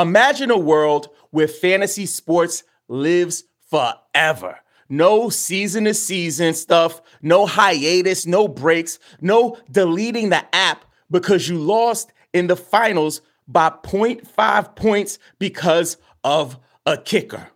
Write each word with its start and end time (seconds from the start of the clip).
Imagine 0.00 0.52
a 0.52 0.58
world 0.58 1.08
where 1.30 1.48
fantasy 1.48 2.06
sports 2.06 2.62
lives 2.86 3.42
forever. 3.68 4.56
No 4.88 5.28
season 5.28 5.84
to 5.84 5.94
season 5.94 6.54
stuff, 6.54 7.02
no 7.20 7.46
hiatus, 7.46 8.24
no 8.24 8.46
breaks, 8.46 9.00
no 9.20 9.58
deleting 9.72 10.28
the 10.28 10.44
app 10.54 10.84
because 11.10 11.48
you 11.48 11.58
lost 11.58 12.12
in 12.32 12.46
the 12.46 12.54
finals 12.54 13.22
by 13.48 13.70
0.5 13.70 14.76
points 14.76 15.18
because 15.40 15.96
of 16.22 16.58
a 16.86 16.96
kicker. 16.96 17.48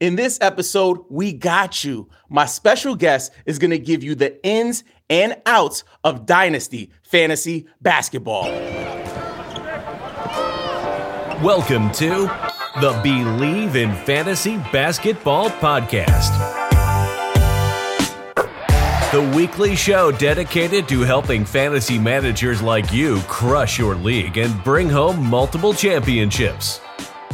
In 0.00 0.16
this 0.16 0.36
episode, 0.40 1.04
we 1.08 1.32
got 1.32 1.84
you. 1.84 2.08
My 2.28 2.46
special 2.46 2.96
guest 2.96 3.32
is 3.46 3.60
going 3.60 3.70
to 3.70 3.78
give 3.78 4.02
you 4.02 4.16
the 4.16 4.44
ins 4.44 4.82
and 5.08 5.40
outs 5.46 5.84
of 6.02 6.26
Dynasty 6.26 6.90
Fantasy 7.04 7.68
Basketball. 7.80 8.87
Welcome 11.42 11.92
to 11.92 12.08
the 12.80 13.00
Bleav 13.04 13.76
in 13.76 13.94
Fantasy 14.04 14.56
Basketball 14.72 15.50
Podcast, 15.50 16.34
the 19.12 19.22
weekly 19.36 19.76
show 19.76 20.10
dedicated 20.10 20.88
to 20.88 21.02
helping 21.02 21.44
fantasy 21.44 21.96
managers 21.96 22.60
like 22.60 22.92
you 22.92 23.20
crush 23.28 23.78
your 23.78 23.94
league 23.94 24.36
and 24.36 24.64
bring 24.64 24.88
home 24.90 25.24
multiple 25.24 25.72
championships. 25.72 26.80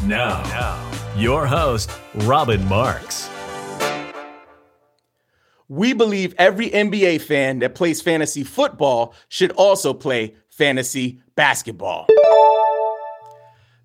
Now, 0.03 0.43
now 0.43 0.93
your 1.17 1.47
host, 1.47 1.91
Robbin 2.15 2.63
Marx. 2.69 3.31
We 5.67 5.95
believe 5.95 6.35
every 6.37 6.69
NBA 6.69 7.23
fan 7.23 7.61
that 7.61 7.75
plays 7.75 8.03
fantasy 8.03 8.45
football 8.45 9.15
should 9.29 9.53
also 9.53 9.95
play 9.95 10.35
fantasy 10.51 11.23
basketball. 11.37 12.07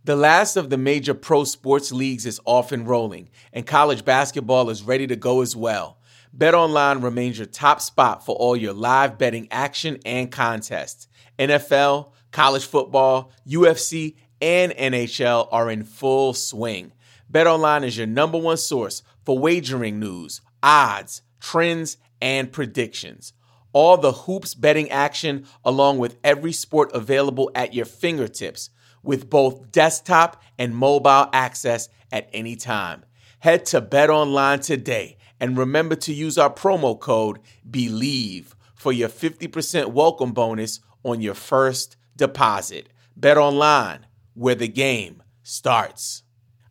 The 0.06 0.16
last 0.16 0.56
of 0.56 0.70
the 0.70 0.78
major 0.78 1.14
pro 1.14 1.44
sports 1.44 1.92
leagues 1.92 2.26
is 2.26 2.40
off 2.46 2.72
and 2.72 2.88
rolling, 2.88 3.30
and 3.52 3.68
college 3.68 4.06
basketball 4.06 4.70
is 4.70 4.82
ready 4.82 5.06
to 5.08 5.18
go 5.18 5.42
as 5.42 5.58
well. 5.58 5.98
BetOnline 6.36 7.04
remains 7.04 7.38
your 7.38 7.48
top 7.48 7.82
spot 7.82 8.26
for 8.26 8.34
all 8.36 8.56
your 8.56 8.72
live 8.72 9.18
betting 9.18 9.50
action 9.52 10.00
and 10.06 10.32
contests. 10.32 11.08
NFL, 11.38 12.12
college 12.32 12.66
football, 12.66 13.32
UFC, 13.46 14.16
and 14.42 14.72
NHL 14.72 15.50
are 15.52 15.70
in 15.70 15.84
full 15.84 16.34
swing. 16.34 16.94
BetOnline 17.30 17.84
is 17.84 17.98
your 17.98 18.08
number 18.08 18.38
one 18.38 18.58
source 18.58 19.04
for 19.26 19.38
wagering 19.38 20.00
news, 20.00 20.40
odds, 20.64 21.24
trends, 21.42 21.98
and 22.22 22.52
predictions. 22.52 23.34
All 23.74 23.98
the 23.98 24.14
hoops 24.14 24.56
betting 24.56 24.90
action, 24.92 25.46
along 25.66 25.98
with 25.98 26.18
every 26.24 26.54
sport 26.54 26.90
available 26.94 27.52
at 27.54 27.74
your 27.74 27.86
fingertips, 27.86 28.70
with 29.04 29.30
both 29.30 29.72
desktop 29.72 30.42
and 30.58 30.76
mobile 30.76 31.30
access 31.34 31.90
at 32.12 32.30
any 32.34 32.56
time. 32.56 33.04
Head 33.40 33.66
to 33.68 33.82
BetOnline 33.82 34.64
today 34.64 35.18
and 35.40 35.58
remember 35.58 35.96
to 35.96 36.14
use 36.14 36.38
our 36.38 36.54
promo 36.54 37.00
code 37.00 37.40
BELIEVE 37.70 38.56
for 38.76 38.92
your 38.92 39.10
50% 39.10 39.94
welcome 39.94 40.32
bonus 40.32 40.80
on 41.04 41.22
your 41.22 41.34
first 41.34 41.96
deposit. 42.16 42.90
BetOnline, 43.20 44.02
where 44.34 44.56
the 44.56 44.68
game 44.68 45.24
starts. 45.44 46.24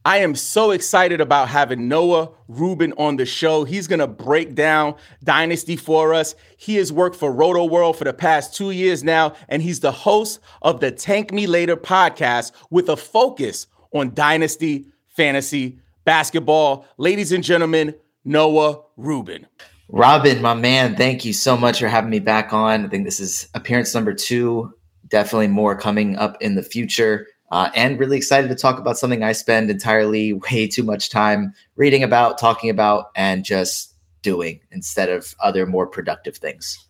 I 0.08 0.20
am 0.20 0.36
so 0.36 0.70
excited 0.70 1.20
about 1.20 1.50
having 1.50 1.86
Noah 1.86 2.30
Rubin 2.48 2.94
on 2.96 3.18
the 3.18 3.26
show. 3.26 3.64
He's 3.64 3.86
going 3.86 3.98
to 3.98 4.06
break 4.06 4.54
down 4.54 4.94
Dynasty 5.22 5.76
for 5.76 6.14
us. 6.14 6.34
He 6.56 6.76
has 6.76 6.90
worked 6.90 7.14
for 7.14 7.30
Rotoworld 7.30 7.96
for 7.96 8.04
the 8.04 8.14
past 8.14 8.54
two 8.54 8.70
years 8.70 9.04
now, 9.04 9.34
and 9.50 9.60
he's 9.60 9.80
the 9.80 9.92
host 9.92 10.40
of 10.62 10.80
the 10.80 10.90
Tank 10.90 11.30
Me 11.30 11.46
Later 11.46 11.76
podcast 11.76 12.52
with 12.70 12.88
a 12.88 12.96
focus 12.96 13.66
on 13.92 14.14
Dynasty 14.14 14.86
fantasy 15.08 15.78
basketball. 16.06 16.86
Ladies 16.96 17.30
and 17.30 17.44
gentlemen, 17.44 17.94
Noah 18.24 18.80
Rubin. 18.96 19.46
Robbin, 19.90 20.40
my 20.40 20.54
man, 20.54 20.96
thank 20.96 21.26
you 21.26 21.34
so 21.34 21.54
much 21.54 21.80
for 21.80 21.88
having 21.88 22.08
me 22.08 22.20
back 22.20 22.54
on. 22.54 22.86
I 22.86 22.88
think 22.88 23.04
this 23.04 23.20
is 23.20 23.46
appearance 23.52 23.94
number 23.94 24.14
two. 24.14 24.72
Definitely 25.06 25.48
more 25.48 25.76
coming 25.76 26.16
up 26.16 26.38
in 26.40 26.54
the 26.54 26.62
future 26.62 27.26
uh, 27.50 27.70
and 27.74 27.98
really 27.98 28.16
excited 28.16 28.48
to 28.48 28.54
talk 28.54 28.78
about 28.78 28.98
something 28.98 29.22
I 29.22 29.32
spend 29.32 29.70
entirely 29.70 30.32
way 30.50 30.66
too 30.66 30.82
much 30.82 31.10
time 31.10 31.54
reading 31.76 32.02
about, 32.02 32.38
talking 32.38 32.70
about, 32.70 33.10
and 33.16 33.44
just 33.44 33.94
doing 34.22 34.60
instead 34.70 35.08
of 35.08 35.34
other 35.40 35.66
more 35.66 35.86
productive 35.86 36.36
things. 36.36 36.86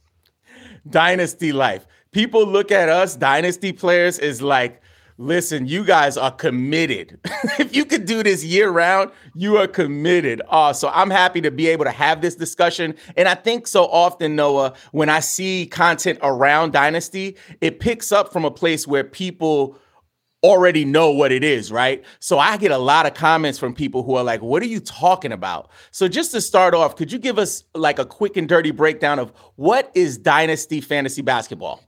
Dynasty 0.89 1.53
life. 1.53 1.87
People 2.13 2.47
look 2.47 2.73
at 2.73 2.89
us, 2.89 3.17
dynasty 3.17 3.73
players, 3.73 4.19
is 4.19 4.41
like, 4.41 4.81
listen, 5.19 5.67
you 5.67 5.85
guys 5.85 6.17
are 6.17 6.31
committed. 6.31 7.21
if 7.59 7.77
you 7.77 7.85
could 7.85 8.07
do 8.07 8.23
this 8.23 8.43
year 8.43 8.71
round, 8.71 9.11
you 9.35 9.59
are 9.59 9.67
committed. 9.67 10.41
Uh, 10.49 10.73
so 10.73 10.89
I'm 10.89 11.11
happy 11.11 11.41
to 11.43 11.51
be 11.51 11.67
able 11.69 11.85
to 11.85 11.91
have 11.91 12.23
this 12.23 12.35
discussion. 12.35 12.95
And 13.17 13.29
I 13.29 13.35
think 13.35 13.67
so 13.67 13.85
often, 13.87 14.37
Noah, 14.37 14.73
when 14.93 15.09
I 15.11 15.21
see 15.21 15.67
content 15.67 16.19
around 16.23 16.73
Dynasty, 16.73 17.37
it 17.61 17.81
picks 17.81 18.11
up 18.11 18.33
from 18.33 18.45
a 18.45 18.51
place 18.51 18.87
where 18.87 19.05
people 19.05 19.77
already 20.43 20.85
know 20.85 21.11
what 21.11 21.33
it 21.33 21.43
is, 21.43 21.73
right? 21.73 22.05
So 22.21 22.39
I 22.39 22.57
get 22.57 22.71
a 22.71 22.79
lot 22.79 23.07
of 23.07 23.15
comments 23.15 23.59
from 23.59 23.75
people 23.75 24.03
who 24.03 24.15
are 24.15 24.25
like, 24.25 24.43
"What 24.43 24.63
are 24.63 24.67
you 24.67 24.81
talking 24.81 25.33
about?" 25.33 25.71
So 25.91 26.09
just 26.09 26.33
to 26.33 26.41
start 26.41 26.75
off, 26.75 26.97
could 26.97 27.11
you 27.11 27.19
give 27.19 27.39
us 27.39 27.65
like 27.75 27.99
a 27.99 28.05
quick 28.05 28.37
and 28.37 28.49
dirty 28.49 28.71
breakdown 28.71 29.19
of 29.19 29.33
what 29.57 29.91
is 29.95 30.19
Dynasty 30.19 30.81
Fantasy 30.81 31.23
Basketball? 31.23 31.83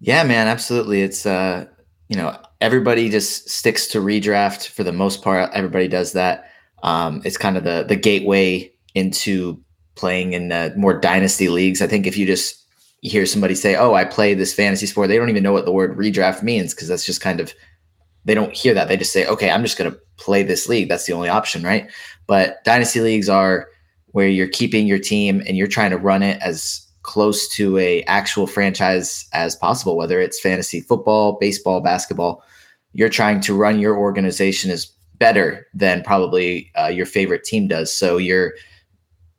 Yeah, 0.00 0.24
man, 0.24 0.48
absolutely. 0.48 1.02
It's 1.02 1.26
uh, 1.26 1.66
you 2.08 2.16
know, 2.16 2.36
everybody 2.60 3.08
just 3.08 3.48
sticks 3.48 3.86
to 3.88 4.00
redraft 4.00 4.68
for 4.68 4.84
the 4.84 4.92
most 4.92 5.22
part. 5.22 5.50
Everybody 5.54 5.88
does 5.88 6.12
that. 6.12 6.50
Um, 6.82 7.22
it's 7.24 7.38
kind 7.38 7.56
of 7.56 7.64
the 7.64 7.84
the 7.88 7.96
gateway 7.96 8.72
into 8.94 9.62
playing 9.94 10.32
in 10.32 10.50
uh, 10.50 10.70
more 10.76 10.98
dynasty 10.98 11.48
leagues. 11.48 11.80
I 11.80 11.86
think 11.86 12.06
if 12.06 12.16
you 12.16 12.26
just 12.26 12.61
you 13.02 13.10
hear 13.10 13.26
somebody 13.26 13.54
say, 13.54 13.74
"Oh, 13.74 13.94
I 13.94 14.04
play 14.04 14.32
this 14.32 14.54
fantasy 14.54 14.86
sport," 14.86 15.08
they 15.08 15.18
don't 15.18 15.28
even 15.28 15.42
know 15.42 15.52
what 15.52 15.66
the 15.66 15.72
word 15.72 15.98
redraft 15.98 16.42
means 16.42 16.72
because 16.72 16.88
that's 16.88 17.04
just 17.04 17.20
kind 17.20 17.40
of 17.40 17.52
they 18.24 18.34
don't 18.34 18.54
hear 18.54 18.72
that. 18.74 18.88
They 18.88 18.96
just 18.96 19.12
say, 19.12 19.26
"Okay, 19.26 19.50
I'm 19.50 19.62
just 19.62 19.76
going 19.76 19.90
to 19.90 19.98
play 20.16 20.42
this 20.42 20.68
league." 20.68 20.88
That's 20.88 21.06
the 21.06 21.12
only 21.12 21.28
option, 21.28 21.62
right? 21.62 21.90
But 22.26 22.62
dynasty 22.64 23.00
leagues 23.00 23.28
are 23.28 23.68
where 24.12 24.28
you're 24.28 24.48
keeping 24.48 24.86
your 24.86 24.98
team 24.98 25.42
and 25.46 25.56
you're 25.56 25.66
trying 25.66 25.90
to 25.90 25.98
run 25.98 26.22
it 26.22 26.40
as 26.40 26.86
close 27.02 27.48
to 27.48 27.76
a 27.78 28.02
actual 28.04 28.46
franchise 28.46 29.26
as 29.32 29.56
possible, 29.56 29.96
whether 29.96 30.20
it's 30.20 30.40
fantasy 30.40 30.80
football, 30.80 31.38
baseball, 31.40 31.80
basketball. 31.80 32.44
You're 32.92 33.08
trying 33.08 33.40
to 33.40 33.54
run 33.54 33.80
your 33.80 33.96
organization 33.96 34.70
as 34.70 34.86
better 35.18 35.66
than 35.74 36.02
probably 36.02 36.70
uh, 36.78 36.88
your 36.88 37.06
favorite 37.06 37.42
team 37.42 37.66
does. 37.66 37.92
So 37.92 38.16
you're 38.18 38.52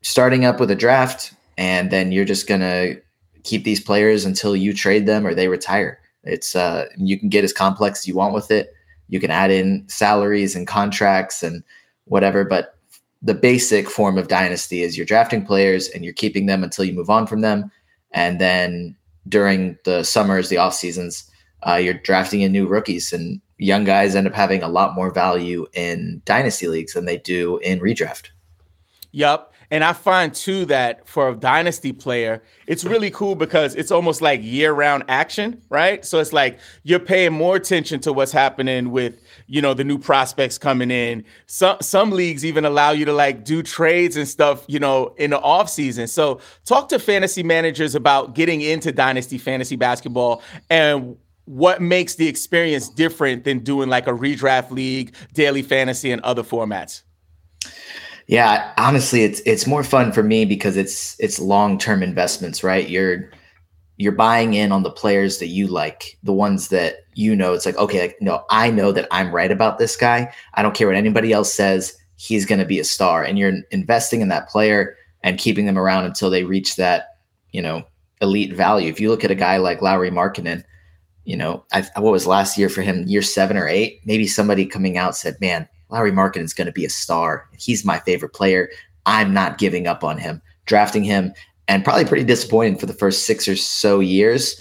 starting 0.02 0.44
up 0.44 0.60
with 0.60 0.72
a 0.72 0.76
draft, 0.76 1.34
and 1.58 1.92
then 1.92 2.12
you're 2.12 2.26
just 2.26 2.48
gonna 2.48 2.96
keep 3.44 3.64
these 3.64 3.80
players 3.80 4.26
until 4.26 4.56
you 4.56 4.74
trade 4.74 5.06
them 5.06 5.26
or 5.26 5.34
they 5.34 5.48
retire. 5.48 6.00
It's 6.24 6.56
uh, 6.56 6.86
you 6.98 7.20
can 7.20 7.30
get 7.30 7.44
as 7.44 7.54
complex 7.54 8.00
as 8.00 8.08
you 8.08 8.16
want 8.16 8.34
with 8.34 8.52
it. 8.52 8.74
You 9.10 9.20
can 9.20 9.32
add 9.32 9.52
in 9.52 9.86
salaries 9.88 10.56
and 10.56 10.66
contracts 10.66 11.44
and 11.44 11.64
whatever, 12.06 12.46
but 12.46 12.78
the 13.22 13.34
basic 13.34 13.90
form 13.90 14.18
of 14.18 14.28
dynasty 14.28 14.82
is 14.82 14.98
you're 14.98 15.06
drafting 15.06 15.46
players 15.46 15.88
and 15.90 16.04
you're 16.04 16.14
keeping 16.14 16.46
them 16.46 16.64
until 16.64 16.86
you 16.86 16.94
move 16.94 17.10
on 17.10 17.28
from 17.28 17.42
them, 17.42 17.72
and 18.12 18.40
then 18.40 18.96
during 19.28 19.78
the 19.86 20.04
summers, 20.04 20.50
the 20.50 20.58
off 20.58 20.74
seasons, 20.74 21.30
uh, 21.66 21.76
you're 21.76 21.94
drafting 21.94 22.42
in 22.42 22.52
new 22.52 22.68
rookies 22.68 23.14
and 23.14 23.40
young 23.58 23.86
guys 23.86 24.16
end 24.16 24.28
up 24.28 24.34
having 24.34 24.62
a 24.62 24.68
lot 24.68 24.96
more 24.96 25.12
value 25.12 25.66
in 25.74 26.22
dynasty 26.26 26.68
leagues 26.68 26.94
than 26.94 27.06
they 27.06 27.18
do 27.18 27.58
in 27.60 27.80
redraft. 27.80 28.30
Yep. 29.12 29.53
And 29.74 29.84
I 29.84 29.94
find 29.94 30.36
too 30.36 30.66
that 30.66 31.08
for 31.08 31.30
a 31.30 31.36
dynasty 31.36 31.94
player, 31.94 32.44
it's 32.68 32.84
really 32.84 33.10
cool 33.10 33.34
because 33.34 33.74
it's 33.74 33.90
almost 33.90 34.22
like 34.22 34.40
year-round 34.44 35.06
action, 35.08 35.64
right? 35.70 36.06
So 36.06 36.20
it's 36.20 36.32
like 36.32 36.60
you're 36.84 37.00
paying 37.00 37.34
more 37.34 37.56
attention 37.56 38.00
to 38.02 38.14
what's 38.14 38.32
happening 38.32 38.92
with, 38.92 39.20
you 39.48 39.64
know, 39.64 39.74
the 39.74 39.84
new 39.84 39.98
prospects 39.98 40.60
coming 40.60 40.92
in. 40.92 41.26
Some 41.48 41.78
some 41.82 42.12
leagues 42.12 42.46
even 42.46 42.66
allow 42.66 42.92
you 42.92 43.04
to 43.06 43.14
like 43.14 43.46
do 43.46 43.64
trades 43.64 44.16
and 44.16 44.28
stuff, 44.28 44.64
you 44.68 44.78
know, 44.78 45.16
in 45.18 45.32
the 45.32 45.40
off 45.40 45.72
season. 45.72 46.06
So 46.06 46.40
talk 46.66 46.88
to 46.90 47.00
fantasy 47.00 47.42
managers 47.42 47.96
about 47.96 48.36
getting 48.36 48.62
into 48.62 48.92
dynasty 48.92 49.40
fantasy 49.40 49.76
basketball 49.76 50.44
and 50.70 51.18
what 51.46 51.82
makes 51.82 52.14
the 52.14 52.28
experience 52.28 52.90
different 52.90 53.44
than 53.44 53.58
doing 53.58 53.90
like 53.90 54.06
a 54.06 54.14
redraft 54.14 54.70
league, 54.70 55.16
daily 55.34 55.64
fantasy, 55.64 56.12
and 56.12 56.22
other 56.22 56.44
formats. 56.44 57.02
Yeah, 58.28 58.74
honestly, 58.78 59.24
it's 59.24 59.42
it's 59.46 59.68
more 59.68 59.84
fun 59.84 60.12
for 60.12 60.24
me 60.24 60.46
because 60.46 60.78
it's 60.78 61.16
it's 61.20 61.40
long 61.40 61.78
term 61.78 62.02
investments, 62.02 62.64
right? 62.64 62.88
You're 62.88 63.30
you're 63.98 64.14
buying 64.14 64.54
in 64.54 64.72
on 64.72 64.84
the 64.84 64.92
players 64.92 65.38
that 65.40 65.48
you 65.48 65.68
like, 65.68 66.18
the 66.24 66.34
ones 66.34 66.70
that 66.70 67.06
you 67.16 67.36
know. 67.36 67.54
It's 67.54 67.66
like, 67.66 67.78
okay, 67.78 68.02
like, 68.02 68.18
no, 68.22 68.44
I 68.50 68.72
know 68.72 68.92
that 68.92 69.08
I'm 69.12 69.34
right 69.34 69.52
about 69.52 69.78
this 69.78 69.96
guy. 69.96 70.34
I 70.54 70.62
don't 70.64 70.76
care 70.76 70.88
what 70.88 70.96
anybody 70.96 71.32
else 71.34 71.54
says. 71.54 71.98
He's 72.16 72.46
going 72.46 72.60
to 72.60 72.66
be 72.66 72.80
a 72.80 72.86
star, 72.86 73.24
and 73.24 73.38
you're 73.38 73.54
investing 73.72 74.22
in 74.22 74.30
that 74.30 74.48
player 74.48 74.96
and 75.22 75.38
keeping 75.38 75.66
them 75.66 75.78
around 75.78 76.06
until 76.06 76.30
they 76.30 76.44
reach 76.44 76.76
that, 76.78 77.18
you 77.52 77.62
know, 77.62 77.84
elite 78.22 78.54
value. 78.54 78.90
If 78.90 79.00
you 79.00 79.10
look 79.10 79.24
at 79.24 79.32
a 79.32 79.36
guy 79.36 79.58
like 79.58 79.82
Lauri 79.82 80.12
Markkanen, 80.12 80.64
you 81.26 81.38
know, 81.38 81.66
I, 81.74 81.86
what 81.98 82.12
was 82.12 82.28
last 82.28 82.58
year 82.58 82.70
for 82.70 82.82
him, 82.82 83.04
year 83.08 83.22
seven 83.22 83.58
or 83.58 83.68
eight? 83.68 84.02
Maybe 84.06 84.28
somebody 84.28 84.66
coming 84.66 84.98
out 84.98 85.16
said, 85.18 85.38
"Man, 85.42 85.68
Lauri 85.94 86.12
Markkanen 86.12 86.44
is 86.44 86.54
going 86.54 86.66
to 86.66 86.74
be 86.74 86.86
a 86.86 86.90
star. 86.90 87.48
He's 87.58 87.86
my 87.86 88.00
favorite 88.00 88.34
player. 88.34 88.70
I'm 89.06 89.34
not 89.34 89.58
giving 89.58 89.88
up 89.88 90.04
on 90.04 90.18
him." 90.18 90.42
Drafting 90.66 91.04
him, 91.04 91.34
and 91.68 91.84
probably 91.84 92.06
pretty 92.06 92.24
disappointed 92.24 92.80
for 92.80 92.86
the 92.86 92.94
first 92.94 93.26
six 93.26 93.48
or 93.48 93.56
so 93.56 94.00
years, 94.00 94.60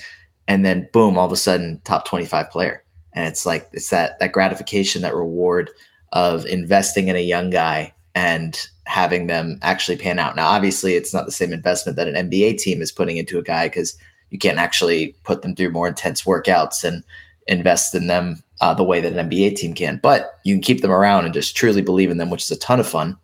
and 0.49 0.65
then 0.65 0.89
boom, 0.93 1.17
all 1.17 1.27
of 1.27 1.33
a 1.33 1.37
sudden, 1.37 1.81
top 1.85 2.07
25 2.07 2.51
player. 2.51 2.83
And 3.13 3.27
it's 3.27 3.47
like 3.47 3.69
it's 3.73 3.91
that 3.91 4.19
that 4.21 4.33
gratification, 4.33 5.03
that 5.03 5.15
reward 5.15 5.71
of 6.13 6.45
investing 6.47 7.09
in 7.09 7.17
a 7.17 7.21
young 7.21 7.51
guy 7.51 7.93
and 8.15 8.69
having 8.85 9.27
them 9.27 9.59
actually 9.63 9.97
pan 9.97 10.19
out. 10.19 10.37
Now, 10.37 10.49
obviously, 10.49 10.95
it's 10.95 11.15
not 11.15 11.27
the 11.27 11.33
same 11.33 11.53
investment 11.53 11.97
that 11.97 12.09
an 12.09 12.29
NBA 12.29 12.59
team 12.59 12.83
is 12.83 12.93
putting 12.93 13.17
into 13.17 13.39
a 13.39 13.43
guy 13.43 13.69
because 13.69 13.97
you 14.31 14.39
can't 14.39 14.59
actually 14.59 15.15
put 15.25 15.43
them 15.43 15.55
through 15.55 15.71
more 15.71 15.89
intense 15.89 16.23
workouts 16.23 16.85
and 16.85 17.05
invest 17.47 17.95
in 17.95 18.07
them 18.07 18.43
uh, 18.61 18.75
the 18.75 18.85
way 18.85 19.01
that 19.01 19.13
an 19.13 19.29
NBA 19.29 19.57
team 19.57 19.75
can. 19.75 19.99
But 20.03 20.39
you 20.45 20.55
can 20.55 20.63
keep 20.63 20.81
them 20.81 20.91
around 20.91 21.25
and 21.25 21.35
just 21.35 21.57
truly 21.57 21.83
believe 21.83 22.11
in 22.11 22.19
them, 22.19 22.31
which 22.31 22.43
is 22.43 22.51
a 22.51 22.59
ton 22.59 22.81
of 22.81 22.89
fun. 22.89 23.17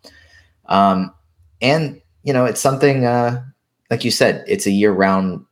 Um, 0.65 1.13
and 1.61 2.01
you 2.23 2.33
know, 2.33 2.45
it's 2.45 2.61
something 2.61 3.05
uh, 3.05 3.43
like 3.89 4.03
you 4.03 4.11
said, 4.11 4.43
it's 4.47 4.65
a 4.65 4.71
year-round 4.71 5.45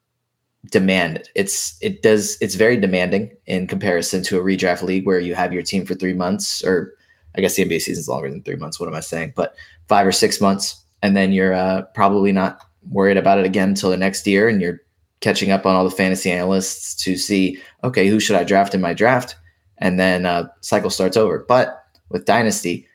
demand. 0.71 1.29
It's 1.35 1.77
it 1.81 2.01
does 2.01 2.37
it's 2.41 2.55
very 2.55 2.77
demanding 2.77 3.31
in 3.45 3.67
comparison 3.67 4.23
to 4.23 4.39
a 4.39 4.43
redraft 4.43 4.81
league 4.81 5.05
where 5.05 5.19
you 5.19 5.35
have 5.35 5.53
your 5.53 5.63
team 5.63 5.85
for 5.85 5.95
three 5.95 6.13
months, 6.13 6.63
or 6.63 6.93
I 7.35 7.41
guess 7.41 7.55
the 7.55 7.65
NBA 7.65 7.81
season 7.81 8.01
is 8.01 8.09
longer 8.09 8.29
than 8.29 8.43
three 8.43 8.55
months. 8.55 8.79
What 8.79 8.89
am 8.89 8.95
I 8.95 8.99
saying? 8.99 9.33
But 9.35 9.55
five 9.87 10.05
or 10.05 10.11
six 10.11 10.41
months, 10.41 10.83
and 11.01 11.15
then 11.15 11.31
you're 11.31 11.53
uh, 11.53 11.83
probably 11.93 12.31
not 12.31 12.61
worried 12.89 13.17
about 13.17 13.39
it 13.39 13.45
again 13.45 13.69
until 13.69 13.89
the 13.89 13.97
next 13.97 14.27
year, 14.27 14.47
and 14.47 14.61
you're 14.61 14.81
catching 15.19 15.51
up 15.51 15.65
on 15.65 15.75
all 15.75 15.83
the 15.83 15.91
fantasy 15.91 16.31
analysts 16.31 16.95
to 17.03 17.17
see, 17.17 17.59
okay, 17.83 18.07
who 18.07 18.19
should 18.19 18.35
I 18.35 18.43
draft 18.43 18.75
in 18.75 18.81
my 18.81 18.93
draft? 18.93 19.35
And 19.79 19.99
then 19.99 20.25
uh, 20.25 20.47
cycle 20.61 20.89
starts 20.89 21.17
over. 21.17 21.45
But 21.47 21.83
with 22.09 22.25
Dynasty, 22.25 22.87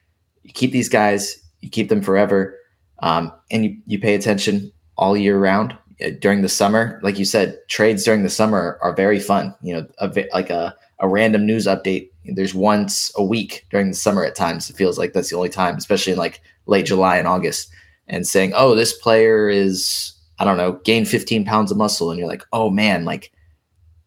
you 0.42 0.52
keep 0.52 0.72
these 0.72 0.88
guys, 0.88 1.38
you 1.60 1.70
keep 1.70 1.88
them 1.88 2.02
forever, 2.02 2.58
um, 3.00 3.32
and 3.50 3.64
you, 3.64 3.76
you 3.86 3.98
pay 3.98 4.14
attention 4.14 4.72
all 4.96 5.16
year 5.16 5.38
round. 5.38 5.76
Uh, 6.04 6.10
during 6.20 6.42
the 6.42 6.48
summer, 6.48 7.00
like 7.02 7.18
you 7.18 7.24
said, 7.24 7.58
trades 7.68 8.04
during 8.04 8.22
the 8.22 8.30
summer 8.30 8.78
are 8.82 8.94
very 8.94 9.20
fun. 9.20 9.54
You 9.62 9.74
know, 9.74 9.86
a, 9.98 10.26
like 10.32 10.50
a, 10.50 10.74
a 11.00 11.08
random 11.08 11.46
news 11.46 11.66
update. 11.66 12.10
There's 12.24 12.54
once 12.54 13.12
a 13.16 13.24
week 13.24 13.66
during 13.70 13.88
the 13.88 13.96
summer 13.96 14.24
at 14.24 14.36
times. 14.36 14.70
It 14.70 14.76
feels 14.76 14.98
like 14.98 15.12
that's 15.12 15.30
the 15.30 15.36
only 15.36 15.48
time, 15.48 15.76
especially 15.76 16.12
in 16.12 16.18
like 16.18 16.40
late 16.66 16.86
July 16.86 17.16
and 17.16 17.26
August. 17.28 17.70
And 18.08 18.26
saying, 18.26 18.52
oh, 18.54 18.74
this 18.74 18.92
player 18.98 19.48
is 19.48 20.12
I 20.42 20.44
don't 20.44 20.56
know, 20.56 20.72
gain 20.82 21.04
15 21.04 21.44
pounds 21.44 21.70
of 21.70 21.78
muscle 21.78 22.10
and 22.10 22.18
you're 22.18 22.26
like, 22.26 22.42
oh 22.52 22.68
man, 22.68 23.04
like 23.04 23.30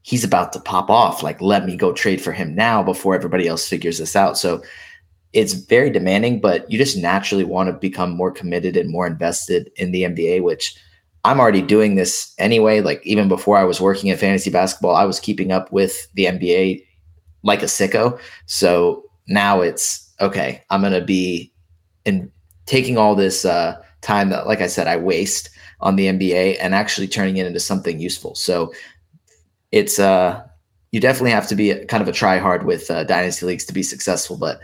he's 0.01 0.25
about 0.25 0.51
to 0.51 0.59
pop 0.59 0.89
off. 0.89 1.23
Like, 1.23 1.39
let 1.39 1.65
me 1.65 1.77
go 1.77 1.93
trade 1.93 2.21
for 2.21 2.33
him 2.33 2.53
now 2.53 2.83
before 2.83 3.15
everybody 3.15 3.47
else 3.47 3.65
figures 3.65 3.99
this 3.99 4.17
out. 4.17 4.37
So 4.37 4.61
it's 5.31 5.53
very 5.53 5.89
demanding, 5.89 6.41
but 6.41 6.69
you 6.69 6.77
just 6.77 6.97
naturally 6.97 7.45
want 7.45 7.67
to 7.67 7.73
become 7.73 8.11
more 8.11 8.31
committed 8.31 8.75
and 8.75 8.89
more 8.89 9.07
invested 9.07 9.71
in 9.77 9.93
the 9.93 10.03
NBA, 10.03 10.43
which 10.43 10.75
I'm 11.23 11.39
already 11.39 11.61
doing 11.61 11.95
this 11.95 12.35
anyway. 12.37 12.81
Like, 12.81 12.99
even 13.05 13.29
before 13.29 13.57
I 13.57 13.63
was 13.63 13.79
working 13.79 14.09
at 14.09 14.19
fantasy 14.19 14.49
basketball, 14.49 14.97
I 14.97 15.05
was 15.05 15.21
keeping 15.21 15.53
up 15.53 15.71
with 15.71 16.05
the 16.15 16.25
NBA 16.25 16.85
like 17.43 17.63
a 17.63 17.67
sicko. 17.67 18.19
So 18.45 19.05
now 19.29 19.61
it's 19.61 20.13
okay, 20.19 20.65
I'm 20.69 20.81
going 20.81 20.91
to 20.91 20.99
be 20.99 21.53
in 22.03 22.29
taking 22.65 22.97
all 22.97 23.15
this 23.15 23.45
uh, 23.45 23.81
time 24.01 24.31
that, 24.31 24.47
like 24.47 24.59
I 24.59 24.67
said, 24.67 24.87
I 24.87 24.97
waste 24.97 25.49
on 25.81 25.95
the 25.95 26.07
NBA 26.07 26.57
and 26.59 26.73
actually 26.73 27.07
turning 27.07 27.37
it 27.37 27.45
into 27.45 27.59
something 27.59 27.99
useful. 27.99 28.35
So 28.35 28.73
it's 29.71 29.99
uh 29.99 30.43
you 30.91 31.01
definitely 31.01 31.31
have 31.31 31.47
to 31.47 31.55
be 31.55 31.71
a, 31.71 31.85
kind 31.85 32.01
of 32.01 32.07
a 32.07 32.13
try 32.13 32.37
hard 32.37 32.65
with 32.65 32.89
uh, 32.89 33.03
dynasty 33.03 33.45
leagues 33.45 33.65
to 33.65 33.73
be 33.73 33.83
successful, 33.83 34.37
but 34.37 34.61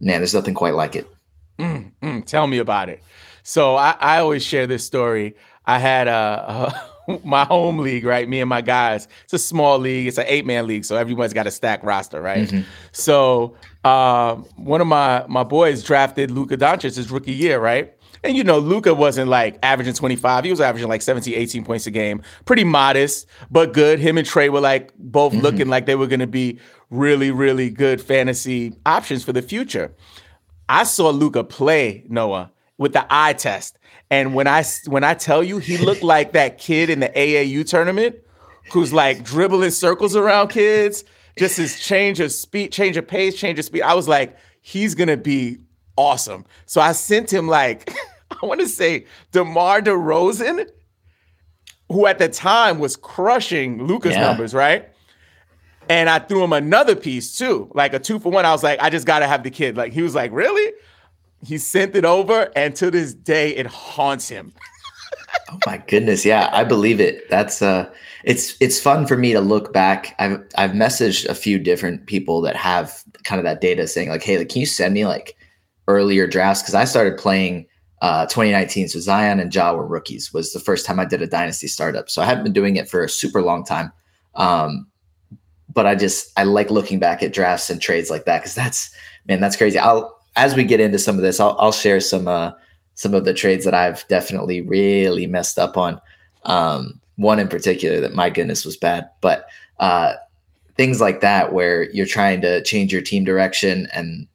man, 0.00 0.20
there's 0.20 0.34
nothing 0.34 0.52
quite 0.52 0.74
like 0.74 0.94
it. 0.94 1.10
Mm, 1.58 1.92
mm, 2.02 2.26
tell 2.26 2.46
me 2.46 2.58
about 2.58 2.90
it. 2.90 3.02
So 3.42 3.76
I, 3.76 3.96
I 3.98 4.18
always 4.18 4.44
share 4.44 4.66
this 4.66 4.84
story. 4.84 5.34
I 5.64 5.78
had 5.78 6.08
a, 6.08 6.74
a 7.08 7.20
my 7.24 7.44
home 7.44 7.78
league, 7.78 8.04
right? 8.04 8.28
Me 8.28 8.40
and 8.40 8.48
my 8.48 8.60
guys. 8.60 9.08
It's 9.24 9.32
a 9.32 9.38
small 9.38 9.78
league. 9.78 10.06
It's 10.06 10.18
an 10.18 10.26
eight 10.28 10.46
man 10.46 10.66
league, 10.66 10.84
so 10.84 10.96
everyone's 10.96 11.32
got 11.32 11.46
a 11.46 11.50
stack 11.50 11.82
roster, 11.82 12.20
right? 12.20 12.48
Mm-hmm. 12.48 12.68
So 12.92 13.56
uh, 13.84 14.36
one 14.56 14.80
of 14.80 14.86
my 14.86 15.24
my 15.28 15.44
boys 15.44 15.82
drafted 15.82 16.30
Luka 16.30 16.56
Doncic 16.56 16.96
his 16.96 17.10
rookie 17.10 17.32
year, 17.32 17.58
right? 17.58 17.94
And 18.24 18.36
you 18.36 18.44
know, 18.44 18.58
Luka 18.58 18.94
wasn't 18.94 19.28
like 19.28 19.58
averaging 19.62 19.94
25. 19.94 20.44
He 20.44 20.50
was 20.50 20.60
averaging 20.60 20.88
like 20.88 21.02
17, 21.02 21.34
18 21.34 21.64
points 21.64 21.86
a 21.86 21.90
game. 21.90 22.22
Pretty 22.44 22.64
modest, 22.64 23.26
but 23.50 23.72
good. 23.72 23.98
Him 23.98 24.16
and 24.16 24.26
Trae 24.26 24.48
were 24.48 24.60
like 24.60 24.92
both 24.96 25.32
mm-hmm. 25.32 25.42
looking 25.42 25.68
like 25.68 25.86
they 25.86 25.96
were 25.96 26.06
going 26.06 26.20
to 26.20 26.26
be 26.26 26.58
really, 26.90 27.30
really 27.30 27.70
good 27.70 28.00
fantasy 28.00 28.74
options 28.86 29.24
for 29.24 29.32
the 29.32 29.42
future. 29.42 29.92
I 30.68 30.84
saw 30.84 31.10
Luka 31.10 31.42
play 31.42 32.04
Noah 32.08 32.52
with 32.78 32.92
the 32.92 33.04
eye 33.10 33.32
test. 33.32 33.78
And 34.10 34.34
when 34.34 34.46
I 34.46 34.64
when 34.86 35.04
I 35.04 35.14
tell 35.14 35.42
you 35.42 35.58
he 35.58 35.78
looked 35.78 36.02
like 36.02 36.32
that 36.32 36.58
kid 36.58 36.90
in 36.90 37.00
the 37.00 37.08
AAU 37.08 37.66
tournament 37.68 38.16
who's 38.72 38.92
like 38.92 39.24
dribbling 39.24 39.70
circles 39.70 40.14
around 40.14 40.48
kids, 40.48 41.04
just 41.38 41.56
his 41.56 41.80
change 41.80 42.20
of 42.20 42.30
speed, 42.32 42.72
change 42.72 42.96
of 42.96 43.06
pace, 43.08 43.36
change 43.36 43.58
of 43.58 43.64
speed. 43.64 43.82
I 43.82 43.94
was 43.94 44.08
like, 44.08 44.36
he's 44.60 44.94
gonna 44.94 45.16
be 45.16 45.58
awesome. 45.96 46.44
So 46.66 46.80
I 46.80 46.92
sent 46.92 47.32
him 47.32 47.48
like 47.48 47.92
I 48.42 48.46
want 48.46 48.60
to 48.60 48.68
say 48.68 49.06
DeMar 49.30 49.82
DeRozan, 49.82 50.68
who 51.88 52.06
at 52.06 52.18
the 52.18 52.28
time 52.28 52.78
was 52.78 52.96
crushing 52.96 53.86
Luka's 53.86 54.12
yeah. 54.12 54.22
numbers, 54.22 54.52
right? 54.52 54.88
And 55.88 56.08
I 56.08 56.18
threw 56.18 56.42
him 56.42 56.52
another 56.52 56.96
piece 56.96 57.36
too, 57.36 57.70
like 57.74 57.92
a 57.94 57.98
two 57.98 58.18
for 58.18 58.32
one. 58.32 58.44
I 58.44 58.52
was 58.52 58.62
like, 58.62 58.80
I 58.80 58.90
just 58.90 59.06
gotta 59.06 59.26
have 59.26 59.42
the 59.42 59.50
kid. 59.50 59.76
Like 59.76 59.92
he 59.92 60.02
was 60.02 60.14
like, 60.14 60.32
really? 60.32 60.72
He 61.44 61.58
sent 61.58 61.96
it 61.96 62.04
over, 62.04 62.52
and 62.54 62.74
to 62.76 62.90
this 62.90 63.14
day, 63.14 63.50
it 63.56 63.66
haunts 63.66 64.28
him. 64.28 64.52
oh 65.50 65.58
my 65.66 65.78
goodness, 65.78 66.24
yeah, 66.24 66.48
I 66.52 66.62
believe 66.62 67.00
it. 67.00 67.28
That's 67.28 67.62
uh, 67.62 67.90
it's 68.22 68.56
it's 68.60 68.80
fun 68.80 69.06
for 69.06 69.16
me 69.16 69.32
to 69.32 69.40
look 69.40 69.72
back. 69.72 70.14
I've 70.20 70.40
I've 70.56 70.70
messaged 70.70 71.28
a 71.28 71.34
few 71.34 71.58
different 71.58 72.06
people 72.06 72.42
that 72.42 72.54
have 72.54 73.02
kind 73.24 73.40
of 73.40 73.44
that 73.44 73.60
data, 73.60 73.88
saying 73.88 74.08
like, 74.08 74.22
hey, 74.22 74.38
like, 74.38 74.50
can 74.50 74.60
you 74.60 74.66
send 74.66 74.94
me 74.94 75.04
like 75.04 75.36
earlier 75.88 76.28
drafts? 76.28 76.62
Because 76.62 76.76
I 76.76 76.84
started 76.84 77.18
playing 77.18 77.66
uh, 78.02 78.26
2019. 78.26 78.88
So 78.88 78.98
Zion 78.98 79.38
and 79.38 79.54
Ja 79.54 79.72
were 79.72 79.86
rookies. 79.86 80.34
Was 80.34 80.52
the 80.52 80.60
first 80.60 80.84
time 80.84 80.98
I 80.98 81.04
did 81.04 81.22
a 81.22 81.26
dynasty 81.26 81.68
startup. 81.68 82.10
So 82.10 82.20
I 82.20 82.26
haven't 82.26 82.42
been 82.42 82.52
doing 82.52 82.76
it 82.76 82.88
for 82.88 83.02
a 83.02 83.08
super 83.08 83.40
long 83.40 83.64
time. 83.64 83.92
Um, 84.34 84.88
but 85.72 85.86
I 85.86 85.94
just 85.94 86.30
I 86.36 86.42
like 86.42 86.70
looking 86.70 86.98
back 86.98 87.22
at 87.22 87.32
drafts 87.32 87.70
and 87.70 87.80
trades 87.80 88.10
like 88.10 88.24
that 88.24 88.40
because 88.40 88.56
that's 88.56 88.90
man, 89.26 89.40
that's 89.40 89.56
crazy. 89.56 89.78
I'll 89.78 90.18
as 90.34 90.56
we 90.56 90.64
get 90.64 90.80
into 90.80 90.98
some 90.98 91.16
of 91.16 91.22
this, 91.22 91.38
I'll, 91.38 91.56
I'll 91.60 91.72
share 91.72 92.00
some 92.00 92.26
uh, 92.26 92.50
some 92.96 93.14
of 93.14 93.24
the 93.24 93.32
trades 93.32 93.64
that 93.64 93.74
I've 93.74 94.06
definitely 94.08 94.62
really 94.62 95.28
messed 95.28 95.58
up 95.58 95.76
on. 95.76 96.00
Um, 96.44 97.00
one 97.16 97.38
in 97.38 97.46
particular 97.46 98.00
that 98.00 98.14
my 98.14 98.30
goodness 98.30 98.64
was 98.64 98.76
bad, 98.76 99.08
but 99.20 99.46
uh, 99.78 100.14
things 100.76 101.00
like 101.00 101.20
that 101.20 101.52
where 101.52 101.88
you're 101.92 102.04
trying 102.04 102.40
to 102.40 102.64
change 102.64 102.92
your 102.92 103.02
team 103.02 103.22
direction 103.22 103.86
and 103.92 104.26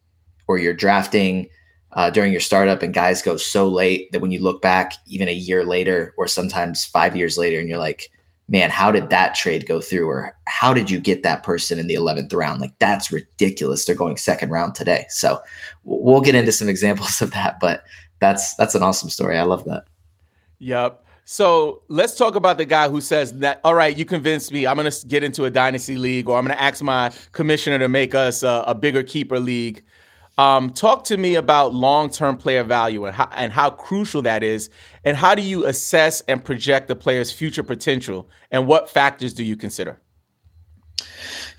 or 0.48 0.58
you're 0.58 0.74
drafting 0.74 1.50
uh, 1.94 2.10
during 2.10 2.32
your 2.32 2.42
startup 2.42 2.82
and 2.82 2.94
guys 2.94 3.22
go 3.22 3.38
so 3.38 3.68
late 3.68 4.12
that 4.12 4.22
when 4.22 4.32
you 4.32 4.40
look 4.40 4.62
back 4.62 4.94
even 5.06 5.28
a 5.28 5.34
year 5.34 5.66
later 5.66 6.14
or 6.18 6.28
sometimes 6.28 6.86
five 6.86 7.16
years 7.16 7.38
later 7.38 7.60
and 7.60 7.70
you're 7.70 7.78
like 7.78 8.12
man 8.50 8.70
how 8.70 8.92
did 8.92 9.10
that 9.10 9.36
trade 9.36 9.68
go 9.68 9.82
through? 9.82 10.08
or 10.08 10.38
how 10.46 10.74
did 10.74 10.90
you 10.90 11.00
get 11.00 11.24
that 11.24 11.44
person 11.44 11.80
in 11.80 11.88
the 11.88 11.96
11th 11.96 12.34
round? 12.34 12.62
Like 12.62 12.78
that's 12.80 13.12
ridiculous. 13.12 13.86
They're 13.86 13.96
going 13.96 14.18
second 14.18 14.50
round 14.50 14.76
today. 14.76 15.06
So 15.10 15.42
we'll 15.84 16.22
get 16.22 16.36
into 16.36 16.52
some 16.52 16.70
examples 16.76 17.22
of 17.22 17.32
that 17.32 17.60
but 17.60 17.84
that's 18.20 18.56
that's 18.56 18.76
an 18.76 18.84
awesome 18.84 19.10
story. 19.10 19.38
I 19.38 19.44
love 19.44 19.66
that. 19.66 19.86
Yep 20.60 21.04
so 21.30 21.82
let's 21.90 22.16
talk 22.16 22.36
about 22.36 22.58
the 22.58 22.64
guy 22.64 22.88
who 22.88 23.02
says 23.02 23.34
that, 23.40 23.60
all 23.66 23.76
right, 23.76 23.98
you 23.98 24.06
convinced 24.06 24.54
me. 24.54 24.66
I'm 24.66 24.78
going 24.78 24.90
to 24.90 25.08
get 25.08 25.26
into 25.26 25.44
a 25.44 25.50
dynasty 25.52 25.98
league 25.98 26.30
or 26.30 26.38
I'm 26.38 26.46
going 26.46 26.56
to 26.56 26.64
ask 26.64 26.82
my 26.82 27.12
commissioner 27.34 27.78
to 27.80 27.90
make 27.90 28.16
us 28.16 28.44
a, 28.44 28.64
a 28.66 28.74
bigger 28.74 29.04
keeper 29.04 29.38
league. 29.38 29.84
Um, 30.38 30.70
talk 30.72 31.04
to 31.06 31.18
me 31.18 31.36
about 31.36 31.74
long-term 31.74 32.38
player 32.38 32.64
value 32.64 33.06
and 33.06 33.16
how, 33.16 33.30
and 33.36 33.52
how 33.52 33.72
crucial 33.72 34.22
that 34.22 34.44
is, 34.44 34.70
and 35.04 35.18
how 35.18 35.34
do 35.34 35.42
you 35.42 35.66
assess 35.66 36.22
and 36.22 36.44
project 36.44 36.88
the 36.88 36.96
player's 36.96 37.32
future 37.32 37.64
potential, 37.64 38.30
and 38.52 38.68
what 38.68 38.90
factors 38.90 39.34
do 39.34 39.44
you 39.44 39.56
consider? 39.56 40.00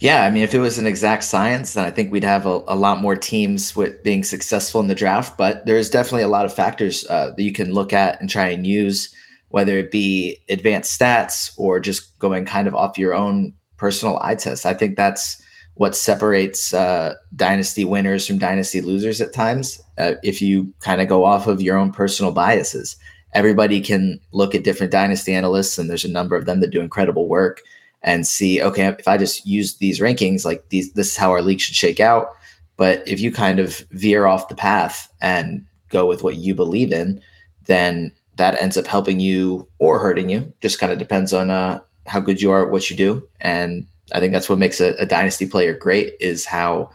Yeah, 0.01 0.23
I 0.23 0.31
mean, 0.31 0.45
if 0.45 0.55
it 0.55 0.61
was 0.61 0.79
an 0.79 0.87
exact 0.87 1.25
science, 1.25 1.75
then 1.75 1.85
I 1.85 1.91
think 1.91 2.13
we'd 2.13 2.23
have 2.23 2.47
a, 2.47 2.63
a 2.69 2.77
lot 2.77 3.01
more 3.01 3.17
teams 3.17 3.75
with 3.75 4.01
being 4.05 4.23
successful 4.23 4.81
in 4.81 4.87
the 4.87 4.95
draft. 4.95 5.37
But 5.37 5.67
there's 5.67 5.91
definitely 5.91 6.23
a 6.23 6.29
lot 6.29 6.45
of 6.45 6.55
factors 6.55 7.05
uh, 7.11 7.33
that 7.37 7.43
you 7.43 7.53
can 7.53 7.73
look 7.73 7.93
at 7.93 8.21
and 8.21 8.31
try 8.31 8.49
and 8.49 8.65
use, 8.65 9.13
whether 9.49 9.77
it 9.77 9.91
be 9.91 10.39
advanced 10.49 10.99
stats 10.99 11.53
or 11.57 11.81
just 11.81 12.17
going 12.21 12.45
kind 12.45 12.69
of 12.69 12.77
off 12.77 12.97
your 12.97 13.13
own 13.13 13.55
personal 13.77 14.19
eye 14.23 14.37
test. 14.37 14.67
I 14.67 14.75
think 14.75 14.97
that's 14.97 15.43
what 15.79 15.97
separates 15.97 16.75
uh, 16.75 17.15
dynasty 17.35 17.85
winners 17.85 18.27
from 18.27 18.37
dynasty 18.39 18.81
losers 18.81 19.21
at 19.21 19.33
times. 19.33 19.81
Uh, 19.97 20.15
if 20.23 20.43
you 20.43 20.73
kind 20.81 21.01
of 21.01 21.09
go 21.09 21.25
off 21.25 21.47
of 21.47 21.63
your 21.63 21.79
own 21.79 21.93
personal 21.93 22.33
biases, 22.33 22.97
everybody 23.33 23.81
can 23.81 24.21
look 24.33 24.55
at 24.55 24.65
different 24.65 24.93
dynasty 24.93 25.33
analysts, 25.33 25.79
and 25.79 25.89
there's 25.89 26.05
a 26.05 26.11
number 26.11 26.35
of 26.35 26.47
them 26.47 26.61
that 26.61 26.71
do 26.71 26.81
incredible 26.81 27.29
work. 27.29 27.63
and 28.03 28.27
see, 28.27 28.63
okay, 28.63 28.87
if 28.99 29.09
I 29.09 29.17
just 29.17 29.47
use 29.47 29.77
these 29.77 30.01
rankings, 30.01 30.45
like 30.45 30.69
these, 30.69 30.93
this 30.93 31.09
is 31.09 31.17
how 31.17 31.31
our 31.31 31.43
league 31.43 31.61
should 31.61 31.75
shake 31.75 32.01
out. 32.01 32.31
But 32.77 33.07
if 33.09 33.21
you 33.21 33.33
kind 33.33 33.59
of 33.59 33.85
veer 33.91 34.27
off 34.27 34.49
the 34.49 34.55
path 34.55 35.13
and 35.21 35.65
go 35.89 36.07
with 36.07 36.23
what 36.23 36.37
you 36.37 36.55
believe 36.55 36.93
in, 36.93 37.21
then 37.67 38.13
that 38.37 38.61
ends 38.63 38.77
up 38.77 38.87
helping 38.87 39.19
you 39.19 39.69
or 39.79 39.99
hurting 39.99 40.29
you. 40.29 40.53
Just 40.61 40.79
kind 40.79 40.93
of 40.93 40.99
depends 40.99 41.33
on 41.33 41.51
uh, 41.51 41.81
how 42.07 42.21
good 42.21 42.41
you 42.41 42.53
are 42.53 42.65
at 42.65 42.71
what 42.71 42.89
you 42.89 42.97
do. 42.97 43.29
And 43.41 43.87
I 44.13 44.21
think 44.21 44.33
that's 44.33 44.49
what 44.49 44.59
makes 44.59 44.81
a, 44.81 44.95
a 44.95 45.07
dynasty 45.07 45.47
player 45.47 45.75
great 45.75 46.15
is 46.21 46.45
how 46.45 46.91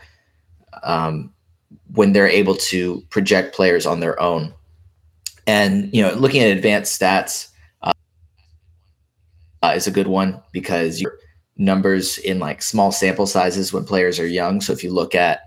um, 0.84 1.32
when 1.94 2.14
they're 2.14 2.28
able 2.28 2.56
to 2.56 3.02
project 3.10 3.56
players 3.56 3.86
on 3.86 4.00
their 4.00 4.20
own. 4.20 4.54
And 5.46 5.94
you 5.94 6.02
know, 6.02 6.14
looking 6.14 6.42
at 6.42 6.56
advanced 6.56 7.00
stats 7.00 7.50
uh, 7.82 7.92
uh, 9.62 9.74
is 9.76 9.88
a 9.88 9.92
good 9.92 10.08
one 10.08 10.42
because 10.52 11.02
your 11.02 11.18
numbers 11.58 12.18
in 12.18 12.40
like 12.40 12.62
small 12.62 12.92
sample 12.92 13.28
sizes 13.28 13.72
when 13.72 13.86
players 13.86 14.20
are 14.20 14.28
young. 14.28 14.62
So 14.62 14.74
if 14.74 14.84
you 14.84 14.92
look 14.92 15.14
at 15.14 15.42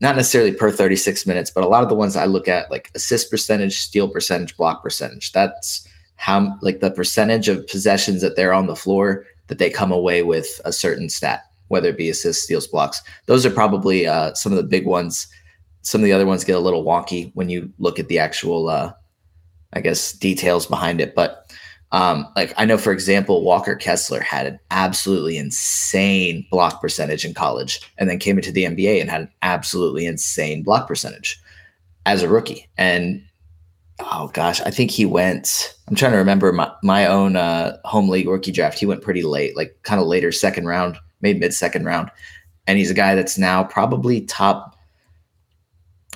not 0.00 0.16
necessarily 0.16 0.52
per 0.52 0.70
36 0.70 1.26
minutes, 1.26 1.50
but 1.50 1.64
a 1.64 1.68
lot 1.68 1.82
of 1.82 1.88
the 1.88 1.94
ones 1.94 2.16
I 2.16 2.24
look 2.24 2.48
at, 2.48 2.70
like 2.70 2.90
assist 2.94 3.30
percentage, 3.30 3.78
steal 3.78 4.08
percentage, 4.08 4.56
block 4.56 4.82
percentage. 4.82 5.32
That's 5.32 5.86
how 6.16 6.58
like 6.62 6.80
the 6.80 6.90
percentage 6.90 7.48
of 7.48 7.66
possessions 7.66 8.22
that 8.22 8.36
they're 8.36 8.52
on 8.52 8.66
the 8.66 8.76
floor 8.76 9.24
that 9.50 9.58
they 9.58 9.68
come 9.68 9.92
away 9.92 10.22
with 10.22 10.60
a 10.64 10.72
certain 10.72 11.10
stat, 11.10 11.42
whether 11.68 11.88
it 11.90 11.98
be 11.98 12.08
assists, 12.08 12.44
steals, 12.44 12.68
blocks. 12.68 13.02
Those 13.26 13.44
are 13.44 13.50
probably 13.50 14.06
uh, 14.06 14.32
some 14.34 14.52
of 14.52 14.56
the 14.56 14.64
big 14.64 14.86
ones. 14.86 15.26
Some 15.82 16.00
of 16.00 16.04
the 16.04 16.12
other 16.12 16.24
ones 16.24 16.44
get 16.44 16.56
a 16.56 16.60
little 16.60 16.84
wonky 16.84 17.32
when 17.34 17.50
you 17.50 17.70
look 17.78 17.98
at 17.98 18.08
the 18.08 18.18
actual, 18.18 18.68
uh, 18.68 18.92
I 19.72 19.80
guess, 19.80 20.12
details 20.12 20.66
behind 20.66 21.00
it. 21.00 21.14
But 21.14 21.52
um, 21.90 22.28
like 22.36 22.54
I 22.56 22.64
know, 22.64 22.78
for 22.78 22.92
example, 22.92 23.42
Walker 23.42 23.74
Kessler 23.74 24.20
had 24.20 24.46
an 24.46 24.60
absolutely 24.70 25.36
insane 25.36 26.46
block 26.48 26.80
percentage 26.80 27.24
in 27.24 27.34
college, 27.34 27.80
and 27.98 28.08
then 28.08 28.20
came 28.20 28.38
into 28.38 28.52
the 28.52 28.64
NBA 28.64 29.00
and 29.00 29.10
had 29.10 29.22
an 29.22 29.30
absolutely 29.42 30.06
insane 30.06 30.62
block 30.62 30.86
percentage 30.86 31.40
as 32.06 32.22
a 32.22 32.28
rookie. 32.28 32.68
And 32.78 33.20
oh 34.02 34.30
gosh, 34.32 34.60
I 34.62 34.70
think 34.70 34.90
he 34.90 35.04
went. 35.04 35.74
I'm 35.88 35.96
trying 35.96 36.12
to 36.12 36.18
remember 36.18 36.52
my 36.52 36.72
my 36.82 37.06
own 37.06 37.36
uh, 37.36 37.78
home 37.84 38.08
league 38.08 38.28
rookie 38.28 38.52
draft. 38.52 38.78
He 38.78 38.86
went 38.86 39.02
pretty 39.02 39.22
late, 39.22 39.56
like 39.56 39.78
kind 39.82 40.00
of 40.00 40.06
later 40.06 40.32
second 40.32 40.66
round, 40.66 40.98
maybe 41.20 41.38
mid 41.38 41.54
second 41.54 41.84
round, 41.84 42.10
and 42.66 42.78
he's 42.78 42.90
a 42.90 42.94
guy 42.94 43.14
that's 43.14 43.38
now 43.38 43.64
probably 43.64 44.22
top 44.22 44.76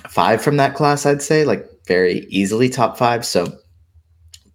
five 0.07 0.41
from 0.41 0.57
that 0.57 0.75
class. 0.75 1.05
I'd 1.05 1.21
say 1.21 1.45
like 1.45 1.67
very 1.87 2.25
easily 2.29 2.69
top 2.69 2.97
five. 2.97 3.25
So 3.25 3.57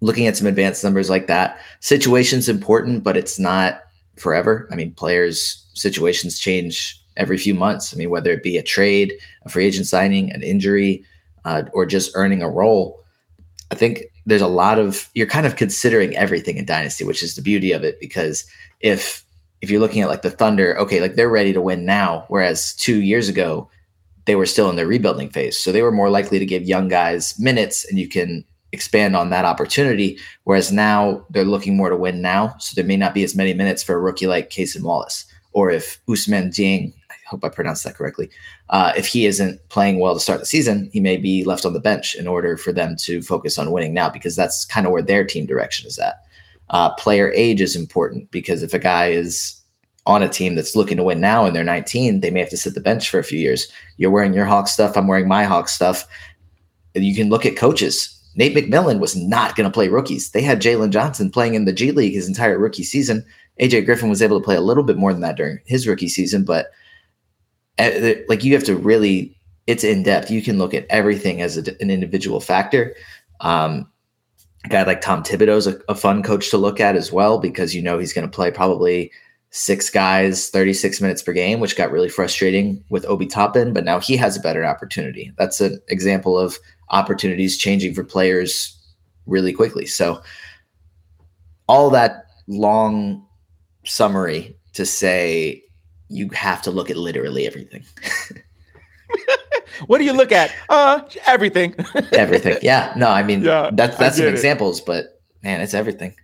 looking 0.00 0.26
at 0.26 0.36
some 0.36 0.46
advanced 0.46 0.82
numbers 0.82 1.10
like 1.10 1.26
that. 1.26 1.58
Situation's 1.80 2.48
important, 2.48 3.04
but 3.04 3.16
it's 3.16 3.38
not 3.38 3.82
forever. 4.16 4.68
I 4.70 4.74
mean, 4.74 4.92
players' 4.94 5.66
situations 5.74 6.38
change 6.38 7.00
every 7.16 7.36
few 7.36 7.54
months. 7.54 7.92
I 7.92 7.96
mean, 7.96 8.10
whether 8.10 8.30
it 8.30 8.42
be 8.42 8.56
a 8.56 8.62
trade, 8.62 9.12
a 9.42 9.48
free 9.48 9.66
agent 9.66 9.86
signing, 9.86 10.32
an 10.32 10.42
injury, 10.42 11.04
uh, 11.44 11.64
or 11.72 11.86
just 11.86 12.12
earning 12.14 12.42
a 12.42 12.50
role. 12.50 12.99
I 13.70 13.74
think 13.74 14.04
there's 14.26 14.42
a 14.42 14.48
lot 14.48 14.78
of 14.78 15.08
you're 15.14 15.26
kind 15.26 15.46
of 15.46 15.56
considering 15.56 16.16
everything 16.16 16.56
in 16.56 16.64
dynasty, 16.64 17.04
which 17.04 17.22
is 17.22 17.34
the 17.34 17.42
beauty 17.42 17.72
of 17.72 17.84
it. 17.84 18.00
Because 18.00 18.44
if 18.80 19.24
if 19.60 19.70
you're 19.70 19.80
looking 19.80 20.02
at 20.02 20.08
like 20.08 20.22
the 20.22 20.30
Thunder, 20.30 20.78
okay, 20.78 21.00
like 21.00 21.14
they're 21.14 21.28
ready 21.28 21.52
to 21.52 21.60
win 21.60 21.84
now, 21.84 22.24
whereas 22.28 22.74
two 22.74 23.00
years 23.02 23.28
ago 23.28 23.68
they 24.26 24.34
were 24.34 24.46
still 24.46 24.70
in 24.70 24.76
their 24.76 24.86
rebuilding 24.86 25.30
phase, 25.30 25.58
so 25.58 25.72
they 25.72 25.82
were 25.82 25.92
more 25.92 26.10
likely 26.10 26.38
to 26.38 26.46
give 26.46 26.62
young 26.62 26.88
guys 26.88 27.38
minutes, 27.38 27.84
and 27.88 27.98
you 27.98 28.08
can 28.08 28.44
expand 28.72 29.16
on 29.16 29.30
that 29.30 29.44
opportunity. 29.44 30.18
Whereas 30.44 30.70
now 30.70 31.24
they're 31.30 31.44
looking 31.44 31.76
more 31.76 31.90
to 31.90 31.96
win 31.96 32.22
now. 32.22 32.54
So 32.58 32.74
there 32.74 32.84
may 32.84 32.96
not 32.96 33.14
be 33.14 33.24
as 33.24 33.34
many 33.34 33.54
minutes 33.54 33.82
for 33.82 33.94
a 33.94 34.00
rookie 34.00 34.26
like 34.26 34.50
Cason 34.50 34.82
Wallace. 34.82 35.24
Or 35.52 35.70
if 35.70 36.00
Ousmane 36.06 36.48
Dieng, 36.50 36.92
I 36.94 36.99
hope 37.30 37.44
I 37.44 37.48
pronounced 37.48 37.84
that 37.84 37.94
correctly, 37.94 38.30
uh, 38.70 38.92
if 38.96 39.06
he 39.06 39.26
isn't 39.26 39.60
playing 39.68 40.00
well 40.00 40.14
to 40.14 40.20
start 40.20 40.40
the 40.40 40.46
season, 40.46 40.90
he 40.92 41.00
may 41.00 41.16
be 41.16 41.44
left 41.44 41.64
on 41.64 41.72
the 41.72 41.80
bench 41.80 42.14
in 42.14 42.26
order 42.26 42.56
for 42.56 42.72
them 42.72 42.96
to 43.00 43.22
focus 43.22 43.56
on 43.56 43.70
winning 43.70 43.94
now 43.94 44.10
because 44.10 44.36
that's 44.36 44.64
kind 44.64 44.86
of 44.86 44.92
where 44.92 45.02
their 45.02 45.24
team 45.24 45.46
direction 45.46 45.86
is 45.86 45.98
at. 45.98 46.24
Uh, 46.70 46.94
player 46.94 47.32
age 47.34 47.60
is 47.60 47.76
important 47.76 48.30
because 48.30 48.62
if 48.62 48.74
a 48.74 48.78
guy 48.78 49.06
is 49.06 49.56
on 50.06 50.22
a 50.22 50.28
team 50.28 50.54
that's 50.54 50.74
looking 50.74 50.96
to 50.96 51.04
win 51.04 51.20
now 51.20 51.44
and 51.44 51.54
they're 51.54 51.64
19, 51.64 52.20
they 52.20 52.30
may 52.30 52.40
have 52.40 52.50
to 52.50 52.56
sit 52.56 52.74
the 52.74 52.80
bench 52.80 53.08
for 53.08 53.18
a 53.18 53.24
few 53.24 53.38
years. 53.38 53.70
You're 53.96 54.10
wearing 54.10 54.34
your 54.34 54.46
Hawk 54.46 54.68
stuff, 54.68 54.96
I'm 54.96 55.06
wearing 55.06 55.28
my 55.28 55.44
Hawk 55.44 55.68
stuff. 55.68 56.06
You 56.94 57.14
can 57.14 57.28
look 57.28 57.46
at 57.46 57.56
coaches 57.56 58.20
Nate 58.36 58.54
McMillan 58.54 59.00
was 59.00 59.16
not 59.16 59.56
going 59.56 59.68
to 59.68 59.74
play 59.74 59.88
rookies. 59.88 60.30
They 60.30 60.42
had 60.42 60.62
Jalen 60.62 60.90
Johnson 60.90 61.30
playing 61.30 61.54
in 61.54 61.64
the 61.64 61.72
G 61.72 61.92
League 61.92 62.14
his 62.14 62.28
entire 62.28 62.58
rookie 62.58 62.84
season. 62.84 63.24
AJ 63.60 63.84
Griffin 63.84 64.08
was 64.08 64.22
able 64.22 64.40
to 64.40 64.44
play 64.44 64.56
a 64.56 64.60
little 64.60 64.84
bit 64.84 64.96
more 64.96 65.12
than 65.12 65.22
that 65.22 65.36
during 65.36 65.58
his 65.66 65.86
rookie 65.86 66.08
season, 66.08 66.44
but 66.44 66.70
like 68.28 68.44
you 68.44 68.54
have 68.54 68.64
to 68.64 68.76
really, 68.76 69.36
it's 69.66 69.84
in 69.84 70.02
depth. 70.02 70.30
You 70.30 70.42
can 70.42 70.58
look 70.58 70.74
at 70.74 70.86
everything 70.90 71.40
as 71.40 71.56
a, 71.56 71.62
an 71.80 71.90
individual 71.90 72.40
factor. 72.40 72.94
Um, 73.40 73.90
a 74.64 74.68
guy 74.68 74.82
like 74.82 75.00
Tom 75.00 75.22
Thibodeau 75.22 75.56
is 75.56 75.66
a, 75.66 75.80
a 75.88 75.94
fun 75.94 76.22
coach 76.22 76.50
to 76.50 76.58
look 76.58 76.80
at 76.80 76.96
as 76.96 77.10
well 77.10 77.38
because 77.38 77.74
you 77.74 77.82
know 77.82 77.98
he's 77.98 78.12
going 78.12 78.28
to 78.28 78.34
play 78.34 78.50
probably 78.50 79.10
six 79.50 79.90
guys, 79.90 80.48
36 80.50 81.00
minutes 81.00 81.22
per 81.22 81.32
game, 81.32 81.60
which 81.60 81.76
got 81.76 81.90
really 81.90 82.08
frustrating 82.08 82.82
with 82.88 83.04
Obi 83.06 83.26
Toppin, 83.26 83.72
but 83.72 83.84
now 83.84 83.98
he 83.98 84.16
has 84.16 84.36
a 84.36 84.40
better 84.40 84.64
opportunity. 84.64 85.32
That's 85.38 85.60
an 85.60 85.80
example 85.88 86.38
of 86.38 86.58
opportunities 86.90 87.58
changing 87.58 87.94
for 87.94 88.04
players 88.04 88.76
really 89.26 89.52
quickly. 89.52 89.86
So, 89.86 90.22
all 91.66 91.90
that 91.90 92.26
long 92.48 93.26
summary 93.84 94.56
to 94.72 94.84
say 94.84 95.62
you 96.10 96.28
have 96.30 96.60
to 96.62 96.70
look 96.70 96.90
at 96.90 96.96
literally 96.96 97.46
everything. 97.46 97.84
what 99.86 99.98
do 99.98 100.04
you 100.04 100.12
look 100.12 100.32
at? 100.32 100.52
Uh, 100.68 101.00
everything. 101.26 101.74
everything. 102.12 102.58
Yeah. 102.62 102.92
No, 102.96 103.08
I 103.08 103.22
mean 103.22 103.42
yeah, 103.42 103.70
that's 103.72 103.96
that's 103.96 104.16
some 104.16 104.26
it. 104.26 104.30
examples, 104.30 104.80
but 104.80 105.20
man, 105.42 105.60
it's 105.60 105.72
everything. 105.72 106.14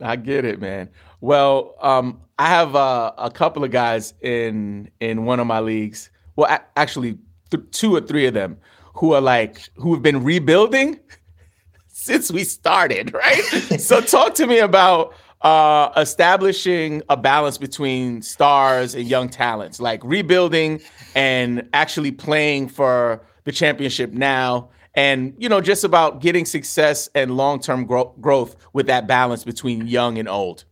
I 0.00 0.16
get 0.16 0.44
it, 0.44 0.60
man. 0.60 0.90
Well, 1.20 1.74
um, 1.80 2.20
I 2.38 2.48
have 2.48 2.76
uh, 2.76 3.12
a 3.16 3.30
couple 3.30 3.64
of 3.64 3.70
guys 3.70 4.12
in 4.20 4.90
in 5.00 5.24
one 5.24 5.40
of 5.40 5.46
my 5.46 5.60
leagues. 5.60 6.10
Well, 6.34 6.50
a- 6.50 6.78
actually, 6.78 7.18
th- 7.50 7.64
two 7.70 7.94
or 7.94 8.00
three 8.00 8.26
of 8.26 8.34
them 8.34 8.58
who 8.94 9.14
are 9.14 9.20
like 9.20 9.60
who 9.76 9.94
have 9.94 10.02
been 10.02 10.22
rebuilding 10.22 11.00
since 11.88 12.30
we 12.30 12.44
started, 12.44 13.14
right? 13.14 13.42
so 13.80 14.00
talk 14.00 14.34
to 14.34 14.46
me 14.46 14.58
about 14.58 15.14
uh, 15.42 15.92
establishing 15.96 17.02
a 17.08 17.16
balance 17.16 17.58
between 17.58 18.22
stars 18.22 18.94
and 18.94 19.06
young 19.06 19.28
talents, 19.28 19.80
like 19.80 20.00
rebuilding 20.02 20.80
and 21.14 21.68
actually 21.72 22.12
playing 22.12 22.68
for 22.68 23.22
the 23.44 23.52
championship 23.52 24.12
now, 24.12 24.70
and 24.94 25.34
you 25.38 25.48
know 25.48 25.60
just 25.60 25.84
about 25.84 26.20
getting 26.20 26.44
success 26.44 27.08
and 27.14 27.36
long-term 27.36 27.84
gro- 27.86 28.14
growth 28.20 28.56
with 28.72 28.86
that 28.86 29.06
balance 29.06 29.44
between 29.44 29.86
young 29.86 30.18
and 30.18 30.28
old. 30.28 30.64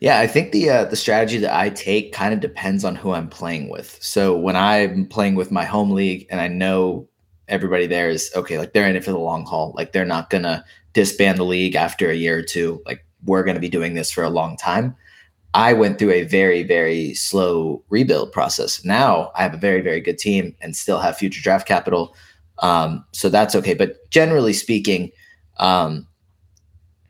Yeah, 0.00 0.20
I 0.20 0.28
think 0.28 0.52
the 0.52 0.70
uh, 0.70 0.84
the 0.84 0.96
strategy 0.96 1.38
that 1.38 1.54
I 1.54 1.70
take 1.70 2.12
kind 2.12 2.32
of 2.32 2.40
depends 2.40 2.84
on 2.84 2.94
who 2.94 3.12
I'm 3.12 3.28
playing 3.28 3.68
with. 3.68 3.98
So 4.00 4.36
when 4.36 4.56
I'm 4.56 5.06
playing 5.06 5.34
with 5.34 5.50
my 5.50 5.64
home 5.64 5.90
league 5.90 6.26
and 6.30 6.40
I 6.40 6.48
know 6.48 7.08
everybody 7.48 7.86
there 7.86 8.08
is 8.08 8.30
okay, 8.34 8.58
like 8.58 8.72
they're 8.72 8.88
in 8.88 8.96
it 8.96 9.04
for 9.04 9.10
the 9.10 9.18
long 9.18 9.44
haul, 9.44 9.74
like 9.76 9.92
they're 9.92 10.04
not 10.04 10.30
gonna 10.30 10.64
disband 10.92 11.38
the 11.38 11.44
league 11.44 11.74
after 11.74 12.10
a 12.10 12.14
year 12.14 12.38
or 12.38 12.42
two. 12.42 12.80
Like 12.86 13.04
we're 13.24 13.44
gonna 13.44 13.60
be 13.60 13.68
doing 13.68 13.94
this 13.94 14.10
for 14.10 14.24
a 14.24 14.30
long 14.30 14.56
time. 14.56 14.94
I 15.54 15.72
went 15.72 15.98
through 15.98 16.12
a 16.12 16.24
very 16.24 16.62
very 16.62 17.14
slow 17.14 17.82
rebuild 17.88 18.32
process. 18.32 18.84
Now 18.84 19.32
I 19.34 19.42
have 19.42 19.54
a 19.54 19.58
very 19.58 19.80
very 19.80 20.00
good 20.00 20.18
team 20.18 20.54
and 20.60 20.76
still 20.76 20.98
have 20.98 21.16
future 21.16 21.42
draft 21.42 21.66
capital, 21.66 22.14
um, 22.58 23.04
so 23.12 23.28
that's 23.28 23.54
okay. 23.54 23.74
But 23.74 24.10
generally 24.10 24.52
speaking, 24.52 25.10
um, 25.58 26.06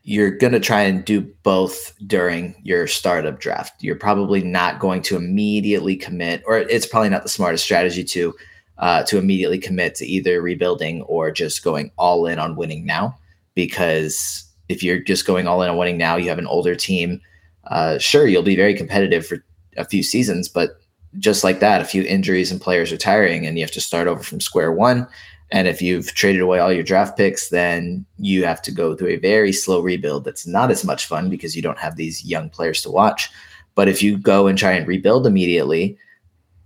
you're 0.09 0.31
going 0.31 0.53
to 0.53 0.59
try 0.59 0.81
and 0.81 1.05
do 1.05 1.21
both 1.43 1.93
during 2.07 2.55
your 2.63 2.87
startup 2.87 3.39
draft. 3.39 3.83
You're 3.83 3.95
probably 3.95 4.41
not 4.41 4.79
going 4.79 5.03
to 5.03 5.15
immediately 5.15 5.95
commit, 5.95 6.41
or 6.47 6.57
it's 6.57 6.87
probably 6.87 7.09
not 7.09 7.21
the 7.21 7.29
smartest 7.29 7.63
strategy 7.63 8.03
to 8.05 8.33
uh, 8.79 9.03
to 9.03 9.19
immediately 9.19 9.59
commit 9.59 9.93
to 9.95 10.07
either 10.07 10.41
rebuilding 10.41 11.03
or 11.03 11.31
just 11.31 11.63
going 11.63 11.91
all 11.97 12.25
in 12.25 12.39
on 12.39 12.55
winning 12.55 12.85
now. 12.85 13.19
Because 13.53 14.48
if 14.69 14.83
you're 14.83 14.99
just 14.99 15.25
going 15.25 15.47
all 15.47 15.61
in 15.61 15.69
on 15.69 15.77
winning 15.77 15.97
now, 15.97 16.15
you 16.15 16.29
have 16.29 16.39
an 16.39 16.47
older 16.47 16.75
team. 16.75 17.19
Uh, 17.65 17.97
sure, 17.97 18.27
you'll 18.27 18.43
be 18.43 18.55
very 18.55 18.73
competitive 18.73 19.25
for 19.25 19.43
a 19.77 19.83
few 19.83 20.03
seasons, 20.03 20.47
but 20.47 20.79
just 21.17 21.43
like 21.43 21.59
that, 21.59 21.81
a 21.81 21.85
few 21.85 22.03
injuries 22.03 22.51
and 22.51 22.61
players 22.61 22.91
retiring, 22.91 23.45
and 23.45 23.57
you 23.57 23.63
have 23.63 23.71
to 23.71 23.81
start 23.81 24.07
over 24.07 24.23
from 24.23 24.39
square 24.39 24.71
one. 24.71 25.07
And 25.51 25.67
if 25.67 25.81
you've 25.81 26.13
traded 26.13 26.41
away 26.41 26.59
all 26.59 26.71
your 26.71 26.83
draft 26.83 27.17
picks, 27.17 27.49
then 27.49 28.05
you 28.19 28.45
have 28.45 28.61
to 28.61 28.71
go 28.71 28.95
through 28.95 29.09
a 29.09 29.17
very 29.17 29.51
slow 29.51 29.79
rebuild 29.79 30.23
that's 30.23 30.45
not 30.45 30.69
as 30.69 30.85
much 30.85 31.07
fun 31.07 31.29
because 31.29 31.55
you 31.55 31.63
don't 31.63 31.79
have 31.79 31.95
these 31.95 32.23
young 32.23 32.51
players 32.51 32.83
to 32.83 32.91
watch. 32.91 33.29
But 33.73 33.87
if 33.87 34.03
you 34.03 34.17
go 34.17 34.45
and 34.45 34.57
try 34.57 34.73
and 34.73 34.87
rebuild 34.87 35.25
immediately, 35.25 35.97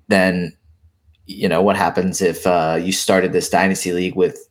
then 0.09 0.55
you 1.25 1.47
know 1.47 1.61
what 1.61 1.77
happens 1.77 2.21
if 2.21 2.45
uh, 2.45 2.77
you 2.81 2.91
started 2.91 3.31
this 3.31 3.49
dynasty 3.49 3.93
league 3.93 4.15
with 4.15 4.49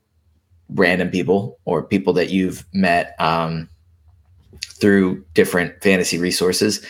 random 0.74 1.10
people 1.10 1.58
or 1.64 1.82
people 1.82 2.12
that 2.14 2.30
you've 2.30 2.64
met 2.72 3.14
um, 3.18 3.68
through 4.80 5.24
different 5.34 5.80
fantasy 5.82 6.18
resources. 6.18 6.84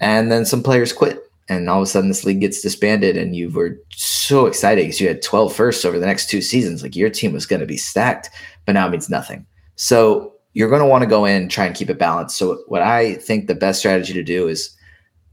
And 0.00 0.30
then 0.30 0.44
some 0.44 0.62
players 0.62 0.92
quit 0.92 1.20
and 1.48 1.70
all 1.70 1.78
of 1.78 1.84
a 1.84 1.86
sudden 1.86 2.08
this 2.08 2.24
league 2.24 2.40
gets 2.40 2.60
disbanded 2.60 3.16
and 3.16 3.36
you 3.36 3.50
were 3.50 3.78
so 3.90 4.46
excited 4.46 4.82
because 4.82 5.00
you 5.00 5.08
had 5.08 5.22
12 5.22 5.54
firsts 5.54 5.84
over 5.84 5.98
the 5.98 6.06
next 6.06 6.28
two 6.28 6.42
seasons. 6.42 6.82
Like 6.82 6.96
your 6.96 7.10
team 7.10 7.32
was 7.32 7.46
going 7.46 7.60
to 7.60 7.66
be 7.66 7.76
stacked 7.76 8.30
but 8.66 8.72
now 8.72 8.86
it 8.86 8.90
means 8.90 9.08
nothing. 9.08 9.46
So 9.76 10.32
you're 10.54 10.68
going 10.68 10.80
to 10.80 10.86
want 10.86 11.02
to 11.02 11.08
go 11.08 11.24
in 11.24 11.42
and 11.42 11.50
try 11.50 11.66
and 11.66 11.76
keep 11.76 11.90
it 11.90 11.98
balanced. 11.98 12.36
So 12.36 12.62
what 12.66 12.82
i 12.82 13.14
think 13.14 13.46
the 13.46 13.54
best 13.54 13.78
strategy 13.78 14.12
to 14.12 14.22
do 14.22 14.48
is 14.48 14.76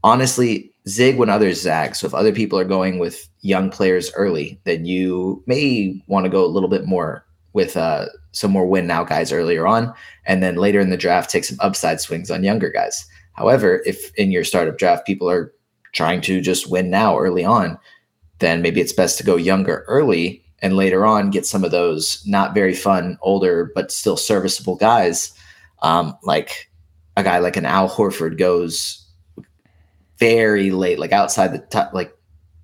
honestly 0.02 0.70
zig 0.86 1.16
when 1.16 1.30
others 1.30 1.60
zag. 1.60 1.96
So 1.96 2.06
if 2.06 2.14
other 2.14 2.32
people 2.32 2.58
are 2.58 2.64
going 2.64 2.98
with 2.98 3.28
young 3.40 3.70
players 3.70 4.12
early 4.14 4.60
then 4.64 4.84
you 4.84 5.42
may 5.46 6.00
want 6.06 6.24
to 6.24 6.30
go 6.30 6.44
a 6.44 6.46
little 6.46 6.68
bit 6.68 6.86
more 6.86 7.23
with 7.54 7.76
uh, 7.76 8.06
some 8.32 8.50
more 8.50 8.66
win 8.66 8.86
now 8.86 9.02
guys 9.02 9.32
earlier 9.32 9.66
on 9.66 9.92
and 10.26 10.42
then 10.42 10.56
later 10.56 10.80
in 10.80 10.90
the 10.90 10.96
draft 10.96 11.30
take 11.30 11.44
some 11.44 11.58
upside 11.60 12.00
swings 12.00 12.30
on 12.30 12.44
younger 12.44 12.70
guys 12.70 13.06
however 13.32 13.82
if 13.86 14.14
in 14.16 14.30
your 14.30 14.44
startup 14.44 14.76
draft 14.76 15.06
people 15.06 15.28
are 15.28 15.54
trying 15.94 16.20
to 16.20 16.40
just 16.40 16.70
win 16.70 16.90
now 16.90 17.18
early 17.18 17.44
on, 17.44 17.78
then 18.40 18.60
maybe 18.60 18.80
it's 18.80 18.92
best 18.92 19.16
to 19.16 19.24
go 19.24 19.36
younger 19.36 19.84
early 19.88 20.44
and 20.60 20.76
later 20.76 21.06
on 21.06 21.30
get 21.30 21.46
some 21.46 21.64
of 21.64 21.70
those 21.70 22.22
not 22.26 22.54
very 22.54 22.74
fun, 22.74 23.16
older, 23.22 23.70
but 23.74 23.92
still 23.92 24.16
serviceable 24.16 24.76
guys. 24.76 25.32
Um, 25.82 26.16
like 26.22 26.70
a 27.16 27.22
guy 27.22 27.38
like 27.38 27.56
an 27.56 27.66
Al 27.66 27.88
Horford 27.88 28.38
goes 28.38 29.06
very 30.18 30.70
late, 30.70 30.98
like 30.98 31.12
outside 31.12 31.52
the 31.52 31.58
top, 31.58 31.94
like 31.94 32.16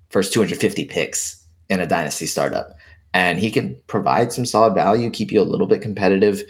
first 0.09 0.33
250 0.33 0.85
picks 0.85 1.43
in 1.69 1.79
a 1.79 1.87
dynasty 1.87 2.25
startup. 2.25 2.73
And 3.13 3.39
he 3.39 3.51
can 3.51 3.75
provide 3.87 4.31
some 4.31 4.45
solid 4.45 4.73
value, 4.73 5.09
keep 5.09 5.31
you 5.31 5.41
a 5.41 5.43
little 5.43 5.67
bit 5.67 5.81
competitive 5.81 6.43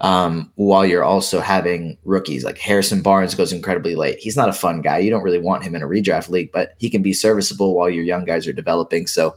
um, 0.00 0.52
while 0.54 0.86
you're 0.86 1.04
also 1.04 1.40
having 1.40 1.98
rookies 2.04 2.44
like 2.44 2.58
Harrison 2.58 3.02
Barnes 3.02 3.34
goes 3.34 3.52
incredibly 3.52 3.96
late. 3.96 4.18
He's 4.18 4.36
not 4.36 4.48
a 4.48 4.52
fun 4.52 4.80
guy. 4.80 4.98
You 4.98 5.10
don't 5.10 5.22
really 5.22 5.40
want 5.40 5.64
him 5.64 5.74
in 5.74 5.82
a 5.82 5.88
redraft 5.88 6.28
league, 6.28 6.52
but 6.52 6.74
he 6.78 6.88
can 6.88 7.02
be 7.02 7.12
serviceable 7.12 7.74
while 7.74 7.90
your 7.90 8.04
young 8.04 8.24
guys 8.24 8.46
are 8.46 8.52
developing. 8.52 9.06
So 9.06 9.36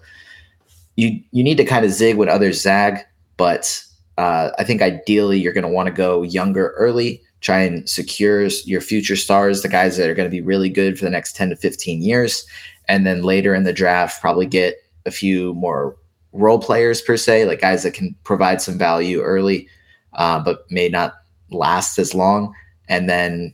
you 0.97 1.19
you 1.31 1.43
need 1.43 1.57
to 1.57 1.65
kind 1.65 1.85
of 1.85 1.91
zig 1.91 2.17
when 2.17 2.29
others 2.29 2.61
zag, 2.61 2.99
but 3.37 3.83
uh, 4.17 4.51
I 4.59 4.63
think 4.63 4.81
ideally 4.81 5.39
you're 5.39 5.53
going 5.53 5.63
to 5.63 5.69
want 5.69 5.87
to 5.87 5.93
go 5.93 6.21
younger 6.21 6.73
early, 6.77 7.23
try 7.39 7.61
and 7.61 7.89
secure 7.89 8.45
your 8.65 8.81
future 8.81 9.15
stars, 9.15 9.61
the 9.61 9.69
guys 9.69 9.97
that 9.97 10.09
are 10.09 10.13
going 10.13 10.29
to 10.29 10.35
be 10.35 10.41
really 10.41 10.69
good 10.69 10.99
for 10.99 11.05
the 11.05 11.11
next 11.11 11.35
10 11.35 11.49
to 11.49 11.55
15 11.55 12.03
years. 12.03 12.45
And 12.87 13.07
then 13.07 13.23
later 13.23 13.55
in 13.55 13.63
the 13.63 13.73
draft, 13.73 14.21
probably 14.21 14.45
get 14.45 14.75
a 15.07 15.11
few 15.11 15.55
more 15.55 15.95
role 16.33 16.59
players 16.59 17.01
per 17.01 17.17
se, 17.17 17.45
like 17.45 17.61
guys 17.61 17.83
that 17.83 17.93
can 17.93 18.15
provide 18.23 18.61
some 18.61 18.77
value 18.77 19.21
early 19.21 19.67
uh, 20.13 20.39
but 20.39 20.69
may 20.69 20.89
not 20.89 21.13
last 21.49 21.97
as 21.97 22.13
long. 22.13 22.53
And 22.87 23.09
then 23.09 23.53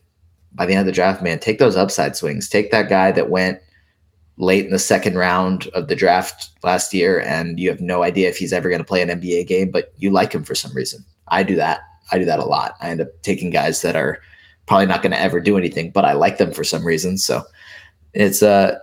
by 0.53 0.65
the 0.65 0.73
end 0.73 0.81
of 0.81 0.85
the 0.85 0.91
draft, 0.91 1.21
man, 1.21 1.39
take 1.39 1.59
those 1.59 1.75
upside 1.75 2.15
swings. 2.15 2.49
Take 2.49 2.71
that 2.71 2.89
guy 2.89 3.11
that 3.11 3.29
went 3.29 3.59
late 4.37 4.65
in 4.65 4.71
the 4.71 4.79
second 4.79 5.15
round 5.15 5.67
of 5.73 5.87
the 5.87 5.95
draft 5.95 6.49
last 6.63 6.93
year, 6.93 7.21
and 7.21 7.59
you 7.59 7.69
have 7.69 7.81
no 7.81 8.03
idea 8.03 8.29
if 8.29 8.37
he's 8.37 8.53
ever 8.53 8.69
going 8.69 8.81
to 8.81 8.85
play 8.85 9.01
an 9.01 9.09
NBA 9.09 9.47
game, 9.47 9.71
but 9.71 9.93
you 9.97 10.11
like 10.11 10.33
him 10.33 10.43
for 10.43 10.55
some 10.55 10.73
reason. 10.73 11.03
I 11.27 11.43
do 11.43 11.55
that. 11.55 11.81
I 12.11 12.19
do 12.19 12.25
that 12.25 12.39
a 12.39 12.45
lot. 12.45 12.75
I 12.81 12.89
end 12.89 13.01
up 13.01 13.09
taking 13.21 13.49
guys 13.49 13.81
that 13.81 13.95
are 13.95 14.19
probably 14.65 14.85
not 14.85 15.01
going 15.01 15.11
to 15.11 15.19
ever 15.19 15.39
do 15.39 15.57
anything, 15.57 15.91
but 15.91 16.05
I 16.05 16.13
like 16.13 16.37
them 16.37 16.51
for 16.51 16.63
some 16.63 16.85
reason. 16.85 17.17
So 17.17 17.43
it's 18.13 18.41
uh 18.41 18.79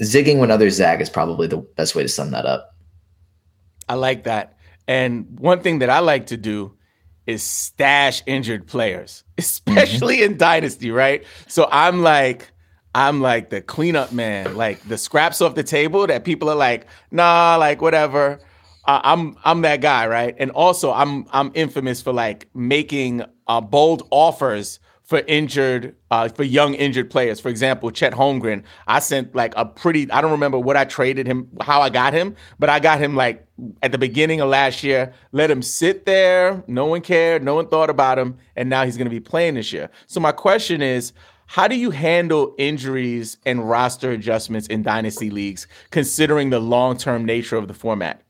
zigging 0.00 0.38
when 0.38 0.50
others 0.50 0.74
zag 0.74 1.00
is 1.00 1.08
probably 1.08 1.46
the 1.46 1.58
best 1.76 1.94
way 1.94 2.02
to 2.02 2.08
sum 2.08 2.30
that 2.32 2.44
up. 2.44 2.75
I 3.88 3.94
like 3.94 4.24
that. 4.24 4.58
And 4.88 5.38
one 5.38 5.60
thing 5.60 5.80
that 5.80 5.90
I 5.90 6.00
like 6.00 6.26
to 6.26 6.36
do 6.36 6.74
is 7.26 7.42
stash 7.42 8.22
injured 8.26 8.66
players, 8.66 9.24
especially 9.38 10.18
mm-hmm. 10.18 10.32
in 10.32 10.38
Dynasty, 10.38 10.90
right? 10.90 11.24
So 11.48 11.68
I'm 11.70 12.02
like, 12.02 12.50
I'm 12.94 13.20
like 13.20 13.50
the 13.50 13.60
cleanup 13.60 14.12
man, 14.12 14.56
like 14.56 14.80
the 14.88 14.96
scraps 14.96 15.40
off 15.42 15.54
the 15.54 15.62
table 15.62 16.06
that 16.06 16.24
people 16.24 16.48
are 16.48 16.56
like, 16.56 16.86
nah, 17.10 17.56
like 17.56 17.82
whatever. 17.82 18.40
Uh, 18.86 19.00
I'm 19.02 19.36
I'm 19.44 19.62
that 19.62 19.80
guy, 19.80 20.06
right? 20.06 20.34
And 20.38 20.50
also, 20.52 20.92
I'm 20.92 21.26
I'm 21.30 21.50
infamous 21.54 22.00
for 22.00 22.12
like 22.12 22.48
making 22.54 23.22
uh, 23.48 23.60
bold 23.60 24.06
offers 24.10 24.78
for 25.06 25.22
injured 25.28 25.94
uh, 26.10 26.28
for 26.28 26.42
young 26.42 26.74
injured 26.74 27.08
players. 27.10 27.38
For 27.38 27.48
example, 27.48 27.90
Chet 27.90 28.12
Holmgren, 28.12 28.64
I 28.88 28.98
sent 28.98 29.34
like 29.34 29.54
a 29.56 29.64
pretty 29.64 30.10
I 30.10 30.20
don't 30.20 30.32
remember 30.32 30.58
what 30.58 30.76
I 30.76 30.84
traded 30.84 31.26
him, 31.26 31.48
how 31.60 31.80
I 31.80 31.90
got 31.90 32.12
him, 32.12 32.34
but 32.58 32.68
I 32.68 32.80
got 32.80 32.98
him 32.98 33.14
like 33.14 33.46
at 33.82 33.92
the 33.92 33.98
beginning 33.98 34.40
of 34.40 34.48
last 34.48 34.82
year, 34.82 35.14
let 35.32 35.50
him 35.50 35.62
sit 35.62 36.06
there, 36.06 36.62
no 36.66 36.86
one 36.86 37.00
cared, 37.00 37.42
no 37.42 37.54
one 37.54 37.68
thought 37.68 37.88
about 37.88 38.18
him, 38.18 38.36
and 38.56 38.68
now 38.68 38.84
he's 38.84 38.96
going 38.96 39.06
to 39.06 39.10
be 39.10 39.20
playing 39.20 39.54
this 39.54 39.72
year. 39.72 39.88
So 40.08 40.20
my 40.20 40.32
question 40.32 40.82
is, 40.82 41.12
how 41.46 41.68
do 41.68 41.76
you 41.76 41.92
handle 41.92 42.54
injuries 42.58 43.38
and 43.46 43.68
roster 43.68 44.10
adjustments 44.10 44.66
in 44.66 44.82
dynasty 44.82 45.30
leagues 45.30 45.68
considering 45.92 46.50
the 46.50 46.58
long-term 46.58 47.24
nature 47.24 47.56
of 47.56 47.68
the 47.68 47.74
format? 47.74 48.20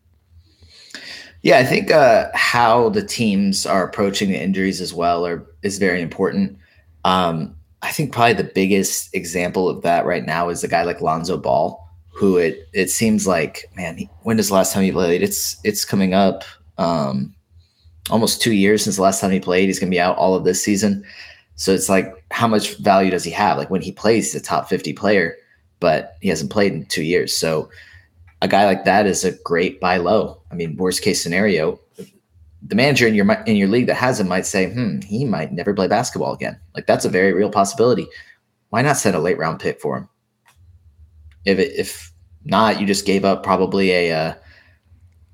Yeah, 1.42 1.58
I 1.58 1.64
think 1.64 1.90
uh, 1.90 2.28
how 2.34 2.90
the 2.90 3.04
teams 3.04 3.64
are 3.64 3.86
approaching 3.86 4.30
the 4.30 4.40
injuries 4.40 4.80
as 4.80 4.92
well 4.92 5.26
are 5.26 5.46
is 5.62 5.78
very 5.78 6.02
important. 6.02 6.58
Um, 7.06 7.54
I 7.82 7.92
think 7.92 8.12
probably 8.12 8.34
the 8.34 8.50
biggest 8.52 9.14
example 9.14 9.68
of 9.68 9.82
that 9.82 10.06
right 10.06 10.26
now 10.26 10.48
is 10.48 10.64
a 10.64 10.68
guy 10.68 10.82
like 10.82 11.00
Lonzo 11.00 11.38
Ball, 11.38 11.80
who 12.12 12.36
it 12.36 12.68
it 12.72 12.90
seems 12.90 13.28
like 13.28 13.70
man, 13.76 13.96
he, 13.96 14.10
the 14.24 14.54
last 14.54 14.72
time 14.72 14.82
he 14.82 14.90
played? 14.90 15.22
It's 15.22 15.56
it's 15.62 15.84
coming 15.84 16.14
up 16.14 16.42
um, 16.78 17.32
almost 18.10 18.42
two 18.42 18.52
years 18.52 18.82
since 18.82 18.96
the 18.96 19.02
last 19.02 19.20
time 19.20 19.30
he 19.30 19.38
played. 19.38 19.66
He's 19.68 19.78
going 19.78 19.90
to 19.90 19.94
be 19.94 20.00
out 20.00 20.16
all 20.16 20.34
of 20.34 20.42
this 20.42 20.62
season, 20.64 21.04
so 21.54 21.72
it's 21.72 21.88
like 21.88 22.12
how 22.32 22.48
much 22.48 22.76
value 22.78 23.12
does 23.12 23.22
he 23.22 23.30
have? 23.30 23.56
Like 23.56 23.70
when 23.70 23.82
he 23.82 23.92
plays, 23.92 24.32
he's 24.32 24.42
a 24.42 24.44
top 24.44 24.68
fifty 24.68 24.92
player, 24.92 25.36
but 25.78 26.16
he 26.20 26.28
hasn't 26.28 26.50
played 26.50 26.72
in 26.72 26.86
two 26.86 27.04
years. 27.04 27.36
So 27.36 27.70
a 28.42 28.48
guy 28.48 28.66
like 28.66 28.84
that 28.84 29.06
is 29.06 29.22
a 29.22 29.38
great 29.44 29.80
buy 29.80 29.98
low. 29.98 30.42
I 30.50 30.56
mean, 30.56 30.76
worst 30.76 31.02
case 31.02 31.22
scenario, 31.22 31.78
the 32.62 32.74
manager 32.74 33.06
in 33.06 33.14
your 33.14 33.30
in 33.46 33.56
your 33.56 33.68
league 33.68 33.86
that 33.86 33.94
has 33.94 34.20
him 34.20 34.28
might 34.28 34.46
say, 34.46 34.72
"Hmm, 34.72 35.00
he 35.00 35.24
might 35.24 35.52
never 35.52 35.74
play 35.74 35.88
basketball 35.88 36.32
again." 36.32 36.58
Like 36.74 36.86
that's 36.86 37.04
a 37.04 37.10
very 37.10 37.32
real 37.32 37.50
possibility. 37.50 38.06
Why 38.70 38.82
not 38.82 38.96
send 38.96 39.16
a 39.16 39.20
late 39.20 39.38
round 39.38 39.60
pick 39.60 39.80
for 39.80 39.98
him? 39.98 40.08
If 41.44 41.58
it, 41.58 41.72
if 41.76 42.12
not, 42.44 42.80
you 42.80 42.86
just 42.86 43.06
gave 43.06 43.24
up 43.24 43.42
probably 43.42 43.90
a 43.92 44.12
uh, 44.12 44.34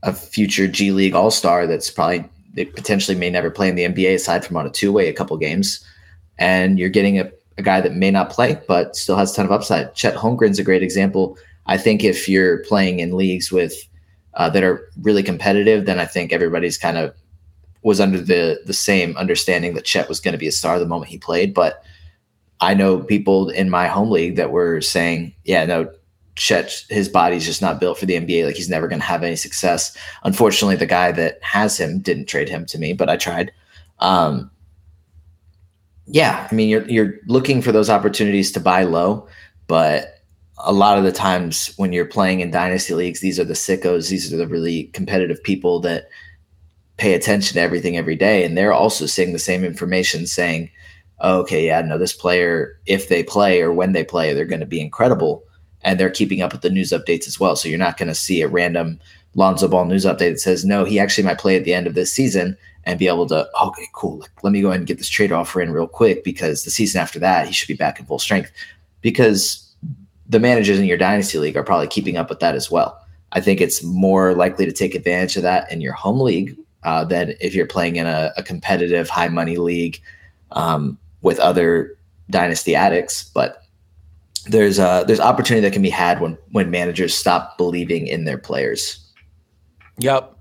a 0.02 0.12
future 0.12 0.66
G 0.66 0.90
League 0.90 1.14
All 1.14 1.30
Star 1.30 1.66
that's 1.66 1.90
probably 1.90 2.24
they 2.54 2.64
potentially 2.66 3.16
may 3.16 3.30
never 3.30 3.50
play 3.50 3.68
in 3.68 3.76
the 3.76 3.84
NBA 3.84 4.14
aside 4.14 4.44
from 4.44 4.56
on 4.56 4.66
a 4.66 4.70
two 4.70 4.92
way 4.92 5.08
a 5.08 5.14
couple 5.14 5.36
games, 5.38 5.84
and 6.38 6.78
you're 6.78 6.90
getting 6.90 7.18
a, 7.18 7.30
a 7.56 7.62
guy 7.62 7.80
that 7.80 7.94
may 7.94 8.10
not 8.10 8.30
play 8.30 8.60
but 8.68 8.96
still 8.96 9.16
has 9.16 9.32
a 9.32 9.36
ton 9.36 9.46
of 9.46 9.52
upside. 9.52 9.94
Chet 9.94 10.16
Holmgren's 10.16 10.58
a 10.58 10.64
great 10.64 10.82
example. 10.82 11.38
I 11.66 11.78
think 11.78 12.02
if 12.02 12.28
you're 12.28 12.58
playing 12.64 12.98
in 12.98 13.16
leagues 13.16 13.52
with 13.52 13.74
uh, 14.34 14.48
that 14.50 14.62
are 14.62 14.88
really 15.00 15.22
competitive, 15.22 15.86
then 15.86 15.98
I 15.98 16.06
think 16.06 16.32
everybody's 16.32 16.78
kind 16.78 16.96
of 16.96 17.14
was 17.82 18.00
under 18.00 18.20
the 18.20 18.60
the 18.64 18.72
same 18.72 19.16
understanding 19.16 19.74
that 19.74 19.84
Chet 19.84 20.08
was 20.08 20.20
going 20.20 20.32
to 20.32 20.38
be 20.38 20.46
a 20.46 20.52
star 20.52 20.78
the 20.78 20.86
moment 20.86 21.10
he 21.10 21.18
played. 21.18 21.52
But 21.52 21.84
I 22.60 22.74
know 22.74 23.00
people 23.00 23.48
in 23.50 23.70
my 23.70 23.88
home 23.88 24.10
league 24.10 24.36
that 24.36 24.52
were 24.52 24.80
saying, 24.80 25.34
"Yeah, 25.44 25.64
no, 25.66 25.90
Chet, 26.36 26.84
his 26.88 27.08
body's 27.08 27.44
just 27.44 27.60
not 27.60 27.80
built 27.80 27.98
for 27.98 28.06
the 28.06 28.14
NBA. 28.14 28.46
Like 28.46 28.56
he's 28.56 28.70
never 28.70 28.88
going 28.88 29.00
to 29.00 29.06
have 29.06 29.22
any 29.22 29.36
success." 29.36 29.96
Unfortunately, 30.24 30.76
the 30.76 30.86
guy 30.86 31.12
that 31.12 31.42
has 31.42 31.78
him 31.78 31.98
didn't 32.00 32.26
trade 32.26 32.48
him 32.48 32.64
to 32.66 32.78
me, 32.78 32.92
but 32.92 33.10
I 33.10 33.16
tried. 33.16 33.52
Um, 33.98 34.50
yeah, 36.06 36.48
I 36.50 36.54
mean, 36.54 36.68
you're 36.68 36.88
you're 36.88 37.14
looking 37.26 37.62
for 37.62 37.72
those 37.72 37.90
opportunities 37.90 38.52
to 38.52 38.60
buy 38.60 38.84
low, 38.84 39.26
but 39.66 40.21
a 40.64 40.72
lot 40.72 40.98
of 40.98 41.04
the 41.04 41.12
times 41.12 41.72
when 41.76 41.92
you're 41.92 42.06
playing 42.06 42.40
in 42.40 42.50
dynasty 42.50 42.94
leagues, 42.94 43.20
these 43.20 43.38
are 43.38 43.44
the 43.44 43.54
sickos. 43.54 44.08
These 44.08 44.32
are 44.32 44.36
the 44.36 44.46
really 44.46 44.84
competitive 44.94 45.42
people 45.42 45.80
that 45.80 46.08
pay 46.96 47.14
attention 47.14 47.54
to 47.54 47.60
everything 47.60 47.96
every 47.96 48.16
day. 48.16 48.44
And 48.44 48.56
they're 48.56 48.72
also 48.72 49.06
seeing 49.06 49.32
the 49.32 49.38
same 49.38 49.64
information 49.64 50.26
saying, 50.26 50.70
oh, 51.20 51.40
okay, 51.40 51.66
yeah, 51.66 51.80
no, 51.82 51.98
this 51.98 52.12
player, 52.12 52.78
if 52.86 53.08
they 53.08 53.22
play 53.22 53.60
or 53.60 53.72
when 53.72 53.92
they 53.92 54.04
play, 54.04 54.32
they're 54.32 54.44
going 54.44 54.60
to 54.60 54.66
be 54.66 54.80
incredible. 54.80 55.42
And 55.82 55.98
they're 55.98 56.10
keeping 56.10 56.42
up 56.42 56.52
with 56.52 56.62
the 56.62 56.70
news 56.70 56.90
updates 56.90 57.26
as 57.26 57.40
well. 57.40 57.56
So 57.56 57.68
you're 57.68 57.78
not 57.78 57.96
going 57.96 58.08
to 58.08 58.14
see 58.14 58.42
a 58.42 58.48
random 58.48 59.00
Lonzo 59.34 59.66
Ball 59.66 59.84
news 59.84 60.04
update 60.04 60.32
that 60.32 60.40
says, 60.40 60.64
no, 60.64 60.84
he 60.84 61.00
actually 61.00 61.24
might 61.24 61.38
play 61.38 61.56
at 61.56 61.64
the 61.64 61.74
end 61.74 61.86
of 61.86 61.94
this 61.94 62.12
season 62.12 62.56
and 62.84 62.98
be 62.98 63.08
able 63.08 63.26
to, 63.28 63.48
okay, 63.60 63.86
cool. 63.94 64.24
Let 64.42 64.52
me 64.52 64.60
go 64.60 64.68
ahead 64.68 64.80
and 64.80 64.86
get 64.86 64.98
this 64.98 65.08
trade 65.08 65.32
offer 65.32 65.60
in 65.60 65.72
real 65.72 65.86
quick 65.88 66.22
because 66.22 66.64
the 66.64 66.70
season 66.70 67.00
after 67.00 67.18
that, 67.20 67.46
he 67.46 67.52
should 67.52 67.68
be 67.68 67.74
back 67.74 67.98
in 67.98 68.06
full 68.06 68.18
strength. 68.18 68.52
Because 69.00 69.61
the 70.32 70.40
managers 70.40 70.78
in 70.78 70.86
your 70.86 70.96
dynasty 70.96 71.38
league 71.38 71.56
are 71.56 71.62
probably 71.62 71.86
keeping 71.86 72.16
up 72.16 72.30
with 72.30 72.40
that 72.40 72.54
as 72.54 72.70
well. 72.70 72.98
I 73.32 73.40
think 73.40 73.60
it's 73.60 73.82
more 73.82 74.34
likely 74.34 74.64
to 74.64 74.72
take 74.72 74.94
advantage 74.94 75.36
of 75.36 75.42
that 75.42 75.70
in 75.70 75.82
your 75.82 75.92
home 75.92 76.20
league 76.20 76.56
uh, 76.84 77.04
than 77.04 77.34
if 77.40 77.54
you're 77.54 77.66
playing 77.66 77.96
in 77.96 78.06
a, 78.06 78.32
a 78.38 78.42
competitive 78.42 79.10
high 79.10 79.28
money 79.28 79.58
league 79.58 80.00
um, 80.52 80.98
with 81.20 81.38
other 81.38 81.96
dynasty 82.30 82.74
addicts. 82.74 83.24
But 83.24 83.62
there's 84.46 84.78
uh, 84.78 85.04
there's 85.04 85.20
opportunity 85.20 85.60
that 85.66 85.72
can 85.74 85.82
be 85.82 85.90
had 85.90 86.20
when 86.20 86.38
when 86.50 86.70
managers 86.70 87.14
stop 87.14 87.58
believing 87.58 88.06
in 88.06 88.24
their 88.24 88.38
players. 88.38 88.98
Yep. 89.98 90.34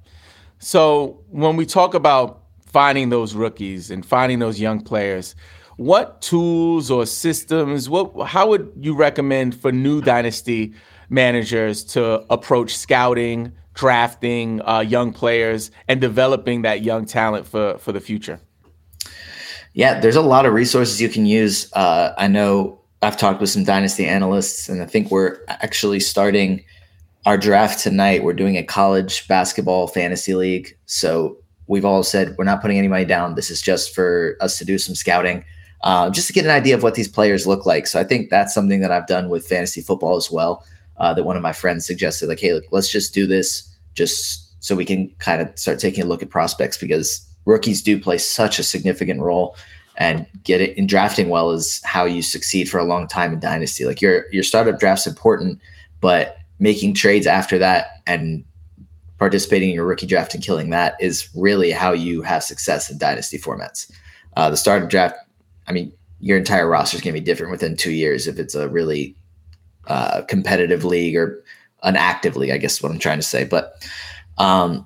So 0.60 1.20
when 1.30 1.58
we 1.58 1.66
talk 1.66 1.94
about 1.94 2.44
finding 2.66 3.10
those 3.10 3.36
rookies 3.36 3.92
and 3.92 4.06
finding 4.06 4.40
those 4.40 4.60
young 4.60 4.80
players, 4.80 5.36
what 5.78 6.22
tools 6.22 6.92
or 6.92 7.06
systems, 7.06 7.90
what 7.90 8.28
how 8.28 8.50
would 8.50 8.72
you 8.80 8.96
recommend 8.96 9.56
for 9.60 9.72
new 9.72 10.02
dynasty 10.02 10.74
managers 11.10 11.84
to 11.84 12.26
approach 12.32 12.76
scouting, 12.76 13.52
drafting 13.74 14.62
uh, 14.68 14.80
young 14.80 15.14
players, 15.14 15.72
and 15.88 16.02
developing 16.02 16.64
that 16.64 16.84
young 16.84 17.06
talent 17.06 17.48
for 17.48 17.78
for 17.78 17.92
the 17.92 18.00
future? 18.00 18.40
Yeah, 19.74 20.00
there's 20.00 20.18
a 20.18 20.22
lot 20.22 20.46
of 20.46 20.54
resources 20.54 21.02
you 21.02 21.10
can 21.10 21.26
use. 21.26 21.72
Uh, 21.74 22.14
I 22.18 22.28
know 22.28 22.82
I've 23.02 23.18
talked 23.18 23.40
with 23.40 23.50
some 23.50 23.64
dynasty 23.64 24.06
analysts, 24.06 24.68
and 24.68 24.82
I 24.82 24.86
think 24.86 25.10
we're 25.10 25.38
actually 25.48 26.00
starting 26.02 26.64
our 27.26 27.38
draft 27.38 27.80
tonight. 27.80 28.24
We're 28.24 28.34
doing 28.34 28.58
a 28.58 28.64
college 28.64 29.28
basketball 29.28 29.88
fantasy 29.88 30.36
league. 30.36 30.76
So 30.86 31.38
we've 31.68 31.86
all 31.86 32.04
said 32.04 32.36
we're 32.38 32.44
not 32.44 32.62
putting 32.62 32.78
any 32.78 32.88
money 32.88 33.06
down. 33.06 33.36
This 33.36 33.50
is 33.50 33.62
just 33.62 33.96
for 33.96 34.36
us 34.42 34.58
to 34.58 34.66
do 34.66 34.78
some 34.78 34.96
scouting, 34.96 35.46
uh, 35.84 36.10
just 36.10 36.28
to 36.28 36.34
get 36.34 36.46
an 36.46 36.52
idea 36.52 36.76
of 36.76 36.84
what 36.84 36.96
these 36.96 37.08
players 37.08 37.48
look 37.48 37.66
like. 37.66 37.88
So 37.88 38.00
I 38.00 38.04
think 38.04 38.30
that's 38.30 38.54
something 38.54 38.82
that 38.82 38.92
I've 38.92 39.08
done 39.08 39.30
with 39.30 39.48
fantasy 39.48 39.82
football 39.82 40.16
as 40.16 40.32
well. 40.32 40.66
Uh, 40.98 41.14
that 41.14 41.24
one 41.24 41.36
of 41.36 41.42
my 41.42 41.54
friends 41.54 41.86
suggested, 41.86 42.30
like, 42.30 42.40
hey, 42.40 42.54
look, 42.54 42.66
let's 42.72 42.92
just 42.92 43.14
do 43.14 43.26
this 43.26 43.68
just 43.96 44.64
so 44.64 44.76
we 44.76 44.86
can 44.86 45.10
kind 45.18 45.42
of 45.42 45.58
start 45.58 45.80
taking 45.80 46.04
a 46.04 46.08
look 46.08 46.22
at 46.22 46.30
prospects 46.30 46.78
because 46.78 47.28
rookies 47.46 47.82
do 47.82 48.00
play 48.00 48.20
such 48.20 48.60
a 48.60 48.64
significant 48.64 49.20
role 49.20 49.56
and 49.98 50.26
get 50.44 50.62
it 50.62 50.78
in 50.78 50.88
drafting 50.88 51.30
well 51.30 51.52
is 51.52 51.82
how 51.84 52.06
you 52.06 52.22
succeed 52.22 52.70
for 52.70 52.80
a 52.80 52.84
long 52.84 53.08
time 53.08 53.34
in 53.34 53.40
dynasty. 53.40 53.86
Like 53.86 54.02
your 54.02 54.26
your 54.32 54.44
startup 54.44 54.80
draft's 54.80 55.08
important, 55.08 55.60
but 56.00 56.38
making 56.60 56.94
trades 56.94 57.28
after 57.28 57.58
that 57.58 58.02
and 58.08 58.44
participating 59.18 59.70
in 59.70 59.76
your 59.76 59.86
rookie 59.86 60.08
draft 60.08 60.34
and 60.34 60.44
killing 60.44 60.70
that 60.70 60.96
is 61.00 61.30
really 61.36 61.72
how 61.72 61.92
you 61.92 62.22
have 62.22 62.44
success 62.44 62.90
in 62.90 62.98
dynasty 62.98 63.38
formats. 63.38 63.92
Uh, 64.38 64.50
the 64.50 64.58
startup 64.58 64.90
draft, 64.90 65.16
I 65.68 65.72
mean, 65.72 65.92
your 66.20 66.38
entire 66.38 66.68
roster 66.68 66.98
is 66.98 67.02
going 67.02 67.14
to 67.14 67.20
be 67.20 67.26
different 67.26 67.52
within 67.52 67.76
two 67.76 67.92
years 67.92 68.28
if 68.28 68.40
it's 68.40 68.56
a 68.56 68.70
really 68.70 69.16
uh, 69.88 70.22
competitive 70.24 70.84
league 70.84 71.16
or 71.16 71.44
an 71.84 71.96
active 71.96 72.36
league, 72.36 72.52
I 72.52 72.58
guess 72.58 72.82
what 72.82 72.92
I'm 72.92 73.00
trying 73.00 73.20
to 73.20 73.24
say. 73.24 73.44
But 73.44 73.88
um, 74.38 74.86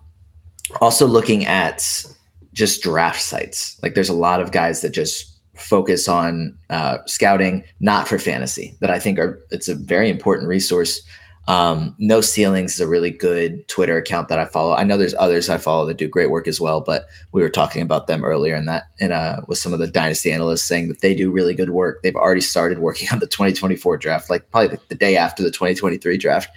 also 0.81 1.05
looking 1.05 1.45
at 1.45 2.05
just 2.53 2.81
draft 2.81 3.21
sites. 3.21 3.77
Like 3.83 3.93
there's 3.93 4.09
a 4.09 4.13
lot 4.13 4.41
of 4.41 4.51
guys 4.51 4.81
that 4.81 4.91
just 4.91 5.31
focus 5.55 6.07
on 6.07 6.57
uh, 6.69 6.97
scouting, 7.05 7.63
not 7.79 8.07
for 8.07 8.17
fantasy, 8.17 8.75
that 8.79 8.89
I 8.89 8.99
think 8.99 9.19
are 9.19 9.45
it's 9.51 9.67
a 9.67 9.75
very 9.75 10.09
important 10.09 10.47
resource. 10.47 11.01
Um, 11.47 11.95
no 11.99 12.21
ceilings 12.21 12.73
is 12.73 12.79
a 12.79 12.87
really 12.87 13.11
good 13.11 13.67
Twitter 13.67 13.97
account 13.97 14.29
that 14.29 14.39
I 14.39 14.45
follow. 14.45 14.73
I 14.73 14.83
know 14.83 14.97
there's 14.97 15.13
others 15.15 15.47
I 15.47 15.59
follow 15.59 15.85
that 15.85 15.97
do 15.97 16.07
great 16.07 16.31
work 16.31 16.47
as 16.47 16.59
well, 16.59 16.81
but 16.81 17.05
we 17.33 17.41
were 17.41 17.49
talking 17.49 17.83
about 17.83 18.07
them 18.07 18.25
earlier 18.25 18.55
in 18.55 18.65
that 18.65 18.85
in 18.99 19.11
uh 19.11 19.41
with 19.47 19.59
some 19.59 19.71
of 19.71 19.79
the 19.79 19.87
dynasty 19.87 20.31
analysts 20.31 20.63
saying 20.63 20.87
that 20.87 21.01
they 21.01 21.13
do 21.13 21.31
really 21.31 21.53
good 21.53 21.69
work. 21.69 22.01
They've 22.01 22.15
already 22.15 22.41
started 22.41 22.79
working 22.79 23.09
on 23.11 23.19
the 23.19 23.27
2024 23.27 23.97
draft, 23.97 24.29
like 24.29 24.49
probably 24.49 24.77
the, 24.77 24.81
the 24.89 24.95
day 24.95 25.17
after 25.17 25.43
the 25.43 25.51
2023 25.51 26.17
draft, 26.17 26.49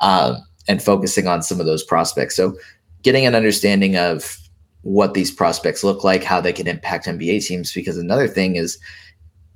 um, 0.00 0.38
and 0.68 0.82
focusing 0.82 1.26
on 1.26 1.42
some 1.42 1.60
of 1.60 1.66
those 1.66 1.84
prospects. 1.84 2.34
So 2.34 2.56
getting 3.02 3.26
an 3.26 3.34
understanding 3.34 3.96
of 3.96 4.38
what 4.82 5.14
these 5.14 5.30
prospects 5.30 5.84
look 5.84 6.04
like, 6.04 6.24
how 6.24 6.40
they 6.40 6.52
can 6.52 6.66
impact 6.66 7.06
NBA 7.06 7.46
teams. 7.46 7.72
Because 7.72 7.98
another 7.98 8.28
thing 8.28 8.56
is, 8.56 8.78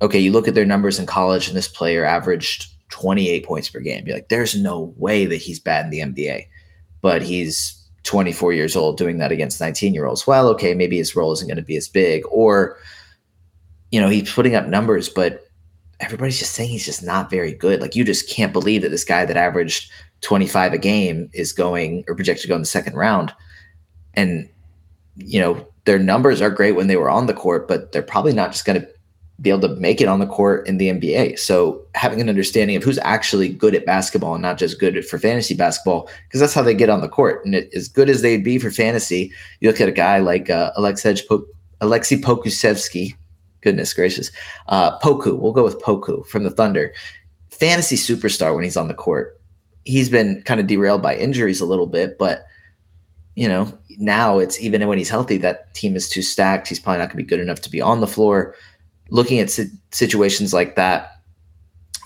okay, 0.01 0.19
you 0.19 0.31
look 0.31 0.47
at 0.47 0.53
their 0.53 0.65
numbers 0.65 0.99
in 0.99 1.05
college, 1.05 1.47
and 1.47 1.57
this 1.57 1.67
player 1.67 2.05
averaged 2.05 2.74
28 2.89 3.45
points 3.45 3.69
per 3.69 3.79
game. 3.79 4.05
You're 4.05 4.17
like, 4.17 4.29
there's 4.29 4.55
no 4.55 4.93
way 4.97 5.25
that 5.25 5.37
he's 5.37 5.59
bad 5.59 5.85
in 5.85 5.91
the 5.91 5.99
NBA, 5.99 6.47
but 7.01 7.21
he's 7.21 7.81
24 8.03 8.53
years 8.53 8.75
old 8.75 8.97
doing 8.97 9.17
that 9.17 9.31
against 9.31 9.59
19 9.59 9.93
year 9.93 10.05
olds. 10.05 10.27
Well, 10.27 10.47
okay, 10.49 10.73
maybe 10.73 10.97
his 10.97 11.15
role 11.15 11.31
isn't 11.33 11.47
going 11.47 11.57
to 11.57 11.63
be 11.63 11.77
as 11.77 11.87
big, 11.87 12.23
or 12.29 12.77
you 13.91 13.99
know, 13.99 14.09
he's 14.09 14.31
putting 14.33 14.55
up 14.55 14.67
numbers, 14.67 15.09
but 15.09 15.45
everybody's 15.99 16.39
just 16.39 16.53
saying 16.53 16.69
he's 16.69 16.85
just 16.85 17.03
not 17.03 17.29
very 17.29 17.53
good. 17.53 17.81
Like 17.81 17.95
you 17.95 18.03
just 18.03 18.29
can't 18.29 18.53
believe 18.53 18.81
that 18.81 18.89
this 18.89 19.05
guy 19.05 19.25
that 19.25 19.37
averaged 19.37 19.89
25 20.21 20.73
a 20.73 20.77
game 20.77 21.29
is 21.33 21.53
going 21.53 22.03
or 22.07 22.15
projected 22.15 22.43
to 22.43 22.47
go 22.47 22.55
in 22.55 22.61
the 22.61 22.67
second 22.67 22.95
round. 22.95 23.33
And 24.13 24.49
you 25.15 25.39
know, 25.39 25.65
their 25.85 25.99
numbers 25.99 26.41
are 26.41 26.49
great 26.49 26.73
when 26.73 26.87
they 26.87 26.97
were 26.97 27.09
on 27.09 27.27
the 27.27 27.33
court, 27.33 27.67
but 27.67 27.91
they're 27.91 28.01
probably 28.01 28.33
not 28.33 28.51
just 28.51 28.65
going 28.65 28.81
to 28.81 28.87
be 29.41 29.49
able 29.49 29.67
to 29.67 29.75
make 29.75 29.99
it 29.99 30.07
on 30.07 30.19
the 30.19 30.25
court 30.25 30.67
in 30.67 30.77
the 30.77 30.89
NBA. 30.89 31.37
So 31.37 31.81
having 31.93 32.21
an 32.21 32.29
understanding 32.29 32.77
of 32.77 32.83
who's 32.83 32.99
actually 32.99 33.49
good 33.49 33.75
at 33.75 33.85
basketball 33.85 34.33
and 34.33 34.41
not 34.41 34.57
just 34.57 34.79
good 34.79 35.05
for 35.05 35.19
fantasy 35.19 35.53
basketball, 35.53 36.09
because 36.27 36.39
that's 36.39 36.53
how 36.53 36.61
they 36.61 36.73
get 36.73 36.89
on 36.89 37.01
the 37.01 37.09
court. 37.09 37.43
And 37.45 37.53
it, 37.53 37.69
as 37.73 37.89
good 37.89 38.09
as 38.09 38.21
they'd 38.21 38.43
be 38.43 38.59
for 38.59 38.71
fantasy, 38.71 39.31
you 39.59 39.69
look 39.69 39.81
at 39.81 39.89
a 39.89 39.93
guy 39.93 40.19
like 40.19 40.49
uh, 40.49 40.71
Aleksej 40.77 41.27
po- 41.27 41.45
Aleksej 41.81 42.21
Pokusevski. 42.21 43.15
Goodness 43.59 43.93
gracious, 43.93 44.31
uh, 44.67 44.97
Poku. 44.99 45.37
We'll 45.37 45.51
go 45.51 45.63
with 45.63 45.81
Poku 45.81 46.25
from 46.27 46.43
the 46.43 46.51
Thunder. 46.51 46.93
Fantasy 47.49 47.95
superstar 47.95 48.53
when 48.53 48.63
he's 48.63 48.77
on 48.77 48.87
the 48.87 48.93
court. 48.93 49.41
He's 49.85 50.07
been 50.07 50.43
kind 50.43 50.59
of 50.59 50.67
derailed 50.67 51.01
by 51.01 51.15
injuries 51.15 51.61
a 51.61 51.65
little 51.65 51.87
bit, 51.87 52.17
but 52.17 52.45
you 53.35 53.49
know, 53.49 53.77
now 53.97 54.39
it's 54.39 54.59
even 54.61 54.87
when 54.87 54.97
he's 54.97 55.09
healthy, 55.09 55.37
that 55.37 55.73
team 55.73 55.95
is 55.95 56.07
too 56.07 56.21
stacked. 56.21 56.69
He's 56.69 56.79
probably 56.79 56.99
not 56.99 57.09
going 57.09 57.17
to 57.17 57.23
be 57.23 57.29
good 57.29 57.41
enough 57.41 57.61
to 57.61 57.69
be 57.69 57.81
on 57.81 57.99
the 57.99 58.07
floor. 58.07 58.55
Looking 59.09 59.39
at 59.39 59.51
situations 59.91 60.53
like 60.53 60.75
that, 60.75 61.21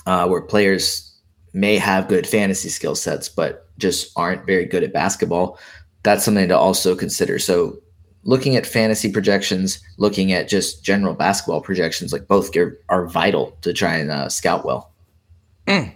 uh, 0.05 0.27
where 0.27 0.41
players 0.41 1.15
may 1.53 1.77
have 1.77 2.07
good 2.07 2.27
fantasy 2.27 2.69
skill 2.69 2.95
sets, 2.95 3.29
but 3.29 3.67
just 3.77 4.11
aren't 4.15 4.45
very 4.45 4.65
good 4.65 4.83
at 4.83 4.93
basketball, 4.93 5.57
that's 6.03 6.23
something 6.23 6.47
to 6.47 6.57
also 6.57 6.95
consider. 6.95 7.39
So, 7.39 7.79
looking 8.23 8.55
at 8.55 8.65
fantasy 8.65 9.11
projections, 9.11 9.81
looking 9.97 10.33
at 10.33 10.49
just 10.49 10.83
general 10.83 11.13
basketball 11.13 11.61
projections, 11.61 12.11
like 12.11 12.27
both 12.27 12.55
are, 12.55 12.79
are 12.89 13.07
vital 13.07 13.57
to 13.61 13.73
try 13.73 13.95
and 13.95 14.11
uh, 14.11 14.29
scout 14.29 14.65
well. 14.65 14.91
Mm, 15.67 15.93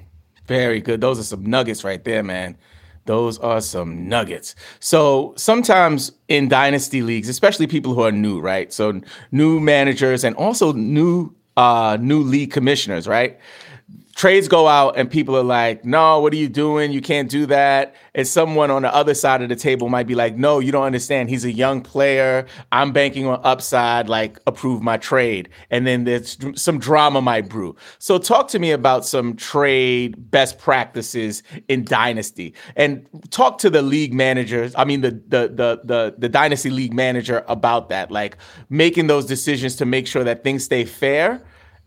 very 0.47 0.79
good. 0.79 1.01
Those 1.01 1.19
are 1.19 1.23
some 1.23 1.45
nuggets 1.45 1.83
right 1.83 2.03
there, 2.03 2.23
man. 2.23 2.57
Those 3.05 3.37
are 3.39 3.59
some 3.61 4.07
nuggets. 4.07 4.55
So 4.79 5.33
sometimes 5.35 6.11
in 6.27 6.47
dynasty 6.47 7.01
leagues, 7.01 7.27
especially 7.27 7.67
people 7.67 7.93
who 7.93 8.01
are 8.01 8.11
new, 8.11 8.39
right? 8.39 8.71
So 8.71 9.01
new 9.31 9.59
managers 9.59 10.23
and 10.23 10.35
also 10.35 10.73
new 10.73 11.35
uh 11.55 11.97
new 12.01 12.21
league 12.21 12.51
commissioners, 12.51 13.07
right? 13.07 13.37
Trades 14.15 14.47
go 14.47 14.67
out 14.67 14.95
and 14.95 15.09
people 15.09 15.35
are 15.35 15.43
like, 15.43 15.83
no, 15.83 16.19
what 16.19 16.33
are 16.33 16.37
you 16.37 16.47
doing? 16.47 16.91
You 16.91 17.01
can't 17.01 17.29
do 17.29 17.45
that. 17.47 17.95
And 18.13 18.27
someone 18.27 18.69
on 18.69 18.83
the 18.83 18.93
other 18.93 19.15
side 19.15 19.41
of 19.41 19.49
the 19.49 19.55
table 19.55 19.89
might 19.89 20.05
be 20.05 20.13
like, 20.13 20.35
no, 20.37 20.59
you 20.59 20.71
don't 20.71 20.83
understand. 20.83 21.29
He's 21.29 21.45
a 21.45 21.51
young 21.51 21.81
player. 21.81 22.45
I'm 22.71 22.91
banking 22.91 23.25
on 23.25 23.41
upside, 23.43 24.09
like 24.09 24.39
approve 24.45 24.83
my 24.83 24.97
trade. 24.97 25.49
And 25.71 25.87
then 25.87 26.03
there's 26.03 26.37
some 26.55 26.77
drama 26.77 27.21
might 27.21 27.49
brew. 27.49 27.75
So 27.97 28.19
talk 28.19 28.47
to 28.49 28.59
me 28.59 28.71
about 28.71 29.05
some 29.05 29.35
trade 29.35 30.29
best 30.29 30.59
practices 30.59 31.41
in 31.67 31.83
dynasty 31.83 32.53
and 32.75 33.07
talk 33.31 33.57
to 33.59 33.69
the 33.69 33.81
league 33.81 34.13
managers. 34.13 34.75
I 34.77 34.85
mean, 34.85 35.01
the, 35.01 35.11
the, 35.11 35.47
the, 35.47 35.81
the, 35.83 36.15
the 36.19 36.29
dynasty 36.29 36.69
league 36.69 36.93
manager 36.93 37.43
about 37.47 37.89
that, 37.89 38.11
like 38.11 38.37
making 38.69 39.07
those 39.07 39.25
decisions 39.25 39.75
to 39.77 39.85
make 39.85 40.05
sure 40.05 40.23
that 40.23 40.43
things 40.43 40.63
stay 40.63 40.85
fair 40.85 41.41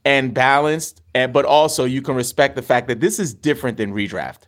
and 0.06 0.32
balanced, 0.32 1.02
and, 1.14 1.32
but 1.32 1.44
also 1.44 1.84
you 1.84 2.00
can 2.00 2.14
respect 2.14 2.54
the 2.54 2.62
fact 2.62 2.86
that 2.86 3.00
this 3.00 3.18
is 3.18 3.34
different 3.34 3.76
than 3.76 3.92
redraft. 3.92 4.42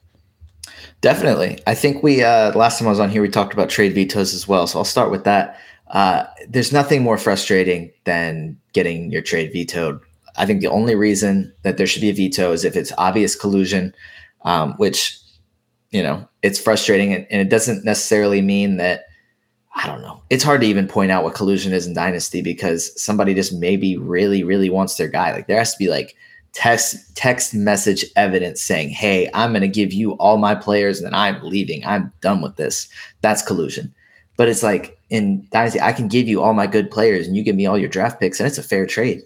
Definitely. 1.00 1.58
I 1.66 1.74
think 1.74 2.04
we, 2.04 2.22
uh, 2.22 2.56
last 2.56 2.78
time 2.78 2.86
I 2.86 2.90
was 2.92 3.00
on 3.00 3.10
here, 3.10 3.20
we 3.20 3.28
talked 3.28 3.52
about 3.52 3.68
trade 3.68 3.92
vetoes 3.92 4.32
as 4.34 4.46
well. 4.46 4.68
So 4.68 4.78
I'll 4.78 4.84
start 4.84 5.10
with 5.10 5.24
that. 5.24 5.58
Uh, 5.88 6.26
there's 6.48 6.72
nothing 6.72 7.02
more 7.02 7.18
frustrating 7.18 7.90
than 8.04 8.56
getting 8.72 9.10
your 9.10 9.20
trade 9.20 9.52
vetoed. 9.52 10.00
I 10.36 10.46
think 10.46 10.60
the 10.60 10.70
only 10.70 10.94
reason 10.94 11.52
that 11.62 11.76
there 11.76 11.88
should 11.88 12.02
be 12.02 12.10
a 12.10 12.14
veto 12.14 12.52
is 12.52 12.64
if 12.64 12.76
it's 12.76 12.92
obvious 12.96 13.34
collusion, 13.34 13.92
um, 14.42 14.74
which, 14.74 15.18
you 15.90 16.04
know, 16.04 16.28
it's 16.42 16.60
frustrating. 16.60 17.12
And, 17.12 17.26
and 17.30 17.40
it 17.40 17.48
doesn't 17.48 17.84
necessarily 17.84 18.42
mean 18.42 18.76
that 18.76 19.06
I 19.78 19.86
don't 19.86 20.02
know. 20.02 20.20
It's 20.28 20.42
hard 20.42 20.60
to 20.62 20.66
even 20.66 20.88
point 20.88 21.12
out 21.12 21.22
what 21.22 21.34
collusion 21.34 21.72
is 21.72 21.86
in 21.86 21.94
Dynasty 21.94 22.42
because 22.42 23.00
somebody 23.00 23.32
just 23.32 23.52
maybe 23.52 23.96
really, 23.96 24.42
really 24.42 24.70
wants 24.70 24.96
their 24.96 25.06
guy. 25.06 25.32
Like 25.32 25.46
there 25.46 25.58
has 25.58 25.72
to 25.72 25.78
be 25.78 25.88
like 25.88 26.16
text 26.52 27.14
text 27.16 27.54
message 27.54 28.04
evidence 28.16 28.60
saying, 28.60 28.90
"Hey, 28.90 29.30
I'm 29.34 29.52
going 29.52 29.62
to 29.62 29.68
give 29.68 29.92
you 29.92 30.12
all 30.14 30.36
my 30.36 30.56
players, 30.56 30.98
and 30.98 31.06
then 31.06 31.14
I'm 31.14 31.40
leaving. 31.42 31.84
I'm 31.86 32.12
done 32.20 32.40
with 32.40 32.56
this." 32.56 32.88
That's 33.20 33.40
collusion. 33.40 33.94
But 34.36 34.48
it's 34.48 34.64
like 34.64 34.98
in 35.10 35.46
Dynasty, 35.52 35.80
I 35.80 35.92
can 35.92 36.08
give 36.08 36.26
you 36.26 36.42
all 36.42 36.54
my 36.54 36.66
good 36.66 36.90
players, 36.90 37.28
and 37.28 37.36
you 37.36 37.44
give 37.44 37.56
me 37.56 37.66
all 37.66 37.78
your 37.78 37.88
draft 37.88 38.18
picks, 38.18 38.40
and 38.40 38.48
it's 38.48 38.58
a 38.58 38.64
fair 38.64 38.84
trade 38.84 39.22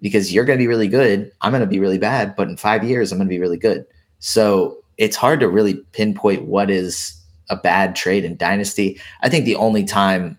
because 0.00 0.32
you're 0.32 0.46
going 0.46 0.58
to 0.58 0.62
be 0.62 0.68
really 0.68 0.88
good. 0.88 1.30
I'm 1.42 1.52
going 1.52 1.60
to 1.60 1.66
be 1.66 1.78
really 1.78 1.98
bad, 1.98 2.34
but 2.36 2.48
in 2.48 2.56
five 2.56 2.84
years, 2.84 3.12
I'm 3.12 3.18
going 3.18 3.28
to 3.28 3.34
be 3.34 3.40
really 3.40 3.58
good. 3.58 3.84
So 4.18 4.78
it's 4.96 5.16
hard 5.16 5.40
to 5.40 5.48
really 5.48 5.74
pinpoint 5.92 6.46
what 6.46 6.70
is 6.70 7.14
a 7.50 7.56
bad 7.56 7.94
trade 7.96 8.24
in 8.24 8.36
Dynasty. 8.36 9.00
I 9.22 9.28
think 9.28 9.44
the 9.44 9.56
only 9.56 9.84
time, 9.84 10.38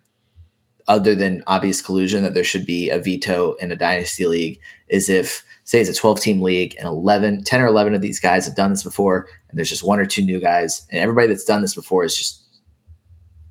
other 0.87 1.15
than 1.15 1.43
obvious 1.47 1.81
collusion, 1.81 2.23
that 2.23 2.33
there 2.33 2.43
should 2.43 2.65
be 2.65 2.89
a 2.89 2.99
veto 2.99 3.53
in 3.55 3.71
a 3.71 3.75
Dynasty 3.75 4.27
league 4.27 4.59
is 4.87 5.09
if, 5.09 5.43
say, 5.63 5.79
it's 5.81 5.89
a 5.89 5.93
12 5.93 6.19
team 6.19 6.41
league 6.41 6.75
and 6.77 6.87
11, 6.87 7.43
10 7.43 7.61
or 7.61 7.67
11 7.67 7.93
of 7.95 8.01
these 8.01 8.19
guys 8.19 8.45
have 8.45 8.55
done 8.55 8.71
this 8.71 8.83
before, 8.83 9.27
and 9.49 9.57
there's 9.57 9.69
just 9.69 9.83
one 9.83 9.99
or 9.99 10.05
two 10.05 10.21
new 10.21 10.39
guys, 10.39 10.85
and 10.91 10.99
everybody 10.99 11.27
that's 11.27 11.45
done 11.45 11.61
this 11.61 11.75
before 11.75 12.03
is 12.03 12.15
just 12.15 12.41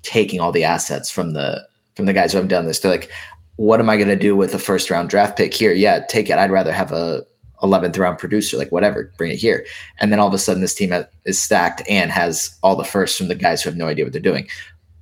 taking 0.02 0.40
all 0.40 0.52
the 0.52 0.64
assets 0.64 1.10
from 1.10 1.32
the 1.32 1.66
from 1.96 2.06
the 2.06 2.12
guys 2.12 2.32
who 2.32 2.36
haven't 2.36 2.48
done 2.48 2.66
this. 2.66 2.80
They're 2.80 2.90
like, 2.90 3.10
what 3.56 3.80
am 3.80 3.88
I 3.88 3.96
going 3.96 4.08
to 4.08 4.16
do 4.16 4.34
with 4.34 4.54
a 4.54 4.58
first 4.58 4.90
round 4.90 5.10
draft 5.10 5.36
pick 5.36 5.54
here? 5.54 5.72
Yeah, 5.72 6.00
take 6.08 6.28
it. 6.28 6.38
I'd 6.38 6.50
rather 6.50 6.72
have 6.72 6.92
a 6.92 7.24
11th 7.62 7.98
round 7.98 8.18
producer, 8.18 8.56
like 8.56 8.72
whatever, 8.72 9.12
bring 9.16 9.30
it 9.30 9.36
here. 9.36 9.64
And 9.98 10.12
then 10.12 10.20
all 10.20 10.28
of 10.28 10.34
a 10.34 10.38
sudden, 10.38 10.60
this 10.60 10.74
team 10.74 10.92
is 11.24 11.40
stacked 11.40 11.82
and 11.88 12.10
has 12.10 12.56
all 12.62 12.76
the 12.76 12.84
first 12.84 13.16
from 13.16 13.28
the 13.28 13.34
guys 13.34 13.62
who 13.62 13.70
have 13.70 13.76
no 13.76 13.86
idea 13.88 14.04
what 14.04 14.12
they're 14.12 14.22
doing. 14.22 14.48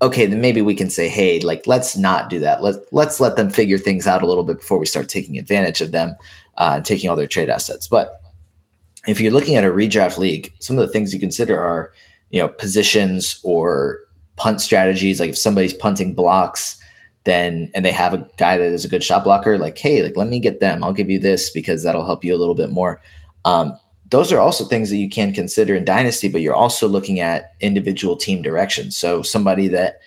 Okay, 0.01 0.27
then 0.27 0.41
maybe 0.41 0.63
we 0.63 0.75
can 0.75 0.91
say, 0.91 1.09
hey, 1.09 1.39
like 1.41 1.67
let's 1.67 1.97
not 1.97 2.29
do 2.29 2.41
that. 2.41 2.63
Let 2.63 2.77
let's 2.93 3.21
let 3.21 3.37
them 3.37 3.51
figure 3.51 3.79
things 3.79 4.07
out 4.07 4.23
a 4.23 4.27
little 4.27 4.45
bit 4.45 4.59
before 4.59 4.79
we 4.79 4.87
start 4.87 5.09
taking 5.09 5.39
advantage 5.39 5.81
of 5.81 5.93
them, 5.93 6.17
uh, 6.57 6.81
taking 6.81 7.09
all 7.09 7.17
their 7.17 7.29
trade 7.29 7.49
assets. 7.49 7.87
But 7.87 8.21
if 9.07 9.21
you're 9.21 9.33
looking 9.33 9.57
at 9.57 9.65
a 9.65 9.69
redraft 9.69 10.19
league, 10.19 10.53
some 10.59 10.79
of 10.79 10.87
the 10.87 10.93
things 10.93 11.15
you 11.15 11.21
consider 11.21 11.59
are, 11.59 11.93
you 12.31 12.41
know, 12.41 12.49
positions 12.49 13.41
or 13.45 14.01
punt 14.37 14.61
strategies. 14.61 15.21
Like 15.21 15.31
if 15.31 15.39
somebody's 15.39 15.75
punting 15.75 16.15
blocks, 16.15 16.82
then 17.25 17.71
and 17.75 17.85
they 17.85 17.93
have 17.93 18.15
a 18.15 18.29
guy 18.37 18.57
that 18.57 18.73
is 18.73 18.85
a 18.85 18.89
good 18.89 19.05
shot 19.05 19.25
blocker, 19.25 19.59
like, 19.59 19.79
hey, 19.79 20.03
like 20.03 20.17
let 20.17 20.29
me 20.29 20.41
get 20.41 20.61
them. 20.61 20.83
I'll 20.83 20.93
give 20.93 21.11
you 21.11 21.19
this 21.19 21.51
because 21.51 21.83
that'll 21.83 22.05
help 22.05 22.25
you 22.25 22.35
a 22.35 22.39
little 22.39 22.55
bit 22.55 22.71
more. 22.71 23.01
Um, 23.45 23.79
those 24.11 24.33
are 24.33 24.41
also 24.41 24.65
things 24.65 24.91
that 24.91 24.97
you 24.97 25.09
can 25.09 25.33
consider 25.33 25.75
in 25.75 25.85
dynasty, 25.85 26.29
but 26.29 26.43
you're 26.43 26.55
also 26.55 26.87
looking 26.87 27.21
at 27.21 27.55
individual 27.61 28.17
team 28.17 28.43
direction. 28.43 28.91
So 28.91 29.23
somebody 29.23 29.69
that 29.69 30.01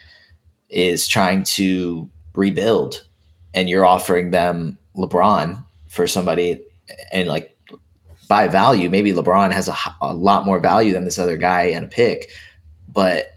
is 0.69 1.07
trying 1.07 1.43
to 1.43 2.09
rebuild 2.35 3.05
and 3.53 3.69
you're 3.69 3.85
offering 3.85 4.31
them 4.31 4.77
LeBron 4.95 5.63
for 5.87 6.05
somebody 6.05 6.61
and 7.11 7.27
like 7.27 7.57
by 8.27 8.47
value, 8.47 8.89
maybe 8.89 9.11
LeBron 9.11 9.51
has 9.51 9.67
a, 9.67 9.75
a 10.01 10.13
lot 10.13 10.45
more 10.45 10.59
value 10.59 10.93
than 10.93 11.05
this 11.05 11.19
other 11.19 11.37
guy 11.37 11.63
and 11.63 11.85
a 11.85 11.87
pick, 11.87 12.29
but 12.91 13.34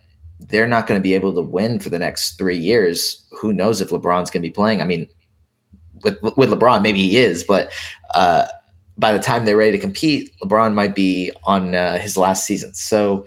they're 0.48 0.66
not 0.66 0.86
going 0.86 0.98
to 0.98 1.02
be 1.02 1.14
able 1.14 1.34
to 1.34 1.42
win 1.42 1.78
for 1.78 1.90
the 1.90 1.98
next 1.98 2.38
three 2.38 2.56
years. 2.56 3.24
Who 3.32 3.52
knows 3.52 3.80
if 3.80 3.90
LeBron's 3.90 4.30
going 4.30 4.42
to 4.42 4.48
be 4.48 4.52
playing? 4.52 4.80
I 4.80 4.84
mean, 4.84 5.08
with 6.02 6.20
with 6.22 6.50
LeBron, 6.50 6.82
maybe 6.82 7.00
he 7.00 7.18
is, 7.18 7.44
but 7.44 7.72
uh, 8.14 8.46
by 8.96 9.12
the 9.12 9.18
time 9.18 9.44
they're 9.44 9.56
ready 9.56 9.72
to 9.72 9.78
compete, 9.78 10.32
LeBron 10.42 10.74
might 10.74 10.94
be 10.94 11.30
on 11.44 11.74
uh, 11.74 11.98
his 11.98 12.16
last 12.16 12.44
season. 12.44 12.74
So 12.74 13.26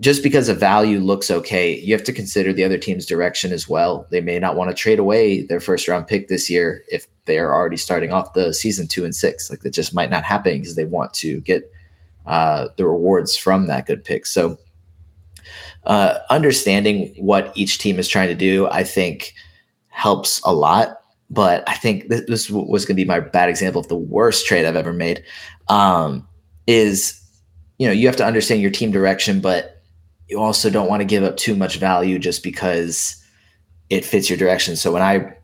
just 0.00 0.22
because 0.22 0.48
a 0.48 0.54
value 0.54 0.98
looks 0.98 1.30
okay, 1.30 1.78
you 1.78 1.94
have 1.94 2.04
to 2.04 2.12
consider 2.12 2.54
the 2.54 2.64
other 2.64 2.78
team's 2.78 3.04
direction 3.04 3.52
as 3.52 3.68
well. 3.68 4.06
They 4.10 4.22
may 4.22 4.38
not 4.38 4.56
want 4.56 4.70
to 4.70 4.74
trade 4.74 4.98
away 4.98 5.42
their 5.42 5.60
first 5.60 5.86
round 5.88 6.06
pick 6.06 6.28
this 6.28 6.48
year 6.48 6.82
if 6.90 7.06
they 7.26 7.38
are 7.38 7.54
already 7.54 7.76
starting 7.76 8.10
off 8.10 8.32
the 8.32 8.54
season 8.54 8.88
two 8.88 9.04
and 9.04 9.14
six. 9.14 9.50
Like 9.50 9.60
that 9.60 9.74
just 9.74 9.94
might 9.94 10.10
not 10.10 10.24
happen 10.24 10.58
because 10.58 10.74
they 10.74 10.86
want 10.86 11.12
to 11.14 11.40
get 11.42 11.70
uh, 12.24 12.68
the 12.76 12.86
rewards 12.86 13.36
from 13.36 13.66
that 13.66 13.86
good 13.86 14.02
pick. 14.02 14.24
So 14.24 14.58
uh, 15.84 16.18
understanding 16.28 17.14
what 17.16 17.52
each 17.54 17.78
team 17.78 17.98
is 17.98 18.08
trying 18.08 18.28
to 18.28 18.34
do, 18.34 18.68
I 18.68 18.84
think 18.84 19.34
helps 19.88 20.40
a 20.44 20.52
lot. 20.52 21.02
But 21.30 21.62
I 21.68 21.74
think 21.74 22.08
this, 22.08 22.22
this 22.26 22.50
was 22.50 22.84
going 22.84 22.96
to 22.96 23.02
be 23.02 23.04
my 23.04 23.20
bad 23.20 23.48
example 23.48 23.80
of 23.80 23.88
the 23.88 23.96
worst 23.96 24.46
trade 24.46 24.66
I've 24.66 24.76
ever 24.76 24.92
made. 24.92 25.22
Um, 25.68 26.26
is 26.66 27.20
you 27.78 27.86
know 27.86 27.92
you 27.92 28.06
have 28.06 28.16
to 28.16 28.24
understand 28.24 28.60
your 28.60 28.70
team 28.70 28.90
direction, 28.90 29.40
but 29.40 29.82
you 30.28 30.40
also 30.40 30.70
don't 30.70 30.88
want 30.88 31.00
to 31.00 31.04
give 31.04 31.24
up 31.24 31.36
too 31.36 31.56
much 31.56 31.76
value 31.76 32.18
just 32.18 32.42
because 32.42 33.16
it 33.90 34.04
fits 34.04 34.28
your 34.28 34.38
direction. 34.38 34.76
So 34.76 34.92
when 34.92 35.02
I 35.02 35.34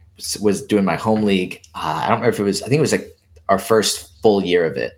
was 0.41 0.63
doing 0.63 0.85
my 0.85 0.97
home 0.97 1.23
league, 1.23 1.61
uh, 1.75 2.01
I 2.05 2.09
don't 2.09 2.21
remember 2.21 2.35
if 2.35 2.41
it 2.41 2.45
was. 2.45 2.63
I 2.63 2.69
think 2.69 2.79
it 2.79 2.83
was 2.83 2.93
like 2.93 3.17
our 3.49 3.59
first 3.59 4.21
full 4.23 4.45
year 4.45 4.65
of 4.65 4.77
it, 4.77 4.93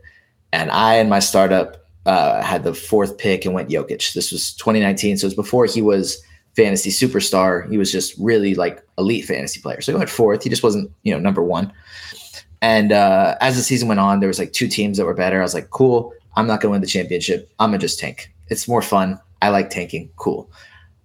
and 0.53 0.71
I 0.71 0.95
and 0.95 1.11
my 1.11 1.19
startup 1.19 1.88
uh, 2.09 2.43
had 2.43 2.65
the 2.65 2.73
fourth 2.73 3.19
pick 3.19 3.45
and 3.45 3.53
went 3.53 3.69
Jokic. 3.69 4.15
This 4.15 4.33
was 4.33 4.55
2019, 4.55 5.19
so 5.19 5.27
it 5.27 5.29
was 5.29 5.35
before 5.35 5.67
he 5.67 5.83
was 5.83 6.23
fantasy 6.57 6.89
superstar. 6.89 7.71
He 7.71 7.77
was 7.77 7.93
just 7.93 8.17
really 8.17 8.55
like 8.55 8.83
elite 8.97 9.27
fantasy 9.27 9.61
player. 9.61 9.83
So 9.83 9.93
he 9.93 9.99
went 9.99 10.09
fourth. 10.09 10.43
He 10.43 10.49
just 10.49 10.63
wasn't 10.63 10.91
you 11.03 11.13
know 11.13 11.21
number 11.21 11.43
one. 11.43 11.71
And 12.63 12.93
uh, 12.93 13.37
as 13.43 13.57
the 13.57 13.63
season 13.63 13.89
went 13.89 14.01
on, 14.01 14.21
there 14.21 14.27
was 14.27 14.39
like 14.39 14.55
two 14.55 14.69
teams 14.69 14.97
that 14.97 15.05
were 15.05 15.13
better. 15.13 15.39
I 15.39 15.43
was 15.43 15.53
like, 15.53 15.69
cool. 15.69 16.15
I'm 16.35 16.47
not 16.47 16.63
gonna 16.63 16.73
win 16.73 16.81
the 16.81 16.87
championship. 16.87 17.53
I'm 17.59 17.71
gonna 17.71 17.79
just 17.79 17.99
tank. 17.99 18.33
It's 18.49 18.67
more 18.67 18.81
fun. 18.81 19.21
I 19.43 19.51
like 19.51 19.69
tanking. 19.69 20.09
Cool. 20.17 20.51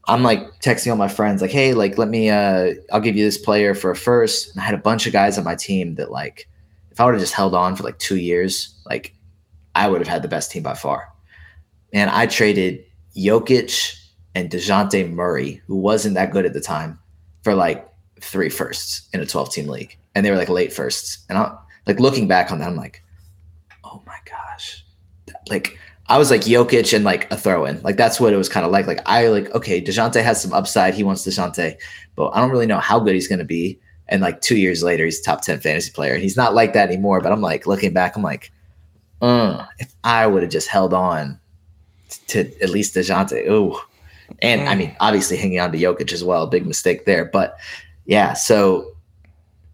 I'm 0.08 0.24
like 0.24 0.40
texting 0.62 0.90
all 0.90 0.98
my 0.98 1.10
friends, 1.10 1.42
like, 1.42 1.52
hey, 1.52 1.74
like, 1.74 1.98
let 1.98 2.10
me, 2.10 2.30
uh, 2.30 2.74
I'll 2.92 3.00
give 3.02 3.16
you 3.16 3.24
this 3.24 3.38
player 3.38 3.74
for 3.74 3.92
a 3.92 3.96
first. 3.96 4.52
And 4.52 4.62
I 4.62 4.66
had 4.66 4.74
a 4.74 4.78
bunch 4.78 5.06
of 5.06 5.14
guys 5.14 5.38
on 5.38 5.44
my 5.44 5.56
team 5.56 5.96
that, 5.96 6.12
like, 6.12 6.50
if 6.92 7.00
I 7.00 7.06
would 7.06 7.14
have 7.14 7.22
just 7.22 7.34
held 7.34 7.56
on 7.56 7.76
for 7.76 7.84
like 7.84 8.00
two 8.00 8.18
years, 8.18 8.76
like, 8.86 9.16
I 9.76 9.88
would 9.88 10.02
have 10.02 10.08
had 10.08 10.22
the 10.22 10.28
best 10.28 10.52
team 10.52 10.64
by 10.64 10.74
far. 10.74 11.12
And 11.94 12.10
I 12.10 12.28
traded 12.28 12.84
Jokic 13.16 14.00
and 14.36 14.50
Dejounte 14.50 15.12
Murray, 15.12 15.62
who 15.68 15.76
wasn't 15.76 16.16
that 16.16 16.32
good 16.32 16.46
at 16.46 16.54
the 16.54 16.62
time, 16.62 17.00
for 17.44 17.54
like 17.54 17.88
three 18.22 18.50
firsts 18.50 19.08
in 19.14 19.20
a 19.20 19.26
12 19.26 19.52
team 19.52 19.68
league. 19.68 19.98
And 20.16 20.26
they 20.26 20.32
were 20.32 20.38
like 20.38 20.50
late 20.50 20.74
firsts. 20.74 21.26
And 21.30 21.38
I'm 21.38 21.58
like 21.86 22.00
looking 22.00 22.28
back 22.28 22.52
on 22.52 22.60
that, 22.60 22.70
I'm 22.70 22.76
like, 22.76 23.04
oh 23.84 24.02
my 24.06 24.18
gosh. 24.26 24.84
Like 25.50 25.78
I 26.08 26.18
was 26.18 26.32
like 26.32 26.42
Jokic 26.42 26.94
and 26.94 27.06
like 27.06 27.32
a 27.32 27.38
throw 27.38 27.66
in. 27.66 27.82
Like 27.82 27.98
that's 27.98 28.20
what 28.20 28.34
it 28.34 28.38
was 28.38 28.50
kind 28.50 28.66
of 28.66 28.72
like. 28.72 28.88
Like 28.88 29.02
I 29.06 29.28
like, 29.28 29.54
okay, 29.56 29.82
Dejounte 29.82 30.22
has 30.24 30.42
some 30.42 30.54
upside. 30.54 30.94
He 30.94 31.04
wants 31.04 31.26
Dejounte, 31.26 31.78
but 32.16 32.30
I 32.30 32.40
don't 32.40 32.52
really 32.52 32.66
know 32.66 32.80
how 32.80 33.00
good 33.00 33.14
he's 33.14 33.28
going 33.28 33.40
to 33.40 33.46
be. 33.46 33.80
And 34.10 34.22
like 34.22 34.42
two 34.42 34.58
years 34.58 34.84
later, 34.84 35.06
he's 35.06 35.22
top 35.22 35.42
10 35.42 35.60
fantasy 35.60 35.92
player. 35.92 36.14
And 36.14 36.22
he's 36.22 36.38
not 36.38 36.54
like 36.54 36.74
that 36.74 36.90
anymore. 36.90 37.22
But 37.22 37.32
I'm 37.32 37.42
like, 37.42 37.66
looking 37.66 37.94
back, 37.94 38.16
I'm 38.16 38.22
like, 38.22 38.52
uh, 39.24 39.66
if 39.80 39.94
I 40.04 40.28
would 40.28 40.44
have 40.44 40.52
just 40.52 40.68
held 40.68 40.94
on 40.94 41.40
to 42.28 42.40
at 42.62 42.70
least 42.70 42.94
Dejounte, 42.94 43.48
ooh. 43.50 43.80
And 44.42 44.62
mm. 44.62 44.68
I 44.68 44.76
mean, 44.76 44.96
obviously 45.00 45.38
hanging 45.38 45.60
on 45.60 45.72
to 45.72 45.78
Jokic 45.78 46.12
as 46.12 46.24
well, 46.24 46.46
big 46.46 46.68
mistake 46.68 47.06
there. 47.06 47.26
But 47.26 47.58
yeah, 48.06 48.34
so 48.34 48.92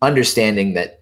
understanding 0.03 0.73
that 0.73 1.01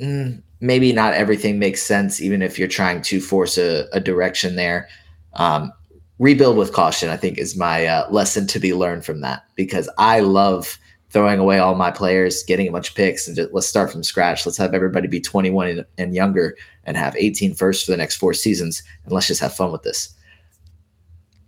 mm, 0.00 0.40
maybe 0.60 0.92
not 0.92 1.14
everything 1.14 1.58
makes 1.58 1.82
sense, 1.82 2.22
even 2.22 2.42
if 2.42 2.58
you're 2.58 2.68
trying 2.68 3.02
to 3.02 3.20
force 3.20 3.58
a, 3.58 3.88
a 3.92 3.98
direction 3.98 4.54
there. 4.54 4.88
Um, 5.34 5.72
rebuild 6.20 6.56
with 6.56 6.72
caution, 6.72 7.08
I 7.08 7.16
think, 7.16 7.38
is 7.38 7.56
my 7.56 7.86
uh, 7.86 8.08
lesson 8.08 8.46
to 8.46 8.60
be 8.60 8.72
learned 8.72 9.04
from 9.04 9.20
that 9.22 9.44
because 9.56 9.88
I 9.98 10.20
love 10.20 10.78
throwing 11.14 11.38
away 11.38 11.58
all 11.58 11.76
my 11.76 11.92
players, 11.92 12.42
getting 12.42 12.68
a 12.68 12.72
bunch 12.72 12.90
of 12.90 12.96
picks, 12.96 13.26
and 13.26 13.36
just, 13.36 13.54
let's 13.54 13.68
start 13.68 13.90
from 13.90 14.02
scratch. 14.02 14.44
Let's 14.44 14.58
have 14.58 14.74
everybody 14.74 15.06
be 15.06 15.20
21 15.20 15.68
and, 15.68 15.84
and 15.96 16.14
younger 16.14 16.56
and 16.84 16.96
have 16.96 17.16
18 17.16 17.54
first 17.54 17.86
for 17.86 17.92
the 17.92 17.96
next 17.96 18.16
four 18.16 18.34
seasons, 18.34 18.82
and 19.04 19.12
let's 19.12 19.28
just 19.28 19.40
have 19.40 19.54
fun 19.54 19.72
with 19.72 19.84
this. 19.84 20.12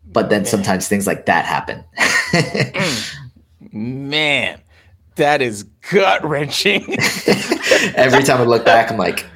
But 0.07 0.31
then 0.31 0.47
sometimes 0.47 0.89
things 0.89 1.07
like 1.07 1.27
that 1.27 1.45
happen. 1.45 1.85
Mm. 2.33 3.13
Man, 3.73 4.61
that 5.17 5.43
is 5.43 5.65
gut 5.91 6.25
wrenching. 6.25 6.83
Every 7.97 8.23
time 8.23 8.41
I 8.41 8.45
look 8.45 8.65
back, 8.65 8.91
I'm 8.91 8.97
like, 8.97 9.27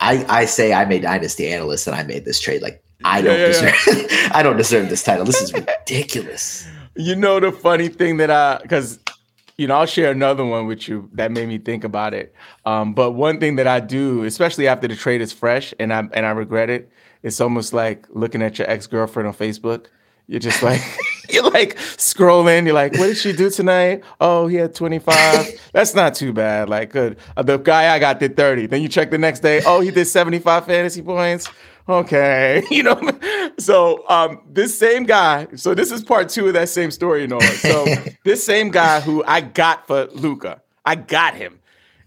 I, 0.00 0.24
I 0.28 0.44
say 0.46 0.72
I'm 0.72 0.90
a 0.90 0.98
dynasty 0.98 1.48
analyst 1.48 1.86
and 1.86 1.94
I 1.94 2.02
made 2.02 2.24
this 2.24 2.40
trade. 2.40 2.60
Like 2.60 2.82
I 3.04 3.22
don't 3.22 3.38
yeah, 3.38 3.46
yeah, 3.46 3.72
deserve 3.76 4.10
yeah. 4.10 4.28
I 4.34 4.42
don't 4.42 4.56
deserve 4.56 4.88
this 4.88 5.02
title. 5.02 5.24
This 5.24 5.40
is 5.40 5.52
ridiculous. 5.52 6.68
You 6.96 7.16
know 7.16 7.40
the 7.40 7.52
funny 7.52 7.88
thing 7.88 8.16
that 8.18 8.30
I 8.30 8.58
because 8.60 8.98
you 9.60 9.66
know, 9.66 9.74
I'll 9.74 9.84
share 9.84 10.10
another 10.10 10.42
one 10.42 10.66
with 10.66 10.88
you 10.88 11.10
that 11.12 11.30
made 11.30 11.46
me 11.46 11.58
think 11.58 11.84
about 11.84 12.14
it. 12.14 12.34
Um, 12.64 12.94
but 12.94 13.10
one 13.10 13.38
thing 13.38 13.56
that 13.56 13.66
I 13.66 13.78
do, 13.78 14.24
especially 14.24 14.66
after 14.66 14.88
the 14.88 14.96
trade 14.96 15.20
is 15.20 15.34
fresh 15.34 15.74
and 15.78 15.92
I 15.92 16.08
and 16.14 16.24
I 16.24 16.30
regret 16.30 16.70
it, 16.70 16.90
it's 17.22 17.42
almost 17.42 17.74
like 17.74 18.06
looking 18.08 18.40
at 18.40 18.58
your 18.58 18.70
ex 18.70 18.86
girlfriend 18.86 19.26
on 19.26 19.34
Facebook. 19.34 19.88
You're 20.26 20.40
just 20.40 20.62
like 20.62 20.80
you're 21.28 21.50
like 21.50 21.76
scrolling. 21.76 22.64
You're 22.64 22.74
like, 22.74 22.92
what 22.92 23.08
did 23.08 23.18
she 23.18 23.34
do 23.34 23.50
tonight? 23.50 24.02
Oh, 24.18 24.46
he 24.46 24.56
had 24.56 24.74
25. 24.74 25.60
That's 25.74 25.94
not 25.94 26.14
too 26.14 26.32
bad. 26.32 26.70
Like, 26.70 26.90
good. 26.90 27.18
Uh, 27.36 27.42
the 27.42 27.58
guy 27.58 27.94
I 27.94 27.98
got 27.98 28.18
did 28.18 28.38
30. 28.38 28.66
Then 28.66 28.80
you 28.80 28.88
check 28.88 29.10
the 29.10 29.18
next 29.18 29.40
day. 29.40 29.60
Oh, 29.66 29.80
he 29.80 29.90
did 29.90 30.06
75 30.06 30.64
fantasy 30.64 31.02
points 31.02 31.50
okay, 31.92 32.62
you 32.70 32.82
know. 32.82 33.00
So 33.58 34.08
um, 34.08 34.42
this 34.48 34.78
same 34.78 35.04
guy. 35.04 35.46
So 35.56 35.74
this 35.74 35.90
is 35.90 36.02
part 36.02 36.28
two 36.28 36.48
of 36.48 36.54
that 36.54 36.68
same 36.68 36.90
story, 36.90 37.22
you 37.22 37.28
know. 37.28 37.40
So 37.40 37.86
this 38.24 38.44
same 38.44 38.70
guy 38.70 39.00
who 39.00 39.24
I 39.26 39.40
got 39.40 39.86
for 39.86 40.06
Luka, 40.06 40.62
I 40.84 40.94
got 40.94 41.34
him, 41.34 41.60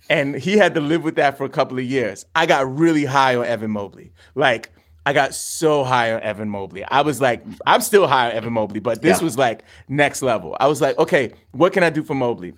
and 0.10 0.36
he 0.36 0.58
had 0.58 0.74
to 0.76 0.82
live 0.82 1.04
with 1.04 1.16
that 1.16 1.38
for 1.38 1.46
a 1.46 1.50
couple 1.50 1.78
of 1.78 1.86
years. 1.86 2.26
I 2.36 2.46
got 2.46 2.78
really 2.78 3.06
high 3.06 3.36
on 3.36 3.46
Evan 3.46 3.72
Mobley, 3.72 4.12
like. 4.36 4.70
I 5.06 5.12
got 5.12 5.36
so 5.36 5.84
high 5.84 6.14
on 6.14 6.22
Evan 6.22 6.48
Mobley. 6.48 6.86
I 6.86 7.02
was 7.02 7.20
like, 7.20 7.44
I'm 7.68 7.82
still 7.82 8.08
high 8.08 8.30
on 8.30 8.38
Evan 8.38 8.54
Mobley, 8.54 8.80
but 8.80 9.02
this 9.02 9.18
yeah. 9.18 9.26
was 9.26 9.38
like 9.38 9.66
next 9.90 10.22
level. 10.22 10.56
I 10.62 10.68
was 10.68 10.80
like, 10.80 10.98
okay, 10.98 11.34
what 11.52 11.74
can 11.74 11.84
I 11.84 11.90
do 11.90 12.04
for 12.04 12.16
Mobley? 12.16 12.54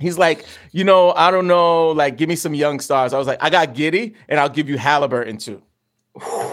He's 0.00 0.18
like, 0.18 0.44
you 0.72 0.82
know, 0.82 1.12
I 1.12 1.30
don't 1.30 1.46
know, 1.46 1.90
like, 1.90 2.16
give 2.16 2.28
me 2.28 2.34
some 2.34 2.52
young 2.52 2.80
stars. 2.80 3.12
I 3.12 3.18
was 3.18 3.28
like, 3.28 3.38
I 3.40 3.48
got 3.48 3.76
Giddey, 3.76 4.16
and 4.28 4.40
I'll 4.40 4.48
give 4.48 4.68
you 4.68 4.76
Halliburton 4.76 5.38
too 5.38 5.62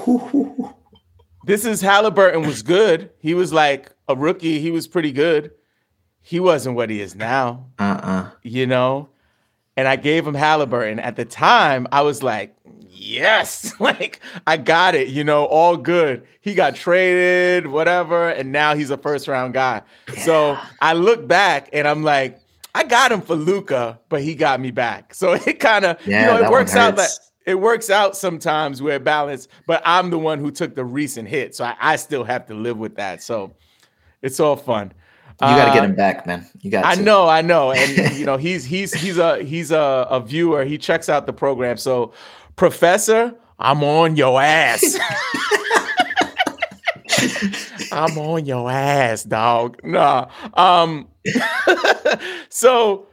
this 1.46 1.66
is 1.66 1.82
Halliburton 1.82 2.46
was 2.46 2.62
good. 2.62 3.10
He 3.20 3.34
was 3.34 3.52
like 3.54 3.92
a 4.08 4.16
rookie. 4.16 4.60
He 4.60 4.72
was 4.72 4.88
pretty 4.88 5.12
good. 5.12 5.52
He 6.22 6.40
wasn't 6.40 6.76
what 6.76 6.90
he 6.90 7.02
is 7.02 7.16
now. 7.16 7.68
Uh-uh. 7.78 8.32
You 8.42 8.66
know? 8.68 9.10
And 9.78 9.88
I 9.88 9.96
gave 9.96 10.26
him 10.26 10.34
Halliburton. 10.34 11.00
At 11.00 11.18
the 11.18 11.26
time, 11.26 11.88
I 11.92 12.02
was 12.02 12.24
like, 12.24 12.56
yes, 12.90 13.74
like 13.80 14.22
I 14.48 14.58
got 14.58 14.96
it, 14.96 15.10
you 15.10 15.24
know, 15.24 15.46
all 15.46 15.78
good. 15.78 16.26
He 16.42 16.54
got 16.54 16.76
traded, 16.76 17.68
whatever, 17.68 18.30
and 18.30 18.52
now 18.52 18.76
he's 18.76 18.90
a 18.90 18.98
first 18.98 19.28
round 19.28 19.54
guy. 19.54 19.82
Yeah. 20.14 20.24
So 20.24 20.58
I 20.82 20.94
look 20.94 21.28
back 21.28 21.70
and 21.74 21.88
I'm 21.88 22.04
like, 22.04 22.40
I 22.74 22.84
got 22.84 23.12
him 23.12 23.22
for 23.22 23.36
Luka, 23.36 24.00
but 24.10 24.22
he 24.22 24.36
got 24.36 24.60
me 24.60 24.72
back. 24.72 25.14
So 25.14 25.34
it 25.46 25.60
kind 25.60 25.86
of 25.86 26.06
yeah, 26.08 26.22
you 26.22 26.40
know 26.42 26.48
it 26.48 26.52
works 26.52 26.76
out 26.76 26.96
that 26.98 27.12
it 27.46 27.56
works 27.56 27.90
out 27.90 28.18
sometimes 28.18 28.82
where 28.82 29.00
balance, 29.00 29.48
but 29.68 29.82
I'm 29.86 30.10
the 30.10 30.20
one 30.20 30.40
who 30.40 30.52
took 30.52 30.76
the 30.76 30.86
recent 30.86 31.28
hit, 31.28 31.56
so 31.56 31.66
I, 31.66 31.76
I 31.80 31.96
still 31.96 32.24
have 32.24 32.46
to 32.48 32.54
live 32.54 32.78
with 32.78 32.96
that. 32.96 33.22
So 33.22 33.54
it's 34.22 34.40
all 34.40 34.56
fun. 34.56 34.94
You 35.42 35.48
got 35.48 35.66
to 35.66 35.74
get 35.74 35.84
uh, 35.84 35.88
him 35.88 35.96
back, 35.96 36.26
man. 36.26 36.48
You 36.62 36.72
got. 36.72 36.86
I 36.86 36.96
know, 36.96 37.28
I 37.28 37.42
know, 37.42 37.74
and 37.74 38.16
you 38.18 38.26
know 38.26 38.38
he's 38.38 38.64
he's 38.64 38.94
he's 38.94 39.18
a 39.18 39.44
he's 39.44 39.72
a, 39.72 40.08
a 40.10 40.22
viewer. 40.22 40.64
He 40.64 40.78
checks 40.78 41.10
out 41.10 41.26
the 41.26 41.34
program. 41.34 41.76
So, 41.76 42.14
Professor, 42.56 43.36
I'm 43.60 43.84
on 43.84 44.16
your 44.16 44.42
ass. 44.42 44.82
I'm 47.92 48.18
on 48.18 48.46
your 48.46 48.72
ass, 48.72 49.24
dog. 49.24 49.82
Nah. 49.84 50.30
Um. 50.54 51.10
so, 52.50 53.08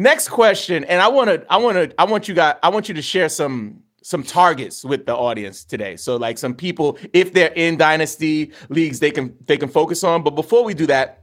next 0.00 0.28
question, 0.28 0.84
and 0.84 1.00
I 1.00 1.08
want 1.08 1.28
to, 1.28 1.44
I 1.52 1.58
want 1.58 1.76
to, 1.76 2.00
I 2.00 2.04
want 2.04 2.28
you 2.28 2.34
guys, 2.34 2.56
I 2.62 2.70
want 2.70 2.88
you 2.88 2.94
to 2.94 3.02
share 3.02 3.28
some 3.28 3.82
some 4.02 4.22
targets 4.22 4.82
with 4.82 5.04
the 5.04 5.14
audience 5.14 5.62
today. 5.62 5.96
So, 5.96 6.16
like 6.16 6.38
some 6.38 6.54
people, 6.54 6.98
if 7.12 7.32
they're 7.32 7.52
in 7.54 7.76
dynasty 7.76 8.52
leagues, 8.70 9.00
they 9.00 9.10
can 9.10 9.36
they 9.46 9.56
can 9.56 9.68
focus 9.68 10.02
on. 10.02 10.22
But 10.22 10.30
before 10.30 10.64
we 10.64 10.74
do 10.74 10.86
that, 10.86 11.22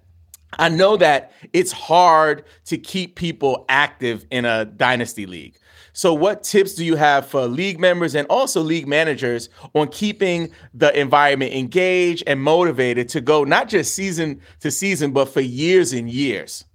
I 0.60 0.70
know 0.70 0.96
that 0.98 1.32
it's 1.54 1.72
hard 1.72 2.46
to 2.66 2.78
keep 2.78 3.16
people 3.16 3.66
active 3.68 4.26
in 4.32 4.46
a 4.46 4.66
dynasty 4.66 5.26
league. 5.26 5.56
So, 5.94 6.14
what 6.14 6.44
tips 6.44 6.76
do 6.76 6.86
you 6.86 6.96
have 6.96 7.26
for 7.26 7.48
league 7.48 7.80
members 7.80 8.14
and 8.14 8.28
also 8.30 8.62
league 8.62 8.88
managers 8.88 9.50
on 9.74 9.88
keeping 9.88 10.52
the 10.76 10.98
environment 10.98 11.54
engaged 11.54 12.24
and 12.28 12.40
motivated 12.40 13.10
to 13.10 13.22
go 13.22 13.44
not 13.44 13.68
just 13.68 13.96
season 13.96 14.40
to 14.60 14.70
season, 14.70 15.12
but 15.12 15.26
for 15.26 15.42
years 15.42 15.94
and 15.94 16.10
years? 16.10 16.66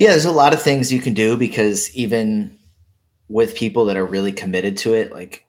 Yeah, 0.00 0.12
there's 0.12 0.24
a 0.24 0.32
lot 0.32 0.54
of 0.54 0.62
things 0.62 0.90
you 0.90 0.98
can 0.98 1.12
do 1.12 1.36
because 1.36 1.94
even 1.94 2.58
with 3.28 3.54
people 3.54 3.84
that 3.84 3.98
are 3.98 4.06
really 4.06 4.32
committed 4.32 4.78
to 4.78 4.94
it, 4.94 5.12
like 5.12 5.44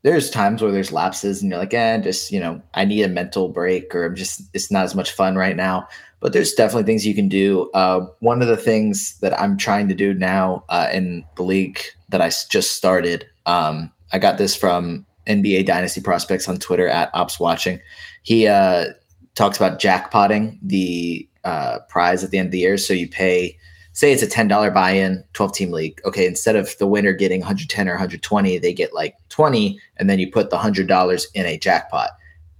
there's 0.00 0.30
times 0.30 0.62
where 0.62 0.72
there's 0.72 0.90
lapses 0.90 1.42
and 1.42 1.50
you're 1.50 1.60
like, 1.60 1.74
eh, 1.74 1.98
just, 1.98 2.32
you 2.32 2.40
know, 2.40 2.62
I 2.72 2.86
need 2.86 3.02
a 3.02 3.08
mental 3.08 3.50
break 3.50 3.94
or 3.94 4.06
I'm 4.06 4.16
just, 4.16 4.40
it's 4.54 4.70
not 4.70 4.84
as 4.84 4.94
much 4.94 5.12
fun 5.12 5.36
right 5.36 5.54
now. 5.54 5.86
But 6.20 6.32
there's 6.32 6.54
definitely 6.54 6.84
things 6.84 7.06
you 7.06 7.14
can 7.14 7.28
do. 7.28 7.70
Uh, 7.74 8.06
one 8.20 8.40
of 8.40 8.48
the 8.48 8.56
things 8.56 9.18
that 9.18 9.38
I'm 9.38 9.58
trying 9.58 9.88
to 9.88 9.94
do 9.94 10.14
now 10.14 10.64
uh, 10.70 10.88
in 10.90 11.22
the 11.36 11.42
league 11.42 11.78
that 12.08 12.22
I 12.22 12.30
just 12.48 12.76
started, 12.76 13.26
um, 13.44 13.92
I 14.14 14.18
got 14.18 14.38
this 14.38 14.56
from 14.56 15.04
NBA 15.26 15.66
Dynasty 15.66 16.00
Prospects 16.00 16.48
on 16.48 16.56
Twitter 16.56 16.88
at 16.88 17.10
Ops 17.12 17.38
Watching. 17.38 17.80
He 18.22 18.46
uh, 18.46 18.86
talks 19.34 19.58
about 19.58 19.78
jackpotting 19.78 20.58
the 20.62 21.28
uh, 21.44 21.80
prize 21.90 22.24
at 22.24 22.30
the 22.30 22.38
end 22.38 22.46
of 22.46 22.52
the 22.52 22.60
year. 22.60 22.78
So 22.78 22.94
you 22.94 23.10
pay 23.10 23.58
say 23.94 24.12
it's 24.12 24.22
a 24.22 24.26
$10 24.26 24.74
buy-in 24.74 25.24
12 25.32 25.52
team 25.54 25.70
league 25.70 26.00
okay 26.04 26.26
instead 26.26 26.56
of 26.56 26.76
the 26.78 26.86
winner 26.86 27.12
getting 27.12 27.40
110 27.40 27.88
or 27.88 27.92
120 27.92 28.58
they 28.58 28.72
get 28.74 28.92
like 28.92 29.16
20 29.30 29.80
and 29.96 30.10
then 30.10 30.18
you 30.18 30.30
put 30.30 30.50
the 30.50 30.58
$100 30.58 31.26
in 31.34 31.46
a 31.46 31.58
jackpot 31.58 32.10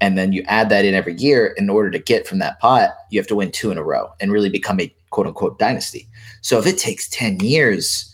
and 0.01 0.17
then 0.17 0.33
you 0.33 0.43
add 0.47 0.69
that 0.71 0.85
in 0.85 0.95
every 0.95 1.15
year 1.15 1.55
in 1.59 1.69
order 1.69 1.91
to 1.91 1.99
get 1.99 2.27
from 2.27 2.39
that 2.39 2.59
pot 2.61 2.91
you 3.11 3.21
have 3.21 3.27
to 3.27 3.37
win 3.37 3.51
two 3.51 3.71
in 3.71 3.79
a 3.79 3.85
row 3.85 4.11
and 4.21 4.33
really 4.33 4.49
become 4.49 4.81
a 4.81 4.95
quote 5.11 5.27
unquote 5.27 5.59
dynasty 5.59 6.09
so 6.41 6.59
if 6.59 6.67
it 6.67 6.79
takes 6.79 7.09
10 7.09 7.41
years 7.41 8.11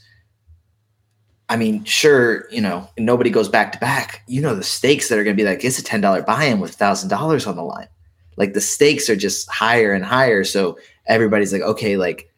I 1.50 1.56
mean, 1.56 1.82
sure, 1.82 2.48
you 2.52 2.60
know, 2.60 2.88
nobody 2.96 3.28
goes 3.28 3.48
back 3.48 3.72
to 3.72 3.78
back. 3.78 4.22
You 4.28 4.40
know, 4.40 4.54
the 4.54 4.62
stakes 4.62 5.08
that 5.08 5.18
are 5.18 5.24
going 5.24 5.36
to 5.36 5.42
be 5.42 5.48
like, 5.48 5.64
it's 5.64 5.80
a 5.80 5.82
$10 5.82 6.24
buy 6.24 6.44
in 6.44 6.60
with 6.60 6.78
$1,000 6.78 7.46
on 7.46 7.56
the 7.56 7.62
line. 7.64 7.88
Like 8.36 8.52
the 8.54 8.60
stakes 8.60 9.10
are 9.10 9.16
just 9.16 9.50
higher 9.50 9.92
and 9.92 10.04
higher. 10.04 10.44
So 10.44 10.78
everybody's 11.06 11.52
like, 11.52 11.62
okay, 11.62 11.96
like 11.96 12.29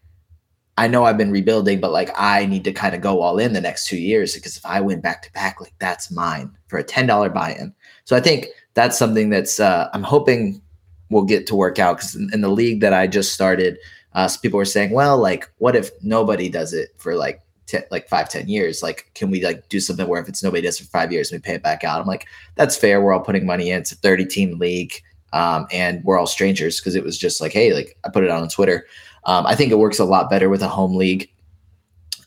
I 0.79 0.89
know 0.89 1.05
I've 1.05 1.19
been 1.19 1.31
rebuilding, 1.31 1.81
but 1.81 1.93
like 1.93 2.11
I 2.17 2.47
need 2.47 2.65
to 2.65 2.73
kind 2.73 2.95
of 2.95 3.01
go 3.01 3.21
all 3.21 3.39
in 3.39 3.53
the 3.53 3.61
next 3.61 3.87
two 3.87 3.99
years 3.99 4.35
because 4.35 4.57
if 4.57 4.65
I 4.65 4.81
win 4.81 5.01
back 5.01 5.23
to 5.23 5.33
back, 5.33 5.61
like 5.61 5.75
that's 5.79 6.11
mine 6.11 6.51
for 6.69 6.79
a 6.79 6.85
ten 6.85 7.07
dollar 7.07 7.29
buy 7.29 7.55
in. 7.55 7.75
So 8.05 8.17
I 8.17 8.21
think 8.21 8.47
that's 8.75 8.99
something 8.99 9.29
that's 9.29 9.61
uh, 9.61 9.91
I'm 9.93 10.03
hoping 10.03 10.63
we'll 11.11 11.25
get 11.25 11.47
to 11.49 11.55
work 11.55 11.79
out 11.79 11.99
because 11.99 12.15
in, 12.15 12.31
in, 12.33 12.41
the 12.41 12.49
league 12.49 12.81
that 12.81 12.95
I 12.95 13.07
just 13.07 13.35
started, 13.35 13.77
uh, 14.15 14.31
people 14.41 14.57
were 14.57 14.65
saying, 14.65 14.93
well, 14.93 15.19
like 15.19 15.51
what 15.59 15.77
if 15.77 15.91
nobody 16.03 16.49
does 16.49 16.73
it 16.73 16.95
for 16.97 17.17
like 17.17 17.43
ten, 17.67 17.83
like 17.91 18.09
five 18.09 18.31
ten 18.31 18.49
years? 18.49 18.83
Like 18.83 19.11
can 19.15 19.31
we 19.31 19.45
like 19.45 19.69
do 19.69 19.79
something 19.79 20.09
where 20.09 20.23
if 20.23 20.29
it's 20.29 20.43
nobody 20.43 20.63
does 20.63 20.79
for 20.79 20.87
five 20.87 21.13
years, 21.13 21.31
we 21.31 21.39
pay 21.39 21.55
it 21.55 21.63
back 21.63 21.85
out? 21.85 22.01
I'm 22.01 22.07
like 22.07 22.27
that's 22.55 22.79
fair. 22.79 23.03
We're 23.03 23.13
all 23.13 23.21
putting 23.21 23.45
money 23.45 23.71
in. 23.71 23.83
It's 23.83 23.93
a 23.93 23.97
30 23.97 24.25
team 24.25 24.59
league. 24.59 25.03
Um, 25.35 25.67
and 25.73 26.05
we're 26.05 26.19
all 26.19 26.27
strangers 26.27 26.79
because 26.79 26.95
it 26.95 27.05
was 27.05 27.17
just 27.17 27.41
like, 27.41 27.53
hey, 27.53 27.73
like 27.73 27.97
I 28.05 28.11
put 28.11 28.25
it 28.25 28.31
out 28.31 28.43
on 28.43 28.49
Twitter. 28.49 28.87
Um, 29.25 29.47
I 29.47 29.55
think 29.55 29.71
it 29.71 29.79
works 29.79 29.99
a 29.99 30.05
lot 30.05 30.31
better 30.31 30.49
with 30.49 30.63
a 30.63 30.69
home 30.69 30.95
league. 30.95 31.31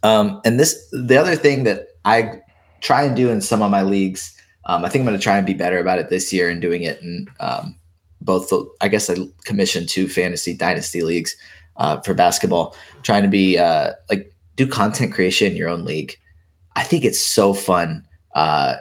Um, 0.04 0.42
and 0.46 0.60
this, 0.60 0.88
the 0.92 1.18
other 1.18 1.36
thing 1.36 1.64
that 1.64 1.88
I 2.06 2.42
try 2.82 3.04
and 3.04 3.16
do 3.16 3.30
in 3.30 3.42
some 3.42 3.62
of 3.62 3.72
my 3.72 3.82
leagues, 3.82 4.36
um, 4.66 4.86
I 4.86 4.90
think 4.90 5.02
I'm 5.02 5.08
going 5.08 5.18
to 5.18 5.24
try 5.24 5.38
and 5.38 5.46
be 5.46 5.54
better 5.54 5.80
about 5.80 6.00
it 6.00 6.10
this 6.10 6.32
year 6.32 6.50
and 6.50 6.62
doing 6.62 6.84
it 6.84 7.02
in 7.02 7.28
um, 7.40 7.76
both. 8.22 8.50
The, 8.50 8.70
I 8.82 8.88
guess 8.88 9.10
I 9.10 9.16
commissioned 9.44 9.90
two 9.90 10.08
fantasy 10.08 10.56
dynasty 10.56 11.02
leagues 11.02 11.36
uh, 11.78 12.02
for 12.02 12.14
basketball, 12.14 12.76
trying 13.04 13.24
to 13.24 13.30
be 13.30 13.58
uh, 13.58 13.94
like 14.10 14.34
do 14.56 14.68
content 14.68 15.14
creation 15.14 15.52
in 15.52 15.58
your 15.58 15.70
own 15.70 15.86
league. 15.86 16.18
I 16.76 16.84
think 16.84 17.06
it's 17.06 17.20
so 17.20 17.54
fun 17.54 18.06
uh, 18.34 18.76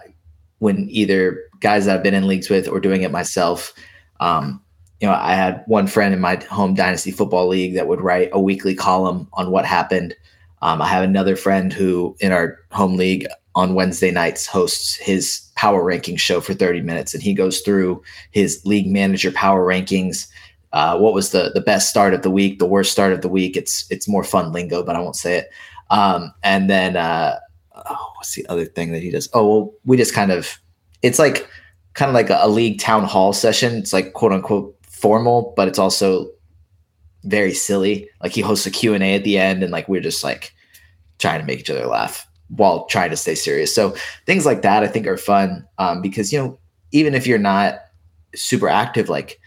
when 0.58 0.88
either 0.90 1.40
guys 1.60 1.86
that 1.86 1.96
I've 1.96 2.02
been 2.02 2.14
in 2.14 2.26
leagues 2.26 2.50
with 2.50 2.68
or 2.68 2.80
doing 2.80 3.02
it 3.02 3.10
myself. 3.10 3.72
Um, 4.20 4.62
you 5.00 5.08
know, 5.08 5.14
I 5.14 5.34
had 5.34 5.64
one 5.66 5.86
friend 5.86 6.14
in 6.14 6.20
my 6.20 6.36
home 6.50 6.74
dynasty 6.74 7.10
football 7.10 7.48
league 7.48 7.74
that 7.74 7.88
would 7.88 8.00
write 8.00 8.30
a 8.32 8.40
weekly 8.40 8.74
column 8.74 9.28
on 9.32 9.50
what 9.50 9.64
happened. 9.64 10.14
Um, 10.62 10.80
I 10.80 10.88
have 10.88 11.04
another 11.04 11.36
friend 11.36 11.72
who, 11.72 12.16
in 12.20 12.32
our 12.32 12.58
home 12.70 12.96
league, 12.96 13.26
on 13.56 13.74
Wednesday 13.74 14.10
nights 14.10 14.46
hosts 14.46 14.96
his 14.96 15.40
power 15.54 15.84
ranking 15.84 16.16
show 16.16 16.40
for 16.40 16.54
30 16.54 16.80
minutes, 16.80 17.14
and 17.14 17.22
he 17.22 17.34
goes 17.34 17.60
through 17.60 18.02
his 18.30 18.64
league 18.64 18.90
manager 18.90 19.30
power 19.30 19.64
rankings. 19.66 20.26
Uh, 20.72 20.98
what 20.98 21.14
was 21.14 21.30
the 21.30 21.52
the 21.54 21.60
best 21.60 21.88
start 21.88 22.14
of 22.14 22.22
the 22.22 22.30
week, 22.30 22.58
the 22.58 22.66
worst 22.66 22.90
start 22.90 23.12
of 23.12 23.20
the 23.20 23.28
week? 23.28 23.56
It's 23.56 23.86
it's 23.90 24.08
more 24.08 24.24
fun 24.24 24.52
lingo, 24.52 24.82
but 24.82 24.96
I 24.96 25.00
won't 25.00 25.16
say 25.16 25.38
it. 25.38 25.50
Um, 25.90 26.32
and 26.42 26.68
then 26.68 26.96
uh, 26.96 27.38
oh, 27.74 28.12
what's 28.16 28.34
the 28.34 28.46
other 28.48 28.64
thing 28.64 28.90
that 28.92 29.02
he 29.02 29.10
does? 29.10 29.28
Oh, 29.32 29.46
well, 29.46 29.72
we 29.84 29.96
just 29.96 30.14
kind 30.14 30.32
of 30.32 30.58
it's 31.02 31.18
like 31.18 31.48
kind 31.92 32.08
of 32.08 32.14
like 32.14 32.30
a, 32.30 32.38
a 32.40 32.48
league 32.48 32.80
town 32.80 33.04
hall 33.04 33.32
session. 33.32 33.76
It's 33.76 33.92
like 33.92 34.14
quote 34.14 34.32
unquote 34.32 34.76
formal, 35.04 35.52
but 35.54 35.68
it's 35.68 35.78
also 35.78 36.30
very 37.24 37.52
silly. 37.52 38.08
Like 38.22 38.32
he 38.32 38.40
hosts 38.40 38.64
a 38.64 38.70
Q&A 38.70 39.14
at 39.14 39.22
the 39.22 39.36
end 39.36 39.62
and 39.62 39.70
like 39.70 39.86
we're 39.86 40.00
just 40.00 40.24
like 40.24 40.54
trying 41.18 41.40
to 41.40 41.46
make 41.46 41.60
each 41.60 41.68
other 41.68 41.86
laugh 41.86 42.26
while 42.48 42.86
trying 42.86 43.10
to 43.10 43.16
stay 43.18 43.34
serious. 43.34 43.74
So 43.74 43.94
things 44.24 44.46
like 44.46 44.62
that 44.62 44.82
I 44.82 44.86
think 44.86 45.06
are 45.06 45.18
fun 45.18 45.68
um, 45.76 46.00
because 46.00 46.32
you 46.32 46.38
know 46.38 46.58
even 46.92 47.14
if 47.14 47.26
you're 47.26 47.38
not 47.38 47.80
super 48.34 48.66
active 48.66 49.10
like 49.10 49.38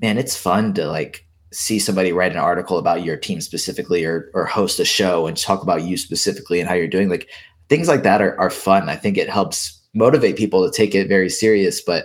man 0.00 0.16
it's 0.16 0.36
fun 0.36 0.74
to 0.74 0.86
like 0.86 1.26
see 1.52 1.80
somebody 1.80 2.12
write 2.12 2.32
an 2.32 2.38
article 2.38 2.78
about 2.78 3.04
your 3.04 3.16
team 3.16 3.40
specifically 3.40 4.04
or 4.04 4.30
or 4.32 4.46
host 4.46 4.78
a 4.78 4.84
show 4.84 5.26
and 5.26 5.36
talk 5.36 5.64
about 5.64 5.82
you 5.82 5.96
specifically 5.96 6.60
and 6.60 6.68
how 6.68 6.74
you're 6.76 6.86
doing 6.86 7.08
like 7.08 7.28
things 7.68 7.88
like 7.88 8.04
that 8.04 8.22
are, 8.22 8.38
are 8.38 8.48
fun. 8.48 8.88
I 8.88 8.94
think 8.94 9.18
it 9.18 9.28
helps 9.28 9.76
motivate 9.92 10.36
people 10.36 10.64
to 10.64 10.76
take 10.76 10.94
it 10.94 11.08
very 11.08 11.28
serious 11.28 11.80
but 11.80 12.04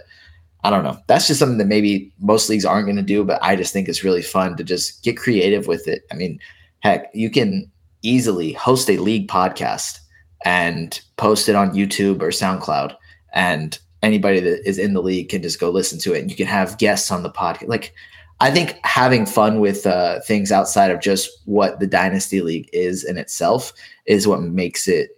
I 0.66 0.72
don't 0.72 0.84
know. 0.84 0.98
That's 1.06 1.28
just 1.28 1.40
something 1.40 1.60
that 1.60 1.68
maybe 1.68 2.12
most 2.20 2.50
leagues 2.50 2.66
aren't 2.66 2.88
going 2.88 2.96
to 2.96 3.04
do, 3.04 3.24
but 3.24 3.38
I 3.44 3.56
just 3.56 3.72
think 3.72 3.88
it's 3.88 4.04
really 4.04 4.24
fun 4.24 4.58
to 4.58 4.64
just 4.64 5.04
get 5.04 5.16
creative 5.16 5.68
with 5.68 5.88
it. 5.88 6.02
I 6.12 6.16
mean, 6.16 6.40
heck, 6.80 7.12
you 7.14 7.30
can 7.30 7.72
easily 8.02 8.54
host 8.54 8.90
a 8.90 8.98
league 8.98 9.28
podcast 9.28 10.00
and 10.44 11.00
post 11.18 11.48
it 11.50 11.56
on 11.56 11.76
YouTube 11.76 12.20
or 12.24 12.30
SoundCloud, 12.30 12.96
and 13.32 13.78
anybody 14.02 14.40
that 14.40 14.68
is 14.68 14.80
in 14.80 14.94
the 14.96 15.04
league 15.04 15.30
can 15.30 15.44
just 15.44 15.60
go 15.60 15.70
listen 15.70 16.00
to 16.00 16.14
it. 16.14 16.22
And 16.22 16.32
you 16.32 16.36
can 16.36 16.48
have 16.48 16.80
guests 16.80 17.12
on 17.12 17.22
the 17.22 17.30
podcast. 17.30 17.68
Like, 17.68 17.94
I 18.40 18.50
think 18.50 18.80
having 18.84 19.28
fun 19.28 19.60
with 19.60 19.86
uh, 19.86 20.20
things 20.22 20.52
outside 20.52 20.90
of 20.90 21.00
just 21.00 21.30
what 21.46 21.80
the 21.80 21.86
Dynasty 21.86 22.42
League 22.42 22.72
is 22.74 23.04
in 23.04 23.20
itself 23.20 23.72
is 24.08 24.28
what 24.28 24.42
makes 24.42 24.88
it 24.88 25.12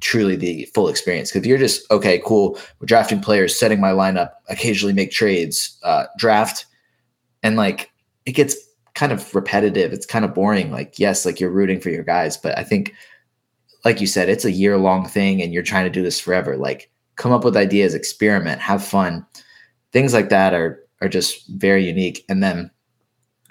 truly 0.00 0.36
the 0.36 0.64
full 0.74 0.88
experience. 0.88 1.30
Because 1.32 1.46
you're 1.46 1.58
just 1.58 1.90
okay, 1.90 2.22
cool, 2.24 2.58
we're 2.80 2.86
drafting 2.86 3.20
players, 3.20 3.58
setting 3.58 3.80
my 3.80 3.90
lineup, 3.90 4.30
occasionally 4.48 4.92
make 4.92 5.10
trades, 5.10 5.78
uh, 5.82 6.06
draft, 6.18 6.66
and 7.42 7.56
like 7.56 7.90
it 8.26 8.32
gets 8.32 8.56
kind 8.94 9.12
of 9.12 9.34
repetitive. 9.34 9.92
It's 9.92 10.06
kind 10.06 10.24
of 10.24 10.34
boring. 10.34 10.70
Like 10.70 10.98
yes, 10.98 11.26
like 11.26 11.40
you're 11.40 11.50
rooting 11.50 11.80
for 11.80 11.90
your 11.90 12.04
guys, 12.04 12.36
but 12.36 12.56
I 12.58 12.64
think, 12.64 12.94
like 13.84 14.00
you 14.00 14.06
said, 14.06 14.28
it's 14.28 14.44
a 14.44 14.52
year 14.52 14.78
long 14.78 15.06
thing, 15.06 15.42
and 15.42 15.52
you're 15.52 15.62
trying 15.62 15.84
to 15.84 15.90
do 15.90 16.02
this 16.02 16.20
forever. 16.20 16.56
Like 16.56 16.90
come 17.16 17.32
up 17.32 17.44
with 17.44 17.56
ideas, 17.56 17.94
experiment, 17.94 18.60
have 18.60 18.84
fun. 18.84 19.26
Things 19.92 20.12
like 20.12 20.28
that 20.30 20.54
are 20.54 20.82
are 21.00 21.08
just 21.08 21.46
very 21.48 21.84
unique. 21.84 22.24
And 22.28 22.42
then 22.42 22.70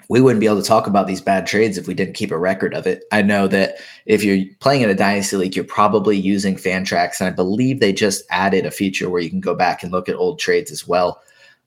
we 0.08 0.20
wouldn't 0.20 0.40
be 0.40 0.46
able 0.46 0.60
to 0.60 0.68
talk 0.68 0.86
about 0.86 1.06
these 1.06 1.20
bad 1.20 1.46
trades 1.46 1.78
if 1.78 1.86
we 1.86 1.94
didn't 1.94 2.14
keep 2.14 2.30
a 2.30 2.38
record 2.38 2.74
of 2.74 2.86
it. 2.86 3.04
I 3.12 3.22
know 3.22 3.48
that 3.48 3.76
if 4.06 4.24
you're 4.24 4.44
playing 4.60 4.82
in 4.82 4.90
a 4.90 4.94
dynasty 4.94 5.36
league, 5.36 5.56
you're 5.56 5.64
probably 5.64 6.16
using 6.16 6.56
Fantrax, 6.56 7.20
and 7.20 7.28
I 7.28 7.30
believe 7.30 7.80
they 7.80 7.92
just 7.92 8.24
added 8.30 8.66
a 8.66 8.70
feature 8.70 9.10
where 9.10 9.22
you 9.22 9.30
can 9.30 9.40
go 9.40 9.54
back 9.54 9.82
and 9.82 9.92
look 9.92 10.08
at 10.08 10.16
old 10.16 10.38
trades 10.38 10.70
as 10.70 10.86
well. 10.86 11.22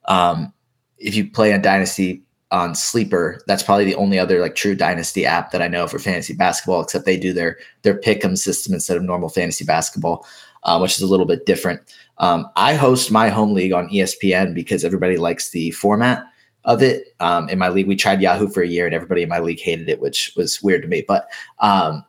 Um, 0.05 0.53
if 0.97 1.15
you 1.15 1.29
play 1.29 1.53
on 1.53 1.61
dynasty, 1.61 2.21
on 2.51 2.75
Sleeper. 2.75 3.41
That's 3.47 3.63
probably 3.63 3.85
the 3.85 3.95
only 3.95 4.19
other 4.19 4.39
like 4.39 4.55
true 4.55 4.75
dynasty 4.75 5.25
app 5.25 5.51
that 5.51 5.61
I 5.61 5.67
know 5.67 5.87
for 5.87 5.99
fantasy 5.99 6.33
basketball, 6.33 6.81
except 6.81 7.05
they 7.05 7.17
do 7.17 7.33
their 7.33 7.57
their 7.81 7.99
pick'em 7.99 8.37
system 8.37 8.73
instead 8.73 8.97
of 8.97 9.03
normal 9.03 9.29
fantasy 9.29 9.65
basketball, 9.65 10.25
uh, 10.63 10.79
which 10.79 10.95
is 10.95 11.01
a 11.01 11.07
little 11.07 11.25
bit 11.25 11.45
different. 11.45 11.81
Um, 12.17 12.49
I 12.55 12.75
host 12.75 13.11
my 13.11 13.29
home 13.29 13.53
league 13.53 13.73
on 13.73 13.89
ESPN 13.89 14.53
because 14.53 14.85
everybody 14.85 15.17
likes 15.17 15.49
the 15.49 15.71
format 15.71 16.25
of 16.65 16.81
it. 16.83 17.15
Um, 17.19 17.47
in 17.49 17.57
my 17.57 17.69
league, 17.69 17.87
we 17.87 17.95
tried 17.95 18.21
Yahoo 18.21 18.49
for 18.49 18.61
a 18.61 18.67
year, 18.67 18.85
and 18.85 18.93
everybody 18.93 19.23
in 19.23 19.29
my 19.29 19.39
league 19.39 19.59
hated 19.59 19.87
it, 19.87 20.01
which 20.01 20.33
was 20.35 20.61
weird 20.61 20.81
to 20.81 20.87
me. 20.87 21.03
But 21.07 21.29
um, 21.59 22.03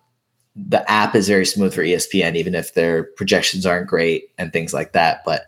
the 0.57 0.91
app 0.91 1.15
is 1.15 1.29
very 1.29 1.47
smooth 1.47 1.75
for 1.75 1.83
ESPN, 1.83 2.35
even 2.35 2.55
if 2.55 2.75
their 2.75 3.05
projections 3.05 3.67
aren't 3.67 3.87
great 3.87 4.31
and 4.39 4.53
things 4.53 4.73
like 4.73 4.93
that. 4.93 5.23
But 5.25 5.47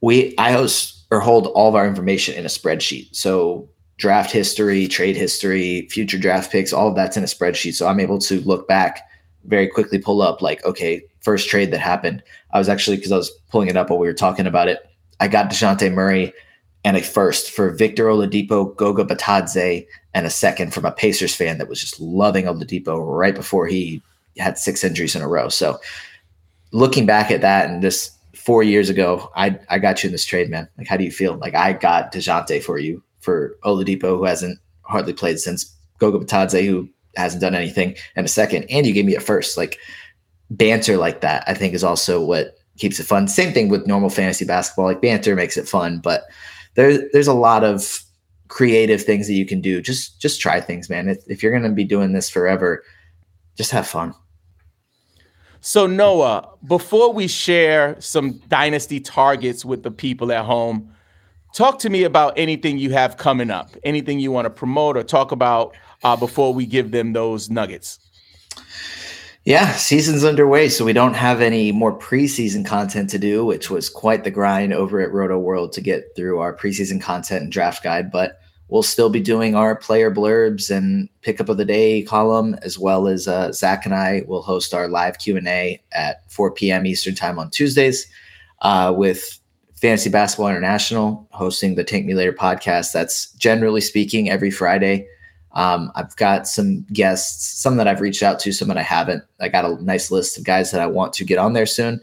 we, 0.00 0.34
I 0.38 0.52
host 0.52 1.04
or 1.10 1.20
hold 1.20 1.46
all 1.48 1.68
of 1.68 1.74
our 1.74 1.86
information 1.86 2.34
in 2.34 2.44
a 2.44 2.48
spreadsheet. 2.48 3.14
So 3.14 3.68
draft 3.98 4.30
history, 4.30 4.88
trade 4.88 5.16
history, 5.16 5.86
future 5.90 6.18
draft 6.18 6.50
picks, 6.50 6.72
all 6.72 6.88
of 6.88 6.96
that's 6.96 7.16
in 7.16 7.22
a 7.22 7.26
spreadsheet. 7.26 7.74
So 7.74 7.86
I'm 7.86 8.00
able 8.00 8.18
to 8.20 8.40
look 8.40 8.66
back 8.66 9.02
very 9.44 9.68
quickly, 9.68 9.98
pull 9.98 10.22
up 10.22 10.40
like, 10.40 10.64
okay, 10.64 11.02
first 11.20 11.48
trade 11.48 11.70
that 11.70 11.80
happened. 11.80 12.22
I 12.52 12.58
was 12.58 12.68
actually 12.68 12.96
because 12.96 13.12
I 13.12 13.16
was 13.16 13.30
pulling 13.50 13.68
it 13.68 13.76
up 13.76 13.90
while 13.90 13.98
we 13.98 14.06
were 14.06 14.14
talking 14.14 14.46
about 14.46 14.68
it. 14.68 14.80
I 15.20 15.28
got 15.28 15.50
Dejounte 15.50 15.92
Murray 15.92 16.32
and 16.84 16.96
a 16.96 17.02
first 17.02 17.50
for 17.50 17.70
Victor 17.70 18.04
Oladipo, 18.04 18.76
Goga 18.76 19.04
Bitadze, 19.04 19.86
and 20.12 20.26
a 20.26 20.30
second 20.30 20.72
from 20.72 20.84
a 20.84 20.92
Pacers 20.92 21.34
fan 21.34 21.58
that 21.58 21.68
was 21.68 21.80
just 21.80 21.98
loving 21.98 22.44
Oladipo 22.44 22.98
right 23.00 23.34
before 23.34 23.66
he 23.66 24.02
had 24.38 24.58
six 24.58 24.84
injuries 24.84 25.16
in 25.16 25.22
a 25.22 25.28
row. 25.28 25.48
So 25.48 25.78
looking 26.72 27.06
back 27.06 27.30
at 27.30 27.40
that 27.40 27.70
and 27.70 27.82
this 27.82 28.10
four 28.34 28.62
years 28.62 28.90
ago, 28.90 29.30
I 29.34 29.58
I 29.70 29.78
got 29.78 30.02
you 30.02 30.08
in 30.08 30.12
this 30.12 30.26
trade, 30.26 30.50
man. 30.50 30.68
Like, 30.76 30.86
how 30.86 30.96
do 30.96 31.04
you 31.04 31.10
feel? 31.10 31.36
Like 31.36 31.54
I 31.54 31.72
got 31.72 32.12
Dejounte 32.12 32.62
for 32.62 32.78
you 32.78 33.02
for 33.20 33.56
Oladipo, 33.64 34.18
who 34.18 34.24
hasn't 34.24 34.58
hardly 34.82 35.14
played 35.14 35.38
since 35.38 35.74
Goga 35.98 36.18
Bitadze, 36.18 36.66
who 36.66 36.88
hasn't 37.16 37.40
done 37.40 37.54
anything, 37.54 37.96
and 38.16 38.26
a 38.26 38.28
second, 38.28 38.64
and 38.68 38.86
you 38.86 38.92
gave 38.92 39.06
me 39.06 39.16
a 39.16 39.20
first. 39.20 39.56
Like 39.56 39.78
banter 40.50 40.98
like 40.98 41.22
that, 41.22 41.44
I 41.46 41.54
think 41.54 41.72
is 41.72 41.84
also 41.84 42.22
what 42.22 42.58
keeps 42.76 43.00
it 43.00 43.04
fun. 43.04 43.28
Same 43.28 43.54
thing 43.54 43.68
with 43.68 43.86
normal 43.86 44.10
fantasy 44.10 44.44
basketball. 44.44 44.86
Like 44.86 45.00
banter 45.00 45.34
makes 45.34 45.56
it 45.56 45.68
fun, 45.68 45.98
but 45.98 46.24
there's 46.74 46.98
there's 47.12 47.28
a 47.28 47.34
lot 47.34 47.64
of 47.64 48.00
creative 48.48 49.02
things 49.02 49.26
that 49.26 49.34
you 49.34 49.46
can 49.46 49.60
do. 49.60 49.80
Just 49.80 50.20
just 50.20 50.40
try 50.40 50.60
things, 50.60 50.90
man. 50.90 51.08
If, 51.08 51.18
if 51.26 51.42
you're 51.42 51.52
going 51.52 51.64
to 51.64 51.70
be 51.70 51.84
doing 51.84 52.12
this 52.12 52.30
forever, 52.30 52.84
just 53.56 53.70
have 53.70 53.86
fun. 53.86 54.14
So 55.60 55.86
Noah, 55.86 56.50
before 56.66 57.12
we 57.12 57.26
share 57.26 57.98
some 57.98 58.38
dynasty 58.48 59.00
targets 59.00 59.64
with 59.64 59.82
the 59.82 59.90
people 59.90 60.30
at 60.30 60.44
home, 60.44 60.92
talk 61.54 61.78
to 61.78 61.88
me 61.88 62.04
about 62.04 62.34
anything 62.36 62.76
you 62.76 62.90
have 62.90 63.16
coming 63.16 63.50
up, 63.50 63.70
anything 63.82 64.20
you 64.20 64.30
want 64.30 64.44
to 64.44 64.50
promote 64.50 64.96
or 64.96 65.02
talk 65.02 65.32
about 65.32 65.74
uh, 66.02 66.16
before 66.16 66.52
we 66.52 66.66
give 66.66 66.90
them 66.90 67.14
those 67.14 67.48
nuggets. 67.48 67.98
Yeah, 69.44 69.72
season's 69.72 70.24
underway, 70.24 70.70
so 70.70 70.86
we 70.86 70.94
don't 70.94 71.12
have 71.12 71.42
any 71.42 71.70
more 71.70 71.96
preseason 71.96 72.64
content 72.64 73.10
to 73.10 73.18
do, 73.18 73.44
which 73.44 73.68
was 73.68 73.90
quite 73.90 74.24
the 74.24 74.30
grind 74.30 74.72
over 74.72 75.00
at 75.00 75.12
Rotoworld 75.12 75.72
to 75.72 75.82
get 75.82 76.16
through 76.16 76.38
our 76.38 76.56
preseason 76.56 76.98
content 76.98 77.42
and 77.42 77.52
draft 77.52 77.82
guide. 77.82 78.10
But 78.10 78.40
we'll 78.68 78.82
still 78.82 79.10
be 79.10 79.20
doing 79.20 79.54
our 79.54 79.76
player 79.76 80.10
blurbs 80.10 80.74
and 80.74 81.10
pickup 81.20 81.50
of 81.50 81.58
the 81.58 81.64
day 81.66 82.02
column, 82.02 82.56
as 82.62 82.78
well 82.78 83.06
as 83.06 83.28
uh, 83.28 83.52
Zach 83.52 83.84
and 83.84 83.94
I 83.94 84.22
will 84.26 84.40
host 84.40 84.72
our 84.72 84.88
live 84.88 85.18
Q 85.18 85.36
and 85.36 85.46
A 85.46 85.82
at 85.92 86.30
4 86.32 86.50
p.m. 86.52 86.86
Eastern 86.86 87.14
time 87.14 87.38
on 87.38 87.50
Tuesdays 87.50 88.06
uh, 88.62 88.94
with 88.96 89.38
Fantasy 89.74 90.08
Basketball 90.08 90.48
International 90.48 91.28
hosting 91.32 91.74
the 91.74 91.84
Tank 91.84 92.06
Me 92.06 92.14
Later 92.14 92.32
podcast. 92.32 92.92
That's 92.92 93.30
generally 93.32 93.82
speaking 93.82 94.30
every 94.30 94.50
Friday. 94.50 95.06
Um, 95.54 95.92
I've 95.94 96.14
got 96.16 96.48
some 96.48 96.82
guests, 96.92 97.60
some 97.60 97.76
that 97.76 97.86
I've 97.88 98.00
reached 98.00 98.22
out 98.22 98.40
to, 98.40 98.52
some 98.52 98.68
that 98.68 98.76
I 98.76 98.82
haven't. 98.82 99.22
I 99.40 99.48
got 99.48 99.64
a 99.64 99.82
nice 99.82 100.10
list 100.10 100.36
of 100.36 100.44
guys 100.44 100.70
that 100.72 100.80
I 100.80 100.86
want 100.86 101.12
to 101.14 101.24
get 101.24 101.38
on 101.38 101.52
there 101.52 101.66
soon. 101.66 102.00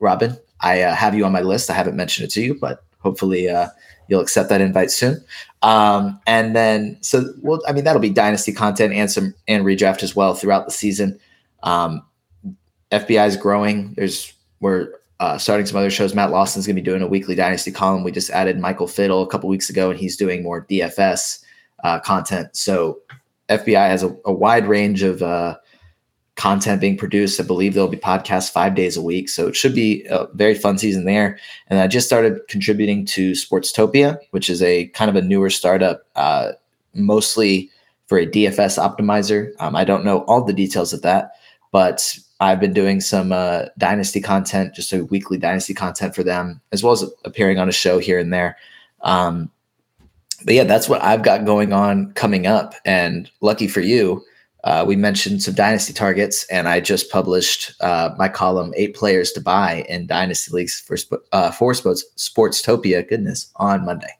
Robbin, 0.00 0.36
I 0.60 0.82
uh, 0.82 0.94
have 0.94 1.14
you 1.14 1.24
on 1.24 1.32
my 1.32 1.40
list. 1.40 1.70
I 1.70 1.74
haven't 1.74 1.96
mentioned 1.96 2.26
it 2.26 2.32
to 2.32 2.42
you, 2.42 2.54
but 2.54 2.84
hopefully 2.98 3.48
uh, 3.48 3.68
you'll 4.08 4.20
accept 4.20 4.48
that 4.48 4.60
invite 4.60 4.90
soon. 4.90 5.24
Um, 5.62 6.20
and 6.26 6.54
then, 6.54 6.98
so 7.00 7.32
well, 7.42 7.62
I 7.66 7.72
mean, 7.72 7.84
that'll 7.84 8.02
be 8.02 8.10
dynasty 8.10 8.52
content 8.52 8.92
and 8.92 9.10
some 9.10 9.34
and 9.46 9.64
redraft 9.64 10.02
as 10.02 10.16
well 10.16 10.34
throughout 10.34 10.66
the 10.66 10.72
season. 10.72 11.18
Um, 11.62 12.02
FBI 12.90 13.26
is 13.28 13.36
growing. 13.36 13.94
There's 13.94 14.32
we're 14.60 14.88
uh, 15.20 15.38
starting 15.38 15.66
some 15.66 15.76
other 15.76 15.90
shows. 15.90 16.14
Matt 16.14 16.30
Lawson's 16.30 16.66
going 16.66 16.76
to 16.76 16.82
be 16.82 16.84
doing 16.84 17.02
a 17.02 17.06
weekly 17.06 17.36
dynasty 17.36 17.70
column. 17.70 18.02
We 18.02 18.10
just 18.10 18.30
added 18.30 18.58
Michael 18.58 18.88
Fiddle 18.88 19.22
a 19.22 19.28
couple 19.28 19.48
weeks 19.48 19.70
ago, 19.70 19.90
and 19.90 19.98
he's 19.98 20.16
doing 20.16 20.42
more 20.42 20.66
DFS 20.66 21.43
uh, 21.84 22.00
content. 22.00 22.56
So 22.56 22.98
FBI 23.48 23.88
has 23.88 24.02
a, 24.02 24.16
a 24.24 24.32
wide 24.32 24.66
range 24.66 25.02
of 25.02 25.22
uh, 25.22 25.56
content 26.36 26.80
being 26.80 26.96
produced. 26.96 27.40
I 27.40 27.44
believe 27.44 27.74
there'll 27.74 27.88
be 27.88 27.96
podcasts 27.96 28.50
five 28.50 28.74
days 28.74 28.96
a 28.96 29.02
week. 29.02 29.28
So 29.28 29.46
it 29.46 29.54
should 29.54 29.74
be 29.74 30.04
a 30.10 30.26
very 30.34 30.54
fun 30.54 30.78
season 30.78 31.04
there. 31.04 31.38
And 31.68 31.78
I 31.78 31.86
just 31.86 32.06
started 32.06 32.40
contributing 32.48 33.04
to 33.06 33.32
Sportstopia, 33.32 34.18
which 34.30 34.50
is 34.50 34.62
a 34.62 34.88
kind 34.88 35.08
of 35.08 35.16
a 35.16 35.22
newer 35.22 35.50
startup, 35.50 36.06
uh, 36.16 36.52
mostly 36.94 37.70
for 38.06 38.18
a 38.18 38.26
DFS 38.26 38.78
optimizer. 38.78 39.52
Um, 39.60 39.76
I 39.76 39.84
don't 39.84 40.04
know 40.04 40.20
all 40.24 40.42
the 40.42 40.52
details 40.52 40.92
of 40.92 41.02
that, 41.02 41.32
but 41.70 42.16
I've 42.40 42.60
been 42.60 42.72
doing 42.72 43.00
some 43.00 43.32
uh, 43.32 43.66
dynasty 43.78 44.20
content, 44.20 44.74
just 44.74 44.92
a 44.92 45.04
weekly 45.04 45.38
dynasty 45.38 45.74
content 45.74 46.14
for 46.14 46.22
them, 46.22 46.60
as 46.72 46.82
well 46.82 46.92
as 46.92 47.04
appearing 47.24 47.58
on 47.58 47.68
a 47.68 47.72
show 47.72 47.98
here 47.98 48.18
and 48.18 48.32
there. 48.32 48.56
Um, 49.02 49.50
but 50.44 50.54
yeah, 50.54 50.64
that's 50.64 50.88
what 50.88 51.02
I've 51.02 51.22
got 51.22 51.44
going 51.44 51.72
on 51.72 52.12
coming 52.12 52.46
up. 52.46 52.74
And 52.84 53.30
lucky 53.40 53.68
for 53.68 53.80
you, 53.80 54.22
uh, 54.64 54.84
we 54.86 54.96
mentioned 54.96 55.42
some 55.42 55.54
dynasty 55.54 55.92
targets, 55.92 56.46
and 56.50 56.68
I 56.68 56.80
just 56.80 57.10
published 57.10 57.72
uh, 57.80 58.14
my 58.16 58.28
column 58.28 58.72
eight 58.76 58.94
players 58.94 59.32
to 59.32 59.40
buy 59.40 59.84
in 59.88 60.06
dynasty 60.06 60.52
leagues 60.52 60.80
for 60.80 60.96
uh, 61.32 61.50
for 61.50 61.74
sports 61.74 62.04
Sportstopia. 62.16 63.06
Goodness, 63.06 63.52
on 63.56 63.84
Monday. 63.84 64.12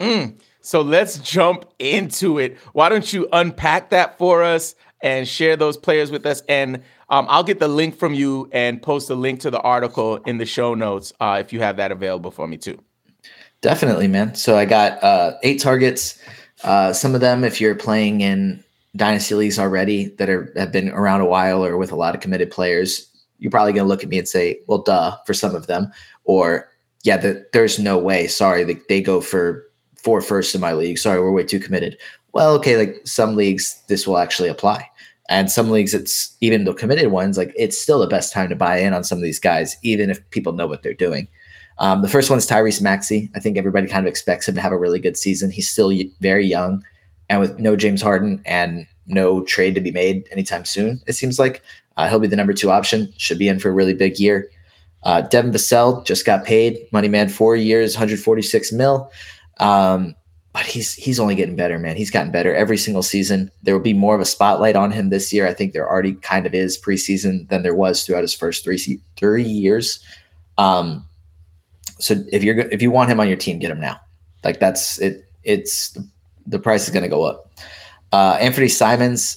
Mm. 0.00 0.40
So 0.60 0.82
let's 0.82 1.18
jump 1.18 1.64
into 1.78 2.38
it. 2.38 2.58
Why 2.72 2.88
don't 2.88 3.12
you 3.12 3.28
unpack 3.32 3.90
that 3.90 4.18
for 4.18 4.42
us 4.42 4.74
and 5.02 5.26
share 5.26 5.56
those 5.56 5.76
players 5.76 6.10
with 6.10 6.26
us? 6.26 6.42
And 6.48 6.82
um, 7.08 7.26
I'll 7.28 7.44
get 7.44 7.60
the 7.60 7.68
link 7.68 7.96
from 7.96 8.12
you 8.12 8.48
and 8.52 8.82
post 8.82 9.08
a 9.08 9.14
link 9.14 9.40
to 9.40 9.50
the 9.50 9.60
article 9.60 10.16
in 10.26 10.38
the 10.38 10.46
show 10.46 10.74
notes 10.74 11.12
uh, 11.20 11.38
if 11.40 11.52
you 11.52 11.60
have 11.60 11.76
that 11.78 11.92
available 11.92 12.30
for 12.30 12.46
me 12.46 12.56
too. 12.56 12.78
Definitely, 13.62 14.08
man. 14.08 14.34
So 14.34 14.56
I 14.56 14.64
got 14.64 15.02
uh, 15.02 15.36
eight 15.42 15.60
targets. 15.60 16.18
Uh, 16.64 16.92
some 16.92 17.14
of 17.14 17.20
them, 17.20 17.44
if 17.44 17.60
you're 17.60 17.74
playing 17.74 18.22
in 18.22 18.62
dynasty 18.96 19.34
leagues 19.34 19.58
already 19.58 20.08
that 20.16 20.28
are 20.28 20.52
have 20.56 20.72
been 20.72 20.88
around 20.90 21.20
a 21.20 21.26
while 21.26 21.64
or 21.64 21.76
with 21.76 21.92
a 21.92 21.96
lot 21.96 22.14
of 22.14 22.20
committed 22.20 22.50
players, 22.50 23.06
you're 23.38 23.50
probably 23.50 23.72
going 23.72 23.84
to 23.84 23.88
look 23.88 24.02
at 24.02 24.08
me 24.08 24.18
and 24.18 24.28
say, 24.28 24.60
"Well, 24.66 24.82
duh," 24.82 25.16
for 25.26 25.34
some 25.34 25.54
of 25.54 25.66
them, 25.66 25.92
or 26.24 26.70
"Yeah, 27.02 27.18
the, 27.18 27.46
there's 27.52 27.78
no 27.78 27.98
way." 27.98 28.26
Sorry, 28.28 28.64
they, 28.64 28.78
they 28.88 29.02
go 29.02 29.20
for 29.20 29.66
four 29.96 30.22
firsts 30.22 30.54
in 30.54 30.60
my 30.60 30.72
league. 30.72 30.98
Sorry, 30.98 31.20
we're 31.20 31.32
way 31.32 31.44
too 31.44 31.60
committed. 31.60 31.98
Well, 32.32 32.54
okay, 32.54 32.76
like 32.76 33.00
some 33.04 33.36
leagues, 33.36 33.82
this 33.88 34.06
will 34.06 34.18
actually 34.18 34.48
apply. 34.48 34.88
And 35.28 35.50
some 35.50 35.70
leagues, 35.70 35.94
it's 35.94 36.36
even 36.40 36.64
the 36.64 36.74
committed 36.74 37.10
ones, 37.12 37.38
like 37.38 37.52
it's 37.56 37.78
still 37.78 38.00
the 38.00 38.06
best 38.06 38.32
time 38.32 38.48
to 38.48 38.56
buy 38.56 38.78
in 38.78 38.94
on 38.94 39.04
some 39.04 39.18
of 39.18 39.22
these 39.22 39.38
guys, 39.38 39.76
even 39.82 40.10
if 40.10 40.28
people 40.30 40.52
know 40.52 40.66
what 40.66 40.82
they're 40.82 40.94
doing. 40.94 41.28
Um, 41.80 42.02
the 42.02 42.08
first 42.08 42.28
one 42.28 42.38
is 42.38 42.46
Tyrese 42.46 42.82
Maxey. 42.82 43.30
I 43.34 43.40
think 43.40 43.56
everybody 43.56 43.88
kind 43.88 44.06
of 44.06 44.10
expects 44.10 44.46
him 44.46 44.54
to 44.54 44.60
have 44.60 44.72
a 44.72 44.78
really 44.78 45.00
good 45.00 45.16
season. 45.16 45.50
He's 45.50 45.68
still 45.68 45.92
very 46.20 46.46
young, 46.46 46.84
and 47.28 47.40
with 47.40 47.58
no 47.58 47.74
James 47.74 48.02
Harden 48.02 48.42
and 48.44 48.86
no 49.06 49.42
trade 49.42 49.74
to 49.74 49.80
be 49.80 49.90
made 49.90 50.28
anytime 50.30 50.64
soon, 50.64 51.00
it 51.06 51.14
seems 51.14 51.38
like 51.38 51.62
uh, 51.96 52.08
he'll 52.08 52.20
be 52.20 52.28
the 52.28 52.36
number 52.36 52.52
two 52.52 52.70
option. 52.70 53.12
Should 53.16 53.38
be 53.38 53.48
in 53.48 53.58
for 53.58 53.70
a 53.70 53.72
really 53.72 53.94
big 53.94 54.18
year. 54.18 54.48
Uh, 55.02 55.22
Devin 55.22 55.52
Vassell 55.52 56.04
just 56.04 56.26
got 56.26 56.44
paid, 56.44 56.78
money 56.92 57.08
man, 57.08 57.30
four 57.30 57.56
years, 57.56 57.94
146 57.94 58.72
mil. 58.72 59.10
Um, 59.58 60.14
but 60.52 60.66
he's 60.66 60.94
he's 60.94 61.20
only 61.20 61.34
getting 61.34 61.56
better, 61.56 61.78
man. 61.78 61.96
He's 61.96 62.10
gotten 62.10 62.32
better 62.32 62.54
every 62.54 62.76
single 62.76 63.02
season. 63.02 63.50
There 63.62 63.74
will 63.74 63.82
be 63.82 63.94
more 63.94 64.14
of 64.14 64.20
a 64.20 64.26
spotlight 64.26 64.76
on 64.76 64.90
him 64.90 65.08
this 65.08 65.32
year. 65.32 65.46
I 65.46 65.54
think 65.54 65.72
there 65.72 65.88
already 65.88 66.14
kind 66.14 66.44
of 66.44 66.54
is 66.54 66.78
preseason 66.78 67.48
than 67.48 67.62
there 67.62 67.74
was 67.74 68.04
throughout 68.04 68.22
his 68.22 68.34
first 68.34 68.64
three 68.64 69.00
three 69.16 69.44
years. 69.44 70.00
Um, 70.58 71.06
so 72.00 72.16
if 72.32 72.42
you're 72.42 72.58
if 72.58 72.82
you 72.82 72.90
want 72.90 73.10
him 73.10 73.20
on 73.20 73.28
your 73.28 73.36
team, 73.36 73.58
get 73.58 73.70
him 73.70 73.80
now. 73.80 74.00
Like 74.44 74.60
that's 74.60 74.98
it. 74.98 75.24
It's 75.42 75.96
the 76.46 76.58
price 76.58 76.84
is 76.84 76.90
going 76.90 77.02
to 77.02 77.08
go 77.08 77.24
up. 77.24 77.50
Uh, 78.12 78.36
Anthony 78.40 78.68
Simons, 78.68 79.36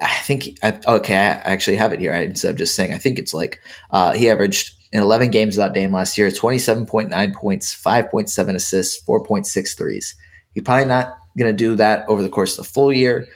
I 0.00 0.14
think. 0.22 0.58
I, 0.62 0.78
okay, 0.86 1.16
I 1.16 1.30
actually 1.52 1.76
have 1.76 1.92
it 1.92 2.00
here. 2.00 2.12
instead 2.12 2.50
of 2.50 2.56
just 2.56 2.74
saying, 2.74 2.92
I 2.92 2.98
think 2.98 3.18
it's 3.18 3.32
like 3.34 3.60
uh, 3.90 4.12
he 4.12 4.28
averaged 4.28 4.74
in 4.92 5.02
11 5.02 5.30
games 5.30 5.56
without 5.56 5.74
Dame 5.74 5.92
last 5.92 6.16
year, 6.16 6.28
27.9 6.28 7.34
points, 7.34 7.74
5.7 7.74 8.54
assists, 8.54 9.04
4.6 9.04 9.76
threes. 9.76 10.14
He's 10.54 10.62
probably 10.62 10.86
not 10.86 11.18
going 11.36 11.52
to 11.52 11.56
do 11.56 11.76
that 11.76 12.08
over 12.08 12.22
the 12.22 12.28
course 12.28 12.58
of 12.58 12.64
the 12.64 12.72
full 12.72 12.92
year, 12.92 13.26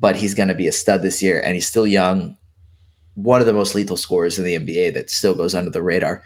but 0.00 0.16
he's 0.16 0.34
going 0.34 0.48
to 0.48 0.54
be 0.54 0.66
a 0.66 0.72
stud 0.72 1.02
this 1.02 1.22
year, 1.22 1.40
and 1.40 1.54
he's 1.54 1.66
still 1.66 1.86
young. 1.86 2.36
One 3.14 3.40
of 3.40 3.46
the 3.46 3.52
most 3.52 3.74
lethal 3.74 3.96
scorers 3.96 4.38
in 4.38 4.44
the 4.44 4.58
NBA 4.58 4.94
that 4.94 5.10
still 5.10 5.34
goes 5.34 5.54
under 5.54 5.70
the 5.70 5.82
radar. 5.82 6.22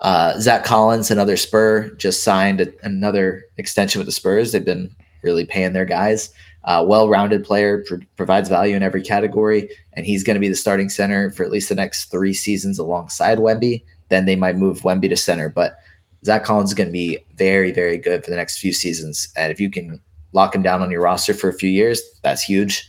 Uh, 0.00 0.38
Zach 0.38 0.64
Collins, 0.64 1.10
another 1.10 1.36
Spur, 1.36 1.90
just 1.96 2.22
signed 2.22 2.60
a, 2.60 2.72
another 2.82 3.44
extension 3.56 3.98
with 3.98 4.06
the 4.06 4.12
Spurs. 4.12 4.52
They've 4.52 4.64
been 4.64 4.94
really 5.22 5.46
paying 5.46 5.72
their 5.72 5.86
guys. 5.86 6.30
Uh, 6.64 6.84
well-rounded 6.86 7.44
player, 7.44 7.84
pr- 7.86 8.04
provides 8.16 8.48
value 8.48 8.76
in 8.76 8.82
every 8.82 9.02
category, 9.02 9.70
and 9.92 10.04
he's 10.04 10.24
going 10.24 10.34
to 10.34 10.40
be 10.40 10.48
the 10.48 10.54
starting 10.54 10.88
center 10.88 11.30
for 11.30 11.44
at 11.44 11.50
least 11.50 11.68
the 11.68 11.74
next 11.74 12.06
three 12.06 12.34
seasons 12.34 12.78
alongside 12.78 13.38
Wemby. 13.38 13.84
Then 14.08 14.24
they 14.24 14.36
might 14.36 14.56
move 14.56 14.80
Wemby 14.80 15.08
to 15.08 15.16
center, 15.16 15.48
but 15.48 15.78
Zach 16.24 16.44
Collins 16.44 16.70
is 16.70 16.74
going 16.74 16.88
to 16.88 16.92
be 16.92 17.18
very, 17.36 17.70
very 17.70 17.98
good 17.98 18.24
for 18.24 18.30
the 18.30 18.36
next 18.36 18.58
few 18.58 18.72
seasons. 18.72 19.28
And 19.36 19.52
if 19.52 19.60
you 19.60 19.70
can 19.70 20.00
lock 20.32 20.54
him 20.54 20.62
down 20.62 20.82
on 20.82 20.90
your 20.90 21.02
roster 21.02 21.34
for 21.34 21.48
a 21.48 21.54
few 21.54 21.70
years, 21.70 22.02
that's 22.22 22.42
huge. 22.42 22.88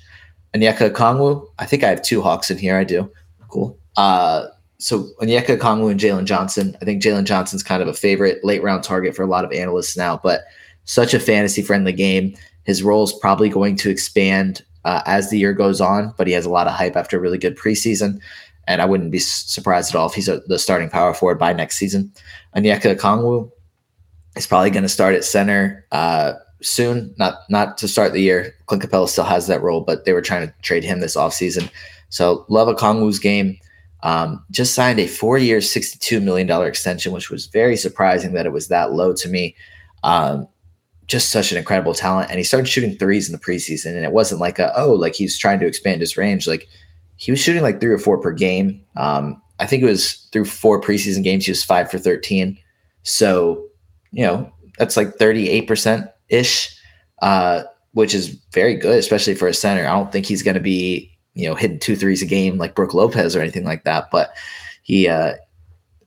Onyeka 0.55 0.89
Okongwu, 0.89 1.47
I 1.59 1.65
think 1.65 1.83
I 1.83 1.89
have 1.89 2.01
two 2.01 2.21
Hawks 2.21 2.49
in 2.49 2.57
here. 2.57 2.77
I 2.77 2.83
do. 2.83 3.11
Cool. 3.47 3.77
Uh, 3.95 4.47
so 4.79 5.09
Onyeka 5.19 5.57
Okongwu 5.57 5.91
and 5.91 5.99
Jalen 5.99 6.25
Johnson. 6.25 6.75
I 6.81 6.85
think 6.85 7.01
Jalen 7.01 7.25
Johnson's 7.25 7.63
kind 7.63 7.81
of 7.81 7.87
a 7.87 7.93
favorite 7.93 8.43
late 8.43 8.61
round 8.61 8.83
target 8.83 9.15
for 9.15 9.23
a 9.23 9.27
lot 9.27 9.43
of 9.43 9.51
analysts 9.51 9.97
now, 9.97 10.19
but 10.21 10.45
such 10.85 11.13
a 11.13 11.19
fantasy 11.19 11.61
friendly 11.61 11.93
game. 11.93 12.35
His 12.63 12.83
role 12.83 13.03
is 13.03 13.13
probably 13.13 13.49
going 13.49 13.75
to 13.77 13.89
expand 13.89 14.63
uh, 14.85 15.01
as 15.05 15.29
the 15.29 15.39
year 15.39 15.53
goes 15.53 15.81
on, 15.81 16.13
but 16.17 16.27
he 16.27 16.33
has 16.33 16.45
a 16.45 16.49
lot 16.49 16.67
of 16.67 16.73
hype 16.73 16.95
after 16.95 17.17
a 17.17 17.19
really 17.19 17.37
good 17.37 17.57
preseason. 17.57 18.19
And 18.67 18.81
I 18.81 18.85
wouldn't 18.85 19.11
be 19.11 19.19
surprised 19.19 19.93
at 19.93 19.97
all 19.97 20.07
if 20.07 20.13
he's 20.13 20.27
a, 20.27 20.41
the 20.47 20.59
starting 20.59 20.89
power 20.89 21.13
forward 21.13 21.39
by 21.39 21.53
next 21.53 21.77
season. 21.77 22.11
Onyeka 22.55 22.95
Okongwu 22.95 23.49
is 24.35 24.47
probably 24.47 24.69
going 24.69 24.83
to 24.83 24.89
start 24.89 25.15
at 25.15 25.23
center 25.23 25.85
uh, 25.91 26.33
soon, 26.61 27.13
not 27.17 27.39
not 27.49 27.77
to 27.79 27.87
start 27.87 28.13
the 28.13 28.21
year. 28.21 28.53
Clint 28.67 28.83
Capela 28.83 29.07
still 29.07 29.23
has 29.23 29.47
that 29.47 29.61
role, 29.61 29.81
but 29.81 30.05
they 30.05 30.13
were 30.13 30.21
trying 30.21 30.47
to 30.47 30.53
trade 30.61 30.83
him 30.83 30.99
this 30.99 31.15
offseason. 31.15 31.69
So 32.09 32.45
love 32.49 32.67
Okongwu's 32.67 33.19
game. 33.19 33.57
Um, 34.03 34.43
just 34.51 34.75
signed 34.75 34.99
a 34.99 35.07
four-year, 35.07 35.59
$62 35.59 36.21
million 36.21 36.49
extension, 36.63 37.11
which 37.11 37.29
was 37.29 37.47
very 37.47 37.75
surprising 37.75 38.33
that 38.33 38.45
it 38.45 38.51
was 38.51 38.67
that 38.67 38.93
low 38.93 39.13
to 39.15 39.27
me. 39.27 39.55
Um, 40.03 40.47
just 41.07 41.29
such 41.29 41.51
an 41.51 41.57
incredible 41.57 41.93
talent. 41.93 42.29
And 42.29 42.37
he 42.37 42.43
started 42.43 42.67
shooting 42.67 42.97
threes 42.97 43.27
in 43.27 43.33
the 43.33 43.39
preseason. 43.39 43.95
And 43.95 44.05
it 44.05 44.11
wasn't 44.11 44.41
like 44.41 44.59
a, 44.59 44.77
oh, 44.77 44.91
like 44.91 45.15
he's 45.15 45.37
trying 45.37 45.59
to 45.59 45.65
expand 45.65 46.01
his 46.01 46.17
range. 46.17 46.47
Like 46.47 46.67
he 47.15 47.31
was 47.31 47.39
shooting 47.39 47.63
like 47.63 47.79
three 47.79 47.93
or 47.93 47.97
four 47.97 48.17
per 48.19 48.31
game. 48.31 48.83
Um, 48.95 49.41
I 49.59 49.65
think 49.65 49.81
it 49.81 49.87
was 49.87 50.13
through 50.31 50.45
four 50.45 50.79
preseason 50.79 51.23
games, 51.23 51.45
he 51.45 51.51
was 51.51 51.63
five 51.63 51.89
for 51.89 51.97
13. 51.97 52.57
So, 53.03 53.65
you 54.11 54.23
know, 54.25 54.51
that's 54.77 54.97
like 54.97 55.17
38% 55.17 56.11
ish, 56.29 56.77
uh, 57.21 57.63
which 57.93 58.13
is 58.13 58.37
very 58.51 58.75
good, 58.75 58.99
especially 58.99 59.33
for 59.33 59.47
a 59.47 59.53
center. 59.53 59.87
I 59.87 59.91
don't 59.91 60.11
think 60.11 60.25
he's 60.25 60.43
going 60.43 60.55
to 60.55 60.61
be, 60.61 61.16
you 61.37 61.47
know, 61.47 61.53
hitting 61.53 61.77
two 61.77 61.95
threes 61.95 62.23
a 62.23 62.25
game 62.25 62.57
like 62.57 62.73
Brook 62.73 62.95
Lopez 62.95 63.35
or 63.35 63.41
anything 63.41 63.63
like 63.63 63.83
that, 63.83 64.09
but 64.11 64.35
he 64.81 65.07
uh, 65.07 65.35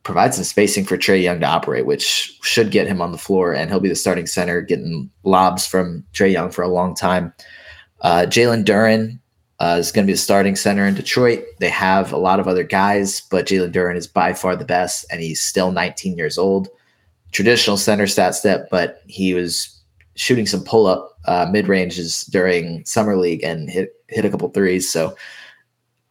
provides 0.03 0.35
some 0.35 0.45
spacing 0.45 0.85
for 0.85 0.97
Trae 0.97 1.23
Young 1.23 1.39
to 1.39 1.47
operate, 1.47 1.87
which 1.87 2.37
should 2.43 2.73
get 2.73 2.89
him 2.89 3.01
on 3.01 3.13
the 3.13 3.19
floor, 3.19 3.55
and 3.55 3.71
he'll 3.71 3.79
be 3.79 3.89
the 3.89 3.95
starting 3.95 4.27
center, 4.27 4.61
getting 4.61 5.09
lobs 5.23 5.67
from 5.67 6.05
Trae 6.13 6.33
Young 6.33 6.51
for 6.51 6.63
a 6.63 6.69
long 6.69 6.97
time. 6.97 7.33
Uh, 8.01 8.27
Jalen 8.27 8.65
Duren 8.65 9.21
uh, 9.61 9.77
is 9.79 9.93
going 9.93 10.05
to 10.05 10.11
be 10.11 10.15
the 10.15 10.19
starting 10.19 10.57
center 10.57 10.85
in 10.85 10.95
Detroit. 10.95 11.45
They 11.61 11.69
have 11.69 12.13
a 12.13 12.19
lot 12.19 12.41
of 12.41 12.49
other 12.49 12.65
guys, 12.65 13.21
but 13.21 13.47
Jalen 13.47 13.73
Duren 13.73 13.97
is 13.97 14.09
by 14.09 14.33
far 14.33 14.57
the 14.57 14.65
best, 14.65 15.07
and 15.13 15.21
he's 15.21 15.41
still 15.41 15.71
19 15.71 16.17
years 16.17 16.39
old. 16.39 16.69
Traditional 17.31 17.77
center 17.77 18.09
stat 18.09 18.35
step, 18.35 18.69
but 18.69 19.03
he 19.07 19.33
was 19.33 19.80
shooting 20.21 20.47
some 20.47 20.63
pull 20.65 20.87
up 20.87 21.19
uh, 21.27 21.49
mid 21.51 21.69
ranges 21.69 22.23
during 22.25 22.85
summer 22.85 23.17
league 23.17 23.43
and 23.43 23.71
hit 23.71 23.91
hit 24.09 24.25
a 24.25 24.31
couple 24.31 24.49
threes. 24.51 24.91
So 24.91 25.17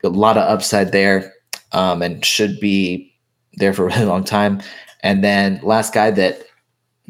a 0.04 0.10
lot 0.10 0.38
of 0.38 0.44
upside 0.44 0.92
there, 0.92 1.34
um, 1.72 2.02
and 2.02 2.24
should 2.24 2.60
be 2.60 3.14
there 3.54 3.74
for 3.74 3.84
a 3.84 3.88
really 3.88 4.06
long 4.06 4.24
time. 4.24 4.62
And 5.02 5.24
then 5.24 5.60
last 5.64 5.94
guy 5.94 6.12
that 6.12 6.44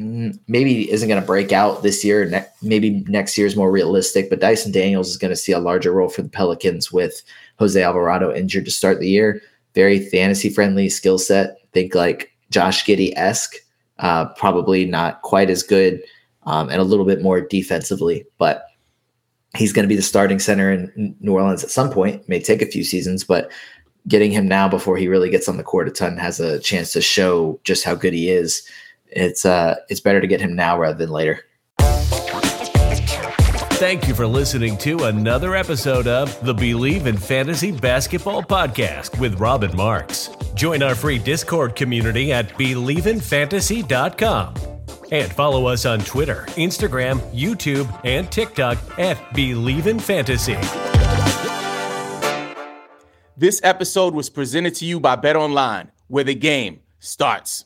Mm, 0.00 0.38
maybe 0.48 0.90
isn't 0.90 1.08
going 1.08 1.20
to 1.20 1.26
break 1.26 1.52
out 1.52 1.82
this 1.82 2.02
year. 2.02 2.24
Ne- 2.24 2.46
maybe 2.62 3.04
next 3.08 3.36
year 3.36 3.46
is 3.46 3.56
more 3.56 3.70
realistic, 3.70 4.30
but 4.30 4.40
Dyson 4.40 4.72
Daniels 4.72 5.10
is 5.10 5.18
going 5.18 5.30
to 5.30 5.36
see 5.36 5.52
a 5.52 5.58
larger 5.58 5.92
role 5.92 6.08
for 6.08 6.22
the 6.22 6.28
Pelicans 6.30 6.90
with 6.90 7.22
Jose 7.58 7.80
Alvarado 7.80 8.34
injured 8.34 8.64
to 8.64 8.70
start 8.70 8.98
the 8.98 9.10
year. 9.10 9.42
Very 9.74 10.00
fantasy 10.08 10.48
friendly 10.48 10.88
skill 10.88 11.18
set. 11.18 11.58
Think 11.72 11.94
like 11.94 12.32
Josh 12.50 12.84
Giddey 12.86 13.12
esque, 13.14 13.56
uh, 13.98 14.26
probably 14.36 14.86
not 14.86 15.20
quite 15.20 15.50
as 15.50 15.62
good 15.62 16.00
um, 16.44 16.68
and 16.68 16.80
a 16.80 16.84
little 16.84 17.04
bit 17.04 17.22
more 17.22 17.40
defensively, 17.40 18.24
but 18.38 18.66
he's 19.56 19.72
going 19.72 19.84
to 19.84 19.88
be 19.88 19.96
the 19.96 20.02
starting 20.02 20.38
center 20.38 20.70
in 20.70 21.16
New 21.20 21.34
Orleans 21.34 21.64
at 21.64 21.70
some 21.70 21.90
point. 21.90 22.28
May 22.28 22.40
take 22.40 22.62
a 22.62 22.66
few 22.66 22.84
seasons, 22.84 23.24
but 23.24 23.50
getting 24.08 24.30
him 24.30 24.48
now 24.48 24.68
before 24.68 24.96
he 24.96 25.08
really 25.08 25.30
gets 25.30 25.48
on 25.48 25.56
the 25.56 25.62
court 25.62 25.88
a 25.88 25.90
ton 25.90 26.16
has 26.16 26.40
a 26.40 26.58
chance 26.60 26.92
to 26.92 27.02
show 27.02 27.60
just 27.64 27.84
how 27.84 27.94
good 27.94 28.14
he 28.14 28.30
is 28.30 28.66
it's 29.12 29.44
uh 29.44 29.76
it's 29.88 30.00
better 30.00 30.20
to 30.20 30.26
get 30.26 30.40
him 30.40 30.54
now 30.54 30.78
rather 30.78 30.98
than 30.98 31.10
later. 31.10 31.44
Thank 33.78 34.08
you 34.08 34.14
for 34.14 34.26
listening 34.26 34.76
to 34.78 35.04
another 35.04 35.54
episode 35.56 36.06
of 36.06 36.38
the 36.44 36.54
Bleav 36.54 37.06
in 37.06 37.16
Fantasy 37.16 37.72
Basketball 37.72 38.42
podcast 38.42 39.18
with 39.18 39.40
Robbin 39.40 39.74
Marx. 39.74 40.28
Join 40.54 40.82
our 40.82 40.94
free 40.94 41.18
Discord 41.18 41.76
community 41.76 42.30
at 42.30 42.50
bleavinfantasy.com 42.50 44.79
and 45.10 45.32
follow 45.32 45.66
us 45.66 45.86
on 45.86 46.00
Twitter, 46.00 46.44
Instagram, 46.50 47.18
YouTube, 47.32 47.88
and 48.04 48.30
TikTok 48.30 48.78
at 48.98 49.16
Bleav 49.34 49.86
in 49.86 49.98
Fantasy. 49.98 50.56
This 53.36 53.60
episode 53.64 54.14
was 54.14 54.28
presented 54.28 54.74
to 54.76 54.84
you 54.84 55.00
by 55.00 55.16
BetOnline, 55.16 55.88
where 56.08 56.24
the 56.24 56.34
game 56.34 56.80
starts. 56.98 57.64